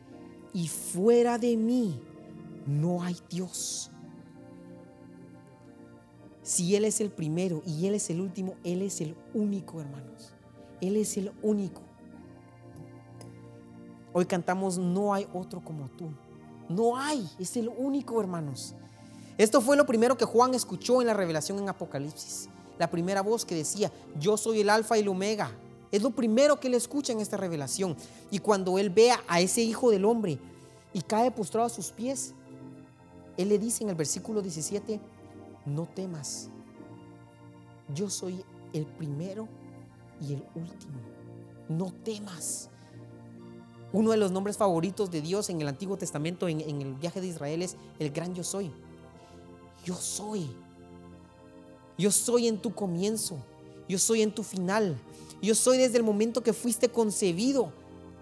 Y 0.54 0.68
fuera 0.68 1.38
de 1.38 1.56
mí 1.56 2.02
no 2.66 3.02
hay 3.02 3.16
Dios. 3.30 3.92
Si 6.52 6.76
Él 6.76 6.84
es 6.84 7.00
el 7.00 7.10
primero 7.10 7.64
y 7.66 7.88
Él 7.88 7.96
es 7.96 8.10
el 8.10 8.20
último, 8.20 8.56
Él 8.66 8.82
es 8.82 9.00
el 9.00 9.16
único, 9.34 9.80
hermanos. 9.80 10.34
Él 10.82 10.98
es 10.98 11.16
el 11.16 11.32
único. 11.42 11.80
Hoy 14.12 14.26
cantamos, 14.26 14.78
no 14.78 15.14
hay 15.14 15.26
otro 15.34 15.64
como 15.64 15.88
tú. 15.92 16.10
No 16.68 16.98
hay, 16.98 17.26
es 17.40 17.56
el 17.56 17.70
único, 17.70 18.20
hermanos. 18.20 18.76
Esto 19.38 19.62
fue 19.62 19.78
lo 19.78 19.86
primero 19.86 20.18
que 20.18 20.26
Juan 20.26 20.54
escuchó 20.54 21.00
en 21.00 21.08
la 21.08 21.14
revelación 21.14 21.58
en 21.58 21.70
Apocalipsis. 21.70 22.50
La 22.78 22.92
primera 22.92 23.22
voz 23.22 23.46
que 23.46 23.56
decía, 23.56 23.90
yo 24.20 24.36
soy 24.36 24.60
el 24.60 24.70
alfa 24.70 24.98
y 24.98 25.02
el 25.04 25.08
omega. 25.08 25.52
Es 25.90 26.02
lo 26.02 26.12
primero 26.12 26.60
que 26.60 26.68
él 26.68 26.74
escucha 26.74 27.14
en 27.14 27.22
esta 27.22 27.38
revelación. 27.38 27.96
Y 28.30 28.40
cuando 28.40 28.78
él 28.78 28.90
vea 28.90 29.24
a 29.30 29.40
ese 29.40 29.62
hijo 29.62 29.90
del 29.90 30.04
hombre 30.04 30.38
y 30.92 31.00
cae 31.02 31.32
postrado 31.32 31.68
a 31.68 31.70
sus 31.70 31.94
pies, 31.94 32.34
él 33.38 33.48
le 33.48 33.58
dice 33.58 33.86
en 33.86 33.90
el 33.90 33.96
versículo 33.96 34.42
17, 34.42 35.00
no 35.66 35.88
temas. 35.88 36.50
Yo 37.94 38.10
soy 38.10 38.44
el 38.74 38.86
primero 38.86 39.48
y 40.22 40.34
el 40.34 40.44
último. 40.56 41.00
No 41.70 41.92
temas. 42.04 42.70
Uno 43.94 44.12
de 44.12 44.18
los 44.18 44.32
nombres 44.32 44.58
favoritos 44.58 45.12
de 45.12 45.22
Dios 45.22 45.50
en 45.50 45.62
el 45.62 45.68
Antiguo 45.68 45.98
Testamento, 45.98 46.48
en, 46.48 46.62
el 46.62 46.94
viaje 46.96 47.20
de 47.20 47.28
Israel, 47.28 47.62
es 47.62 47.76
el 48.00 48.12
gran 48.12 48.34
yo 48.34 48.44
soy. 48.44 48.72
Yo 49.84 49.96
soy. 49.96 50.50
Yo 51.98 52.12
soy 52.12 52.48
en 52.48 52.58
tu 52.58 52.74
comienzo. 52.74 53.38
Yo 53.90 54.00
soy 54.00 54.22
en 54.22 54.34
tu 54.34 54.44
final. 54.44 54.98
Yo 55.42 55.56
soy 55.56 55.78
desde 55.78 55.98
el 55.98 56.04
momento 56.04 56.42
que 56.42 56.54
fuiste 56.54 56.90
concebido. 56.90 57.74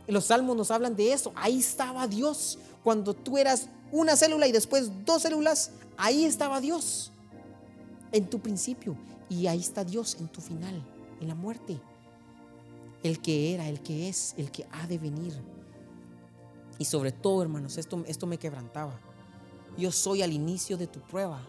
Los 0.07 0.25
salmos 0.25 0.55
nos 0.55 0.71
hablan 0.71 0.95
de 0.95 1.13
eso. 1.13 1.31
Ahí 1.35 1.59
estaba 1.59 2.07
Dios. 2.07 2.57
Cuando 2.83 3.13
tú 3.13 3.37
eras 3.37 3.67
una 3.91 4.15
célula 4.15 4.47
y 4.47 4.51
después 4.51 4.89
dos 5.05 5.21
células, 5.21 5.71
ahí 5.97 6.25
estaba 6.25 6.61
Dios 6.61 7.11
en 8.11 8.29
tu 8.29 8.39
principio 8.39 8.95
y 9.29 9.47
ahí 9.47 9.59
está 9.59 9.83
Dios 9.83 10.17
en 10.19 10.27
tu 10.27 10.41
final, 10.41 10.83
en 11.19 11.27
la 11.27 11.35
muerte. 11.35 11.79
El 13.03 13.21
que 13.21 13.53
era, 13.53 13.69
el 13.69 13.81
que 13.81 14.09
es, 14.09 14.33
el 14.37 14.51
que 14.51 14.67
ha 14.71 14.87
de 14.87 14.97
venir. 14.97 15.33
Y 16.77 16.85
sobre 16.85 17.11
todo, 17.11 17.41
hermanos, 17.41 17.77
esto, 17.77 18.03
esto 18.07 18.27
me 18.27 18.37
quebrantaba. 18.37 18.99
Yo 19.77 19.91
soy 19.91 20.21
al 20.21 20.33
inicio 20.33 20.77
de 20.77 20.87
tu 20.87 20.99
prueba. 20.99 21.41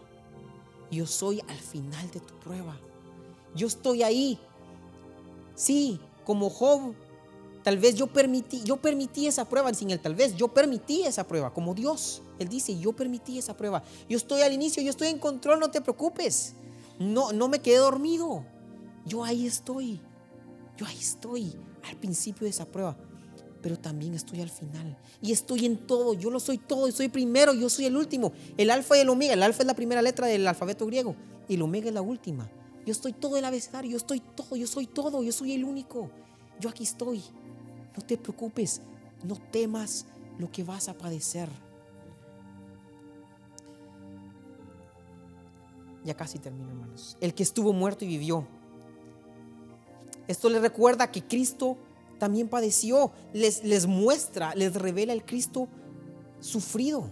Yo 0.91 1.05
soy 1.05 1.41
al 1.47 1.57
final 1.57 2.09
de 2.11 2.19
tu 2.19 2.33
prueba. 2.39 2.77
Yo 3.55 3.67
estoy 3.67 4.03
ahí. 4.03 4.39
Sí, 5.55 5.99
como 6.25 6.49
Job, 6.49 6.93
tal 7.63 7.77
vez 7.77 7.95
yo 7.95 8.07
permití, 8.07 8.61
yo 8.63 8.77
permití 8.77 9.27
esa 9.27 9.47
prueba, 9.47 9.73
sin 9.73 9.91
el 9.91 9.99
tal 9.99 10.15
vez, 10.15 10.35
yo 10.35 10.47
permití 10.47 11.03
esa 11.03 11.27
prueba, 11.27 11.53
como 11.53 11.73
Dios. 11.73 12.21
Él 12.39 12.49
dice, 12.49 12.77
yo 12.77 12.93
permití 12.93 13.37
esa 13.37 13.55
prueba. 13.55 13.83
Yo 14.09 14.17
estoy 14.17 14.41
al 14.41 14.53
inicio, 14.53 14.81
yo 14.81 14.89
estoy 14.89 15.09
en 15.09 15.19
control, 15.19 15.59
no 15.59 15.69
te 15.71 15.81
preocupes. 15.81 16.55
No, 16.99 17.31
no 17.31 17.47
me 17.47 17.59
quedé 17.59 17.77
dormido. 17.77 18.45
Yo 19.05 19.23
ahí 19.23 19.47
estoy. 19.47 19.99
Yo 20.77 20.85
ahí 20.85 20.97
estoy 20.99 21.55
al 21.89 21.97
principio 21.97 22.43
de 22.45 22.49
esa 22.49 22.65
prueba. 22.65 22.97
Pero 23.61 23.77
también 23.77 24.13
estoy 24.13 24.41
al 24.41 24.49
final. 24.49 24.97
Y 25.21 25.31
estoy 25.31 25.65
en 25.65 25.77
todo. 25.87 26.13
Yo 26.13 26.29
lo 26.31 26.39
soy 26.39 26.57
todo. 26.57 26.87
Yo 26.87 26.93
soy 26.93 27.09
primero, 27.09 27.53
yo 27.53 27.69
soy 27.69 27.85
el 27.85 27.95
último. 27.95 28.33
El 28.57 28.69
alfa 28.71 28.97
y 28.97 29.01
el 29.01 29.09
omega. 29.09 29.33
El 29.33 29.43
alfa 29.43 29.63
es 29.63 29.67
la 29.67 29.75
primera 29.75 30.01
letra 30.01 30.27
del 30.27 30.47
alfabeto 30.47 30.85
griego. 30.85 31.15
Y 31.47 31.55
el 31.55 31.61
omega 31.61 31.87
es 31.87 31.93
la 31.93 32.01
última. 32.01 32.49
Yo 32.85 32.91
estoy 32.91 33.13
todo 33.13 33.37
el 33.37 33.45
abecedario. 33.45 33.91
Yo 33.91 33.97
estoy 33.97 34.19
todo. 34.19 34.55
Yo 34.55 34.67
soy 34.67 34.87
todo. 34.87 35.21
Yo 35.21 35.31
soy 35.31 35.53
el 35.53 35.63
único. 35.63 36.09
Yo 36.59 36.69
aquí 36.69 36.83
estoy. 36.83 37.23
No 37.95 38.03
te 38.03 38.17
preocupes. 38.17 38.81
No 39.23 39.35
temas 39.35 40.05
lo 40.37 40.51
que 40.51 40.63
vas 40.63 40.89
a 40.89 40.97
padecer. 40.97 41.49
Ya 46.03 46.15
casi 46.15 46.39
termino, 46.39 46.69
hermanos. 46.69 47.17
El 47.21 47.33
que 47.33 47.43
estuvo 47.43 47.73
muerto 47.73 48.05
y 48.05 48.07
vivió. 48.07 48.47
Esto 50.27 50.49
les 50.49 50.61
recuerda 50.61 51.11
que 51.11 51.23
Cristo 51.23 51.77
también 52.17 52.47
padeció. 52.49 53.11
Les, 53.33 53.63
les 53.63 53.85
muestra, 53.85 54.55
les 54.55 54.73
revela 54.73 55.13
el 55.13 55.23
Cristo 55.23 55.67
sufrido. 56.39 57.11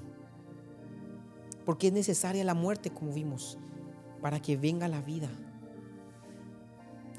Porque 1.65 1.87
es 1.87 1.93
necesaria 1.93 2.43
la 2.43 2.55
muerte, 2.55 2.89
como 2.89 3.13
vimos, 3.13 3.59
para 4.21 4.41
que 4.41 4.57
venga 4.57 4.87
la 4.87 5.01
vida. 5.01 5.29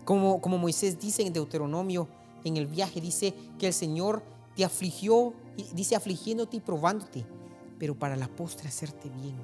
Como, 0.05 0.41
como 0.41 0.59
Moisés 0.59 0.99
dice 0.99 1.23
en 1.23 1.33
Deuteronomio, 1.33 2.09
en 2.45 2.57
el 2.57 2.67
viaje, 2.67 3.01
dice 3.01 3.35
que 3.59 3.67
el 3.67 3.73
Señor 3.73 4.23
te 4.57 4.65
afligió, 4.65 5.35
dice 5.75 5.97
afligiéndote 5.97 6.57
y 6.57 6.61
probándote, 6.61 7.27
pero 7.79 7.99
para 7.99 8.17
la 8.17 8.29
postre 8.29 8.69
hacerte 8.69 9.09
bien. 9.09 9.37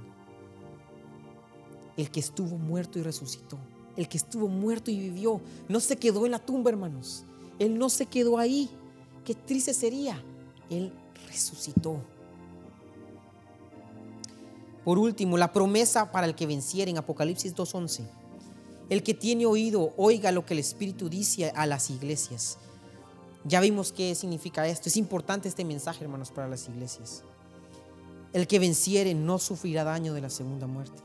El 1.97 2.11
que 2.11 2.21
estuvo 2.21 2.59
muerto 2.59 2.99
y 2.99 3.03
resucitó, 3.03 3.59
el 3.97 4.09
que 4.09 4.19
estuvo 4.19 4.49
muerto 4.49 4.91
y 4.91 4.99
vivió, 4.99 5.41
no 5.69 5.81
se 5.81 5.97
quedó 5.97 6.27
en 6.27 6.33
la 6.33 6.39
tumba, 6.39 6.71
hermanos. 6.71 7.25
Él 7.59 7.79
no 7.79 7.89
se 7.89 8.07
quedó 8.07 8.39
ahí. 8.39 8.69
Qué 9.25 9.35
triste 9.35 9.73
sería. 9.73 10.23
Él 10.69 10.93
resucitó. 11.27 11.97
Por 14.85 14.99
último, 14.99 15.37
la 15.37 15.53
promesa 15.53 16.13
para 16.13 16.27
el 16.27 16.35
que 16.35 16.47
venciera 16.47 16.91
en 16.91 16.99
Apocalipsis 16.99 17.55
2.11. 17.55 18.07
El 18.89 19.03
que 19.03 19.15
tiene 19.15 19.47
oído, 19.47 19.93
oiga 19.97 20.31
lo 20.31 20.47
que 20.47 20.55
el 20.55 20.61
Espíritu 20.61 21.09
dice 21.09 21.51
a 21.57 21.67
las 21.67 21.91
iglesias. 21.91 22.59
Ya 23.49 23.61
vimos 23.61 23.93
qué 23.93 24.15
significa 24.17 24.67
esto. 24.67 24.89
Es 24.89 24.97
importante 24.97 25.49
este 25.49 25.65
mensaje, 25.65 26.03
hermanos, 26.03 26.33
para 26.33 26.49
las 26.49 26.69
iglesias. 26.69 27.23
El 28.33 28.49
que 28.49 28.59
venciere 28.59 29.15
no 29.15 29.39
sufrirá 29.39 29.85
daño 29.85 30.15
de 30.15 30.21
la 30.21 30.31
segunda 30.31 30.67
muerte. 30.67 31.01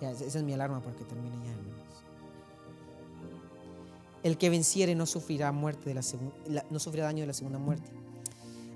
esa 0.00 0.38
es 0.38 0.42
mi 0.44 0.52
alarma 0.52 0.80
para 0.80 0.94
que 0.94 1.04
termine 1.04 1.36
ya, 1.44 1.50
hermanos. 1.50 1.78
El 4.22 4.38
que 4.38 4.50
venciere 4.50 4.94
no 4.94 5.04
sufrirá, 5.04 5.50
muerte 5.50 5.88
de 5.88 5.94
la 5.94 6.64
no 6.70 6.78
sufrirá 6.78 7.06
daño 7.06 7.22
de 7.22 7.26
la 7.26 7.32
segunda 7.32 7.58
muerte. 7.58 7.90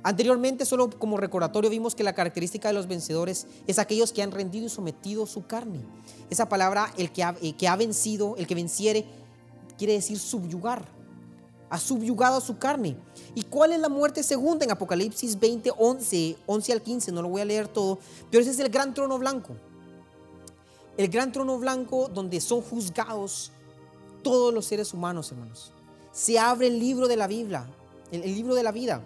Anteriormente, 0.03 0.65
solo 0.65 0.91
como 0.91 1.17
recordatorio, 1.17 1.71
vimos 1.71 1.95
que 1.95 2.03
la 2.03 2.15
característica 2.15 2.67
de 2.67 2.75
los 2.75 2.89
vencedores 2.89 3.47
es 3.69 3.79
aquellos 3.79 4.13
que 4.13 4.23
han 4.23 4.33
rendido 4.33 4.67
y 4.67 4.69
sometido 4.69 5.27
su 5.27 5.47
carne. 5.47 5.81
Esa 6.31 6.49
palabra, 6.49 6.93
el 6.97 7.13
que 7.13 7.23
ha, 7.23 7.37
el 7.41 7.57
que 7.57 7.69
ha 7.69 7.77
vencido, 7.77 8.35
el 8.37 8.49
que 8.49 8.57
venciere, 8.57 9.05
quiere 9.79 9.93
decir 9.93 10.19
subyugar 10.19 11.02
ha 11.73 11.79
subyugado 11.79 12.37
a 12.37 12.41
su 12.43 12.59
carne. 12.59 12.99
¿Y 13.35 13.45
cuál 13.45 13.73
es 13.73 13.81
la 13.81 13.89
muerte 13.89 14.23
segunda? 14.23 14.67
En 14.67 14.71
Apocalipsis 14.71 15.41
20, 15.41 15.73
11, 15.79 16.37
11 16.45 16.73
al 16.75 16.83
15, 16.83 17.13
no 17.13 17.23
lo 17.23 17.31
voy 17.31 17.41
a 17.41 17.47
leer 17.47 17.67
todo, 17.67 17.99
pero 18.31 18.43
ese 18.43 18.51
es 18.51 18.59
el 18.59 18.69
gran 18.69 18.93
trono 18.93 19.19
blanco. 19.19 19.55
El 20.99 21.09
gran 21.09 21.33
trono 21.33 21.59
blanco 21.59 22.11
donde 22.13 22.43
son 22.43 22.61
juzgados 22.61 23.53
todos 24.23 24.53
los 24.53 24.67
seres 24.67 24.93
humanos, 24.93 25.33
hermanos. 25.33 25.73
Se 26.13 26.39
abre 26.39 26.67
el 26.67 26.79
libro 26.79 27.09
de 27.09 27.17
la 27.17 27.27
Biblia, 27.27 27.67
el, 28.11 28.23
el 28.23 28.35
libro 28.35 28.55
de 28.55 28.63
la 28.65 28.71
vida. 28.71 29.03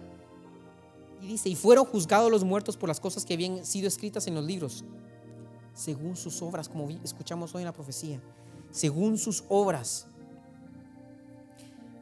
Y 1.21 1.27
dice, 1.27 1.47
y 1.47 1.55
fueron 1.55 1.85
juzgados 1.85 2.29
los 2.29 2.43
muertos 2.43 2.75
por 2.75 2.89
las 2.89 2.99
cosas 2.99 3.23
que 3.23 3.35
habían 3.35 3.65
sido 3.65 3.87
escritas 3.87 4.27
en 4.27 4.35
los 4.35 4.43
libros, 4.43 4.83
según 5.73 6.17
sus 6.17 6.41
obras, 6.41 6.67
como 6.67 6.89
escuchamos 7.01 7.55
hoy 7.55 7.61
en 7.61 7.67
la 7.67 7.73
profecía, 7.73 8.21
según 8.71 9.17
sus 9.17 9.45
obras. 9.47 10.07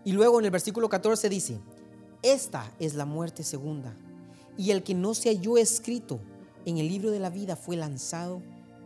Y 0.06 0.12
luego 0.14 0.40
en 0.40 0.46
el 0.46 0.52
versículo 0.52 0.88
14 0.88 1.28
dice, 1.30 1.60
esta 2.22 2.72
es 2.80 2.94
la 2.94 3.06
muerte 3.06 3.44
segunda. 3.44 3.98
Y 4.56 4.70
el 4.70 4.84
que 4.84 4.94
no 4.94 5.16
se 5.16 5.30
halló 5.30 5.58
escrito 5.58 6.20
en 6.66 6.78
el 6.78 6.88
libro 6.88 7.10
de 7.10 7.20
la 7.20 7.32
vida 7.32 7.56
fue 7.56 7.76
lanzado 7.76 8.42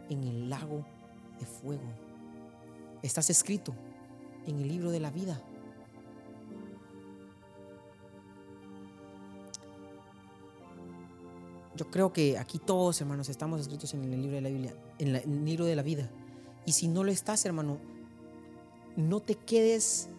en 0.10 0.24
el 0.24 0.50
lago 0.50 0.86
de 1.38 1.46
fuego. 1.46 1.84
Estás 3.04 3.30
escrito 3.30 3.76
en 4.48 4.62
el 4.62 4.68
libro 4.70 4.92
de 4.92 5.00
la 5.02 5.12
vida. 5.12 5.42
Yo 11.76 11.90
creo 11.92 12.12
que 12.14 12.38
aquí 12.38 12.60
todos, 12.60 13.00
hermanos, 13.00 13.28
estamos 13.30 13.60
escritos 13.60 13.94
en 13.94 14.04
el 14.06 14.22
libro 14.22 14.36
de 14.36 14.42
la 14.42 14.50
Biblia, 14.50 14.74
en, 14.98 15.16
en 15.16 15.34
el 15.34 15.46
libro 15.46 15.66
de 15.66 15.76
la 15.76 15.84
vida. 15.84 16.10
Y 16.66 16.72
si 16.74 16.88
no 16.88 17.04
lo 17.04 17.12
estás, 17.12 17.46
hermano, 17.46 17.78
no 18.96 19.22
te 19.22 19.36
quedes 19.36 20.10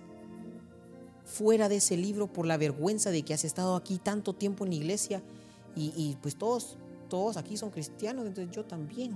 fuera 1.30 1.68
de 1.68 1.76
ese 1.76 1.96
libro 1.96 2.26
por 2.26 2.46
la 2.46 2.56
vergüenza 2.56 3.10
de 3.10 3.22
que 3.22 3.32
has 3.32 3.44
estado 3.44 3.76
aquí 3.76 3.98
tanto 3.98 4.34
tiempo 4.34 4.64
en 4.64 4.70
la 4.70 4.76
iglesia 4.76 5.22
y, 5.76 6.16
pues 6.20 6.36
todos, 6.36 6.76
todos 7.08 7.36
aquí 7.36 7.56
son 7.56 7.70
cristianos, 7.70 8.26
entonces 8.26 8.54
yo 8.54 8.64
también. 8.64 9.14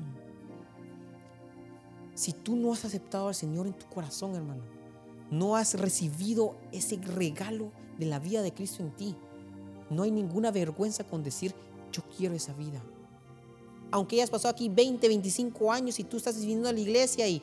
Si 2.14 2.32
tú 2.32 2.54
no 2.54 2.72
has 2.72 2.84
aceptado 2.84 3.28
al 3.28 3.34
Señor 3.34 3.66
en 3.66 3.74
tu 3.74 3.86
corazón, 3.86 4.36
hermano, 4.36 4.62
no 5.30 5.56
has 5.56 5.74
recibido 5.74 6.54
ese 6.70 6.96
regalo 6.96 7.72
de 7.98 8.06
la 8.06 8.20
vida 8.20 8.40
de 8.42 8.54
Cristo 8.54 8.82
en 8.82 8.92
ti, 8.92 9.16
no 9.90 10.04
hay 10.04 10.12
ninguna 10.12 10.52
vergüenza 10.52 11.04
con 11.04 11.24
decir, 11.24 11.54
yo 11.92 12.02
quiero 12.16 12.34
esa 12.34 12.54
vida. 12.54 12.82
Aunque 13.90 14.16
hayas 14.16 14.30
pasado 14.30 14.52
aquí 14.52 14.68
20, 14.68 15.06
25 15.06 15.72
años 15.72 15.98
y 15.98 16.04
tú 16.04 16.16
estás 16.16 16.38
viviendo 16.38 16.68
en 16.68 16.76
la 16.76 16.80
iglesia 16.80 17.28
y 17.28 17.42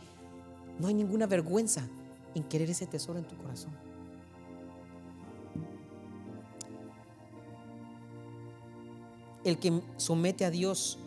no 0.80 0.88
hay 0.88 0.94
ninguna 0.94 1.28
vergüenza 1.28 1.88
en 2.34 2.44
querer 2.44 2.70
ese 2.70 2.88
tesoro 2.88 3.20
en 3.20 3.26
tu 3.26 3.36
corazón. 3.38 3.91
El 9.44 9.58
que 9.60 9.82
somete 9.98 10.46
a 10.46 10.52
Dios, 10.52 11.00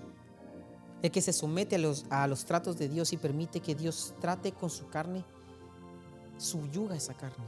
el 1.03 1.11
que 1.11 1.21
se 1.21 1.33
somete 1.33 1.77
a 2.11 2.27
los, 2.27 2.45
tratos 2.45 2.77
de 2.77 2.89
Dios 2.89 3.13
y 3.13 3.17
permite 3.17 3.61
que 3.61 3.75
Dios 3.75 4.15
trate 4.21 4.53
con 4.53 4.71
su 4.71 4.89
carne, 4.89 5.25
subyuga 6.39 6.97
esa 6.97 7.15
carne. 7.15 7.45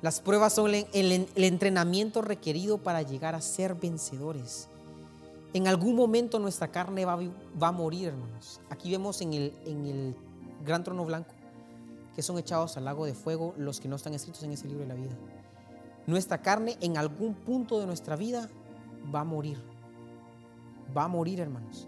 Las 0.00 0.20
pruebas 0.20 0.54
son 0.54 0.74
el, 0.74 1.28
entrenamiento 1.36 2.22
requerido 2.22 2.78
para 2.78 3.02
llegar 3.02 3.34
a 3.34 3.40
ser 3.40 3.74
vencedores. 3.74 4.68
En 5.54 5.68
algún 5.68 5.94
momento 5.94 6.38
nuestra 6.38 6.68
carne 6.68 7.04
va, 7.04 7.16
va 7.62 7.68
a 7.68 7.72
morir, 7.72 8.08
hermanos. 8.08 8.60
Aquí 8.70 8.90
vemos 8.90 9.20
en 9.20 9.34
el, 9.34 9.54
en 9.64 9.86
el 9.86 10.16
gran 10.64 10.82
trono 10.82 11.04
blanco 11.04 11.32
que 12.14 12.22
son 12.22 12.38
echados 12.38 12.76
al 12.76 12.84
lago 12.84 13.06
de 13.06 13.14
fuego 13.14 13.54
los 13.56 13.80
que 13.80 13.88
no 13.88 13.96
están 13.96 14.14
escritos 14.14 14.42
en 14.42 14.52
ese 14.52 14.66
libro 14.66 14.82
de 14.82 14.88
la 14.88 14.94
vida. 14.94 15.12
Nuestra 16.06 16.42
carne 16.42 16.76
en 16.80 16.96
algún 16.96 17.34
punto 17.34 17.78
de 17.78 17.86
nuestra 17.86 18.16
vida 18.16 18.48
va 19.14 19.20
a 19.20 19.24
morir. 19.24 19.58
Va 20.96 21.04
a 21.04 21.08
morir, 21.08 21.40
hermanos. 21.40 21.86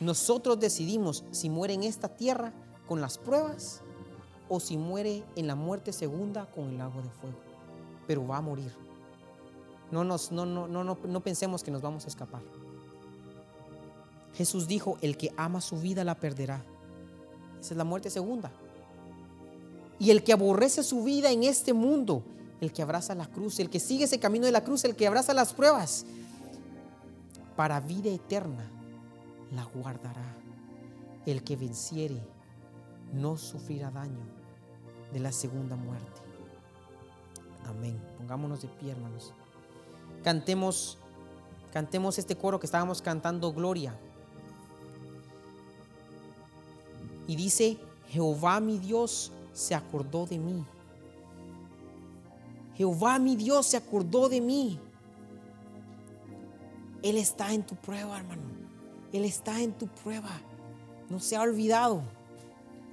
Nosotros 0.00 0.58
decidimos 0.58 1.24
si 1.30 1.50
muere 1.50 1.74
en 1.74 1.84
esta 1.84 2.08
tierra 2.08 2.52
con 2.88 3.00
las 3.00 3.18
pruebas 3.18 3.82
o 4.48 4.58
si 4.58 4.76
muere 4.76 5.24
en 5.36 5.46
la 5.46 5.54
muerte 5.54 5.92
segunda 5.92 6.46
con 6.46 6.70
el 6.70 6.78
lago 6.78 7.02
de 7.02 7.10
fuego. 7.10 7.38
Pero 8.06 8.26
va 8.26 8.38
a 8.38 8.42
morir. 8.42 8.72
No, 9.90 10.02
nos, 10.02 10.32
no, 10.32 10.46
no, 10.46 10.66
no, 10.66 10.82
no 10.84 11.20
pensemos 11.20 11.62
que 11.62 11.70
nos 11.70 11.82
vamos 11.82 12.06
a 12.06 12.08
escapar. 12.08 12.42
Jesús 14.34 14.66
dijo, 14.66 14.96
el 15.02 15.16
que 15.16 15.32
ama 15.36 15.60
su 15.60 15.78
vida 15.78 16.04
la 16.04 16.14
perderá. 16.14 16.64
Esa 17.60 17.74
es 17.74 17.78
la 17.78 17.84
muerte 17.84 18.10
segunda. 18.10 18.50
Y 19.98 20.10
el 20.10 20.24
que 20.24 20.32
aborrece 20.32 20.82
su 20.82 21.04
vida 21.04 21.30
en 21.30 21.44
este 21.44 21.74
mundo 21.74 22.24
el 22.62 22.72
que 22.72 22.80
abraza 22.80 23.16
la 23.16 23.26
cruz, 23.26 23.58
el 23.58 23.68
que 23.68 23.80
sigue 23.80 24.04
ese 24.04 24.20
camino 24.20 24.46
de 24.46 24.52
la 24.52 24.62
cruz, 24.62 24.84
el 24.84 24.94
que 24.94 25.08
abraza 25.08 25.34
las 25.34 25.52
pruebas, 25.52 26.06
para 27.56 27.80
vida 27.80 28.08
eterna 28.08 28.70
la 29.50 29.64
guardará. 29.64 30.36
El 31.26 31.42
que 31.42 31.56
venciere 31.56 32.22
no 33.12 33.36
sufrirá 33.36 33.90
daño 33.90 34.24
de 35.12 35.18
la 35.18 35.32
segunda 35.32 35.74
muerte. 35.74 36.22
Amén. 37.66 38.00
Pongámonos 38.16 38.62
de 38.62 38.68
pie, 38.68 38.92
hermanos. 38.92 39.32
Cantemos, 40.22 40.98
cantemos 41.72 42.16
este 42.16 42.36
coro 42.36 42.60
que 42.60 42.66
estábamos 42.66 43.02
cantando, 43.02 43.52
Gloria. 43.52 43.98
Y 47.26 47.34
dice, 47.34 47.76
Jehová 48.08 48.60
mi 48.60 48.78
Dios 48.78 49.32
se 49.52 49.74
acordó 49.74 50.26
de 50.26 50.38
mí 50.38 50.64
Jehová 52.82 53.20
mi 53.20 53.36
Dios 53.36 53.66
se 53.66 53.76
acordó 53.76 54.28
de 54.28 54.40
mí. 54.40 54.76
Él 57.00 57.16
está 57.16 57.52
en 57.52 57.62
tu 57.62 57.76
prueba, 57.76 58.18
hermano. 58.18 58.42
Él 59.12 59.24
está 59.24 59.60
en 59.60 59.72
tu 59.72 59.86
prueba. 59.86 60.40
No 61.08 61.20
se 61.20 61.36
ha 61.36 61.42
olvidado. 61.42 62.02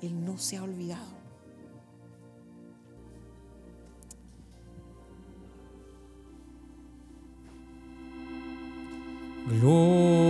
Él 0.03 0.23
no 0.23 0.37
se 0.37 0.57
ha 0.57 0.63
olvidado. 0.63 1.17
Gloria. 9.47 10.28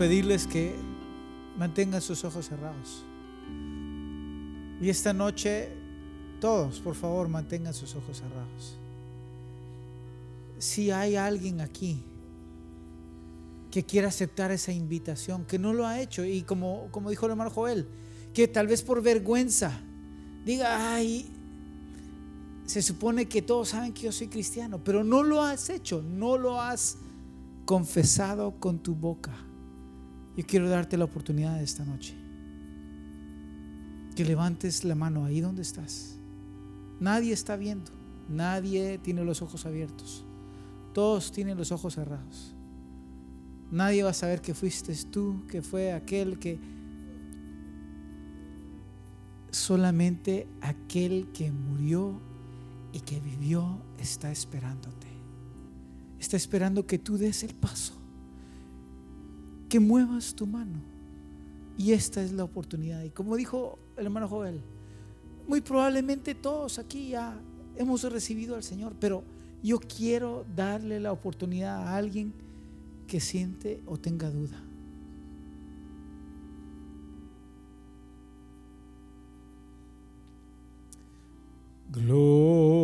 Pedirles 0.00 0.46
que 0.46 0.74
mantengan 1.58 2.00
sus 2.00 2.24
ojos 2.24 2.48
cerrados. 2.48 3.04
Y 4.80 4.88
esta 4.88 5.12
noche, 5.12 5.68
todos, 6.40 6.80
por 6.80 6.94
favor, 6.94 7.28
mantengan 7.28 7.74
sus 7.74 7.94
ojos 7.94 8.16
cerrados. 8.16 8.78
Si 10.56 10.90
hay 10.90 11.16
alguien 11.16 11.60
aquí 11.60 12.02
que 13.70 13.84
quiera 13.84 14.08
aceptar 14.08 14.50
esa 14.52 14.72
invitación, 14.72 15.44
que 15.44 15.58
no 15.58 15.74
lo 15.74 15.86
ha 15.86 16.00
hecho, 16.00 16.24
y 16.24 16.44
como, 16.44 16.88
como 16.92 17.10
dijo 17.10 17.26
el 17.26 17.32
hermano 17.32 17.50
Joel, 17.50 17.86
que 18.32 18.48
tal 18.48 18.68
vez 18.68 18.80
por 18.80 19.02
vergüenza 19.02 19.82
diga, 20.46 20.94
ay, 20.94 21.30
se 22.64 22.80
supone 22.80 23.28
que 23.28 23.42
todos 23.42 23.68
saben 23.68 23.92
que 23.92 24.04
yo 24.04 24.12
soy 24.12 24.28
cristiano, 24.28 24.82
pero 24.82 25.04
no 25.04 25.22
lo 25.22 25.42
has 25.42 25.68
hecho, 25.68 26.00
no 26.00 26.38
lo 26.38 26.58
has 26.58 26.96
confesado 27.66 28.58
con 28.58 28.78
tu 28.78 28.94
boca. 28.94 29.49
Yo 30.36 30.44
quiero 30.46 30.68
darte 30.68 30.96
la 30.96 31.04
oportunidad 31.04 31.56
de 31.56 31.64
esta 31.64 31.84
noche. 31.84 32.14
Que 34.14 34.24
levantes 34.24 34.84
la 34.84 34.94
mano 34.94 35.24
ahí 35.24 35.40
donde 35.40 35.62
estás. 35.62 36.18
Nadie 37.00 37.32
está 37.32 37.56
viendo, 37.56 37.92
nadie 38.28 38.98
tiene 38.98 39.24
los 39.24 39.42
ojos 39.42 39.66
abiertos. 39.66 40.24
Todos 40.92 41.32
tienen 41.32 41.56
los 41.56 41.72
ojos 41.72 41.94
cerrados. 41.94 42.54
Nadie 43.70 44.02
va 44.02 44.10
a 44.10 44.14
saber 44.14 44.40
que 44.40 44.54
fuiste 44.54 44.94
tú, 45.10 45.46
que 45.46 45.62
fue 45.62 45.92
aquel 45.92 46.38
que... 46.38 46.58
Solamente 49.50 50.48
aquel 50.60 51.28
que 51.32 51.50
murió 51.50 52.20
y 52.92 53.00
que 53.00 53.20
vivió 53.20 53.80
está 53.98 54.30
esperándote. 54.30 55.06
Está 56.18 56.36
esperando 56.36 56.86
que 56.86 56.98
tú 56.98 57.16
des 57.16 57.42
el 57.42 57.54
paso, 57.54 57.99
que 59.70 59.80
muevas 59.80 60.34
tu 60.34 60.46
mano. 60.46 60.82
Y 61.78 61.92
esta 61.92 62.22
es 62.22 62.32
la 62.32 62.44
oportunidad. 62.44 63.02
Y 63.04 63.10
como 63.10 63.36
dijo 63.36 63.78
el 63.96 64.04
hermano 64.04 64.28
Joel, 64.28 64.60
muy 65.48 65.62
probablemente 65.62 66.34
todos 66.34 66.78
aquí 66.78 67.08
ya 67.08 67.40
hemos 67.76 68.02
recibido 68.02 68.56
al 68.56 68.62
Señor, 68.62 68.94
pero 69.00 69.24
yo 69.62 69.78
quiero 69.78 70.44
darle 70.54 71.00
la 71.00 71.12
oportunidad 71.12 71.88
a 71.88 71.96
alguien 71.96 72.34
que 73.06 73.20
siente 73.20 73.80
o 73.86 73.96
tenga 73.96 74.30
duda. 74.30 74.62
Gloria. 81.90 82.79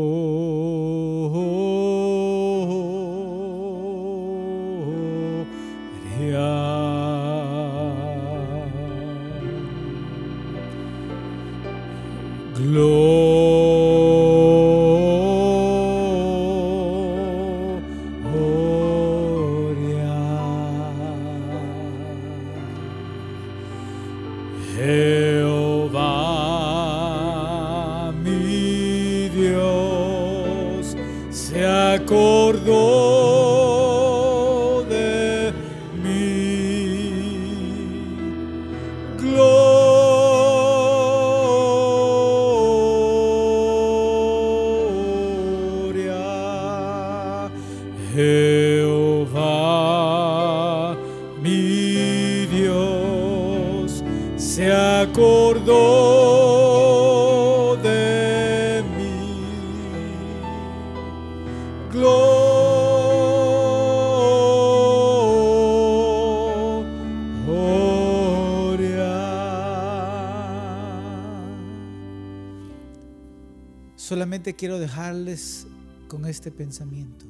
Solamente 74.16 74.56
quiero 74.56 74.78
dejarles 74.78 75.66
con 76.08 76.24
este 76.24 76.50
pensamiento. 76.50 77.26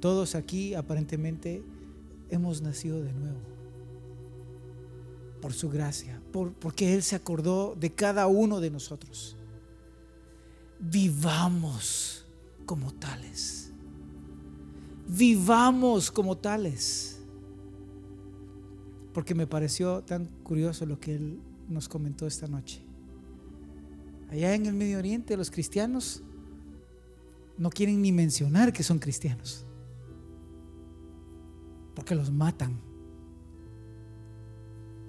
Todos 0.00 0.34
aquí 0.34 0.72
aparentemente 0.72 1.62
hemos 2.30 2.62
nacido 2.62 3.02
de 3.02 3.12
nuevo. 3.12 3.38
Por 5.42 5.52
su 5.52 5.68
gracia, 5.68 6.18
por, 6.32 6.54
porque 6.54 6.94
Él 6.94 7.02
se 7.02 7.14
acordó 7.14 7.76
de 7.78 7.92
cada 7.92 8.26
uno 8.26 8.60
de 8.60 8.70
nosotros. 8.70 9.36
Vivamos 10.80 12.24
como 12.64 12.94
tales. 12.94 13.70
Vivamos 15.06 16.10
como 16.10 16.38
tales. 16.38 17.20
Porque 19.12 19.34
me 19.34 19.46
pareció 19.46 20.00
tan 20.04 20.24
curioso 20.42 20.86
lo 20.86 20.98
que 20.98 21.16
Él 21.16 21.38
nos 21.68 21.86
comentó 21.86 22.26
esta 22.26 22.46
noche. 22.46 22.82
Allá 24.32 24.54
en 24.54 24.64
el 24.64 24.72
Medio 24.72 24.96
Oriente 24.96 25.36
los 25.36 25.50
cristianos 25.50 26.22
no 27.58 27.68
quieren 27.68 28.00
ni 28.00 28.12
mencionar 28.12 28.72
que 28.72 28.82
son 28.82 28.98
cristianos. 28.98 29.66
Porque 31.94 32.14
los 32.14 32.32
matan. 32.32 32.80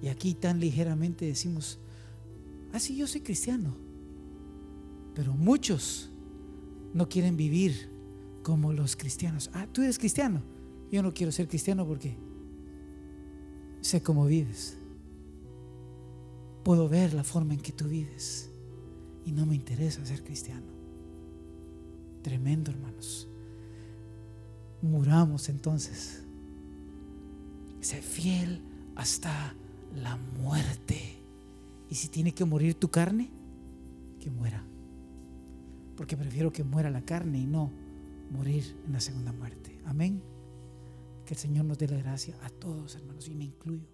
Y 0.01 0.09
aquí 0.09 0.34
tan 0.34 0.59
ligeramente 0.59 1.26
decimos, 1.26 1.80
ah, 2.74 2.80
sí, 2.82 2.97
yo 2.97 3.07
soy 3.07 3.21
cristiano. 3.21 3.78
Pero 5.15 5.32
muchos 5.32 6.11
no 6.93 7.07
quieren 7.07 7.38
vivir 7.38 7.89
como 8.43 8.74
los 8.74 8.97
cristianos. 8.97 9.49
Ah, 9.53 9.67
tú 9.71 9.84
eres 9.84 9.97
cristiano. 9.97 10.43
Yo 10.91 11.01
no 11.01 11.13
quiero 11.13 11.32
ser 11.32 11.47
cristiano 11.47 11.88
porque 11.88 12.17
sé 13.80 14.03
cómo 14.03 14.26
vives. 14.26 14.78
Puedo 16.65 16.89
ver 16.89 17.13
la 17.13 17.24
forma 17.24 17.53
en 17.53 17.61
que 17.61 17.71
tú 17.71 17.86
vives. 17.86 18.53
Y 19.26 19.32
no 19.32 19.45
me 19.45 19.55
interesa 19.55 20.05
ser 20.05 20.24
cristiano. 20.24 20.67
Tremendo, 22.21 22.71
hermanos. 22.71 23.28
Muramos 24.82 25.49
entonces. 25.49 26.24
Sé 27.82 28.01
fiel 28.01 28.61
hasta 28.95 29.55
la 29.95 30.17
muerte. 30.41 31.17
Y 31.89 31.95
si 31.95 32.07
tiene 32.07 32.34
que 32.34 32.45
morir 32.45 32.76
tu 32.76 32.89
carne, 32.89 33.30
que 34.19 34.30
muera. 34.30 34.63
porque 35.95 36.17
prefiero 36.17 36.51
que 36.51 36.63
muera 36.63 36.89
la 36.89 37.01
carne 37.01 37.38
y 37.39 37.45
no 37.45 37.69
morir 38.32 38.76
en 38.88 38.93
la 38.93 38.99
segunda 38.99 39.32
muerte. 39.32 39.80
Amén. 39.86 40.21
Que 41.26 41.36
el 41.36 41.39
Señor 41.39 41.65
nos 41.65 41.78
dé 41.78 41.88
la 41.88 41.97
gracia 41.97 42.36
a 42.41 42.49
todos, 42.49 42.95
hermanos, 42.95 43.28
y 43.28 43.36
me 43.36 43.43
incluyo. 43.43 43.93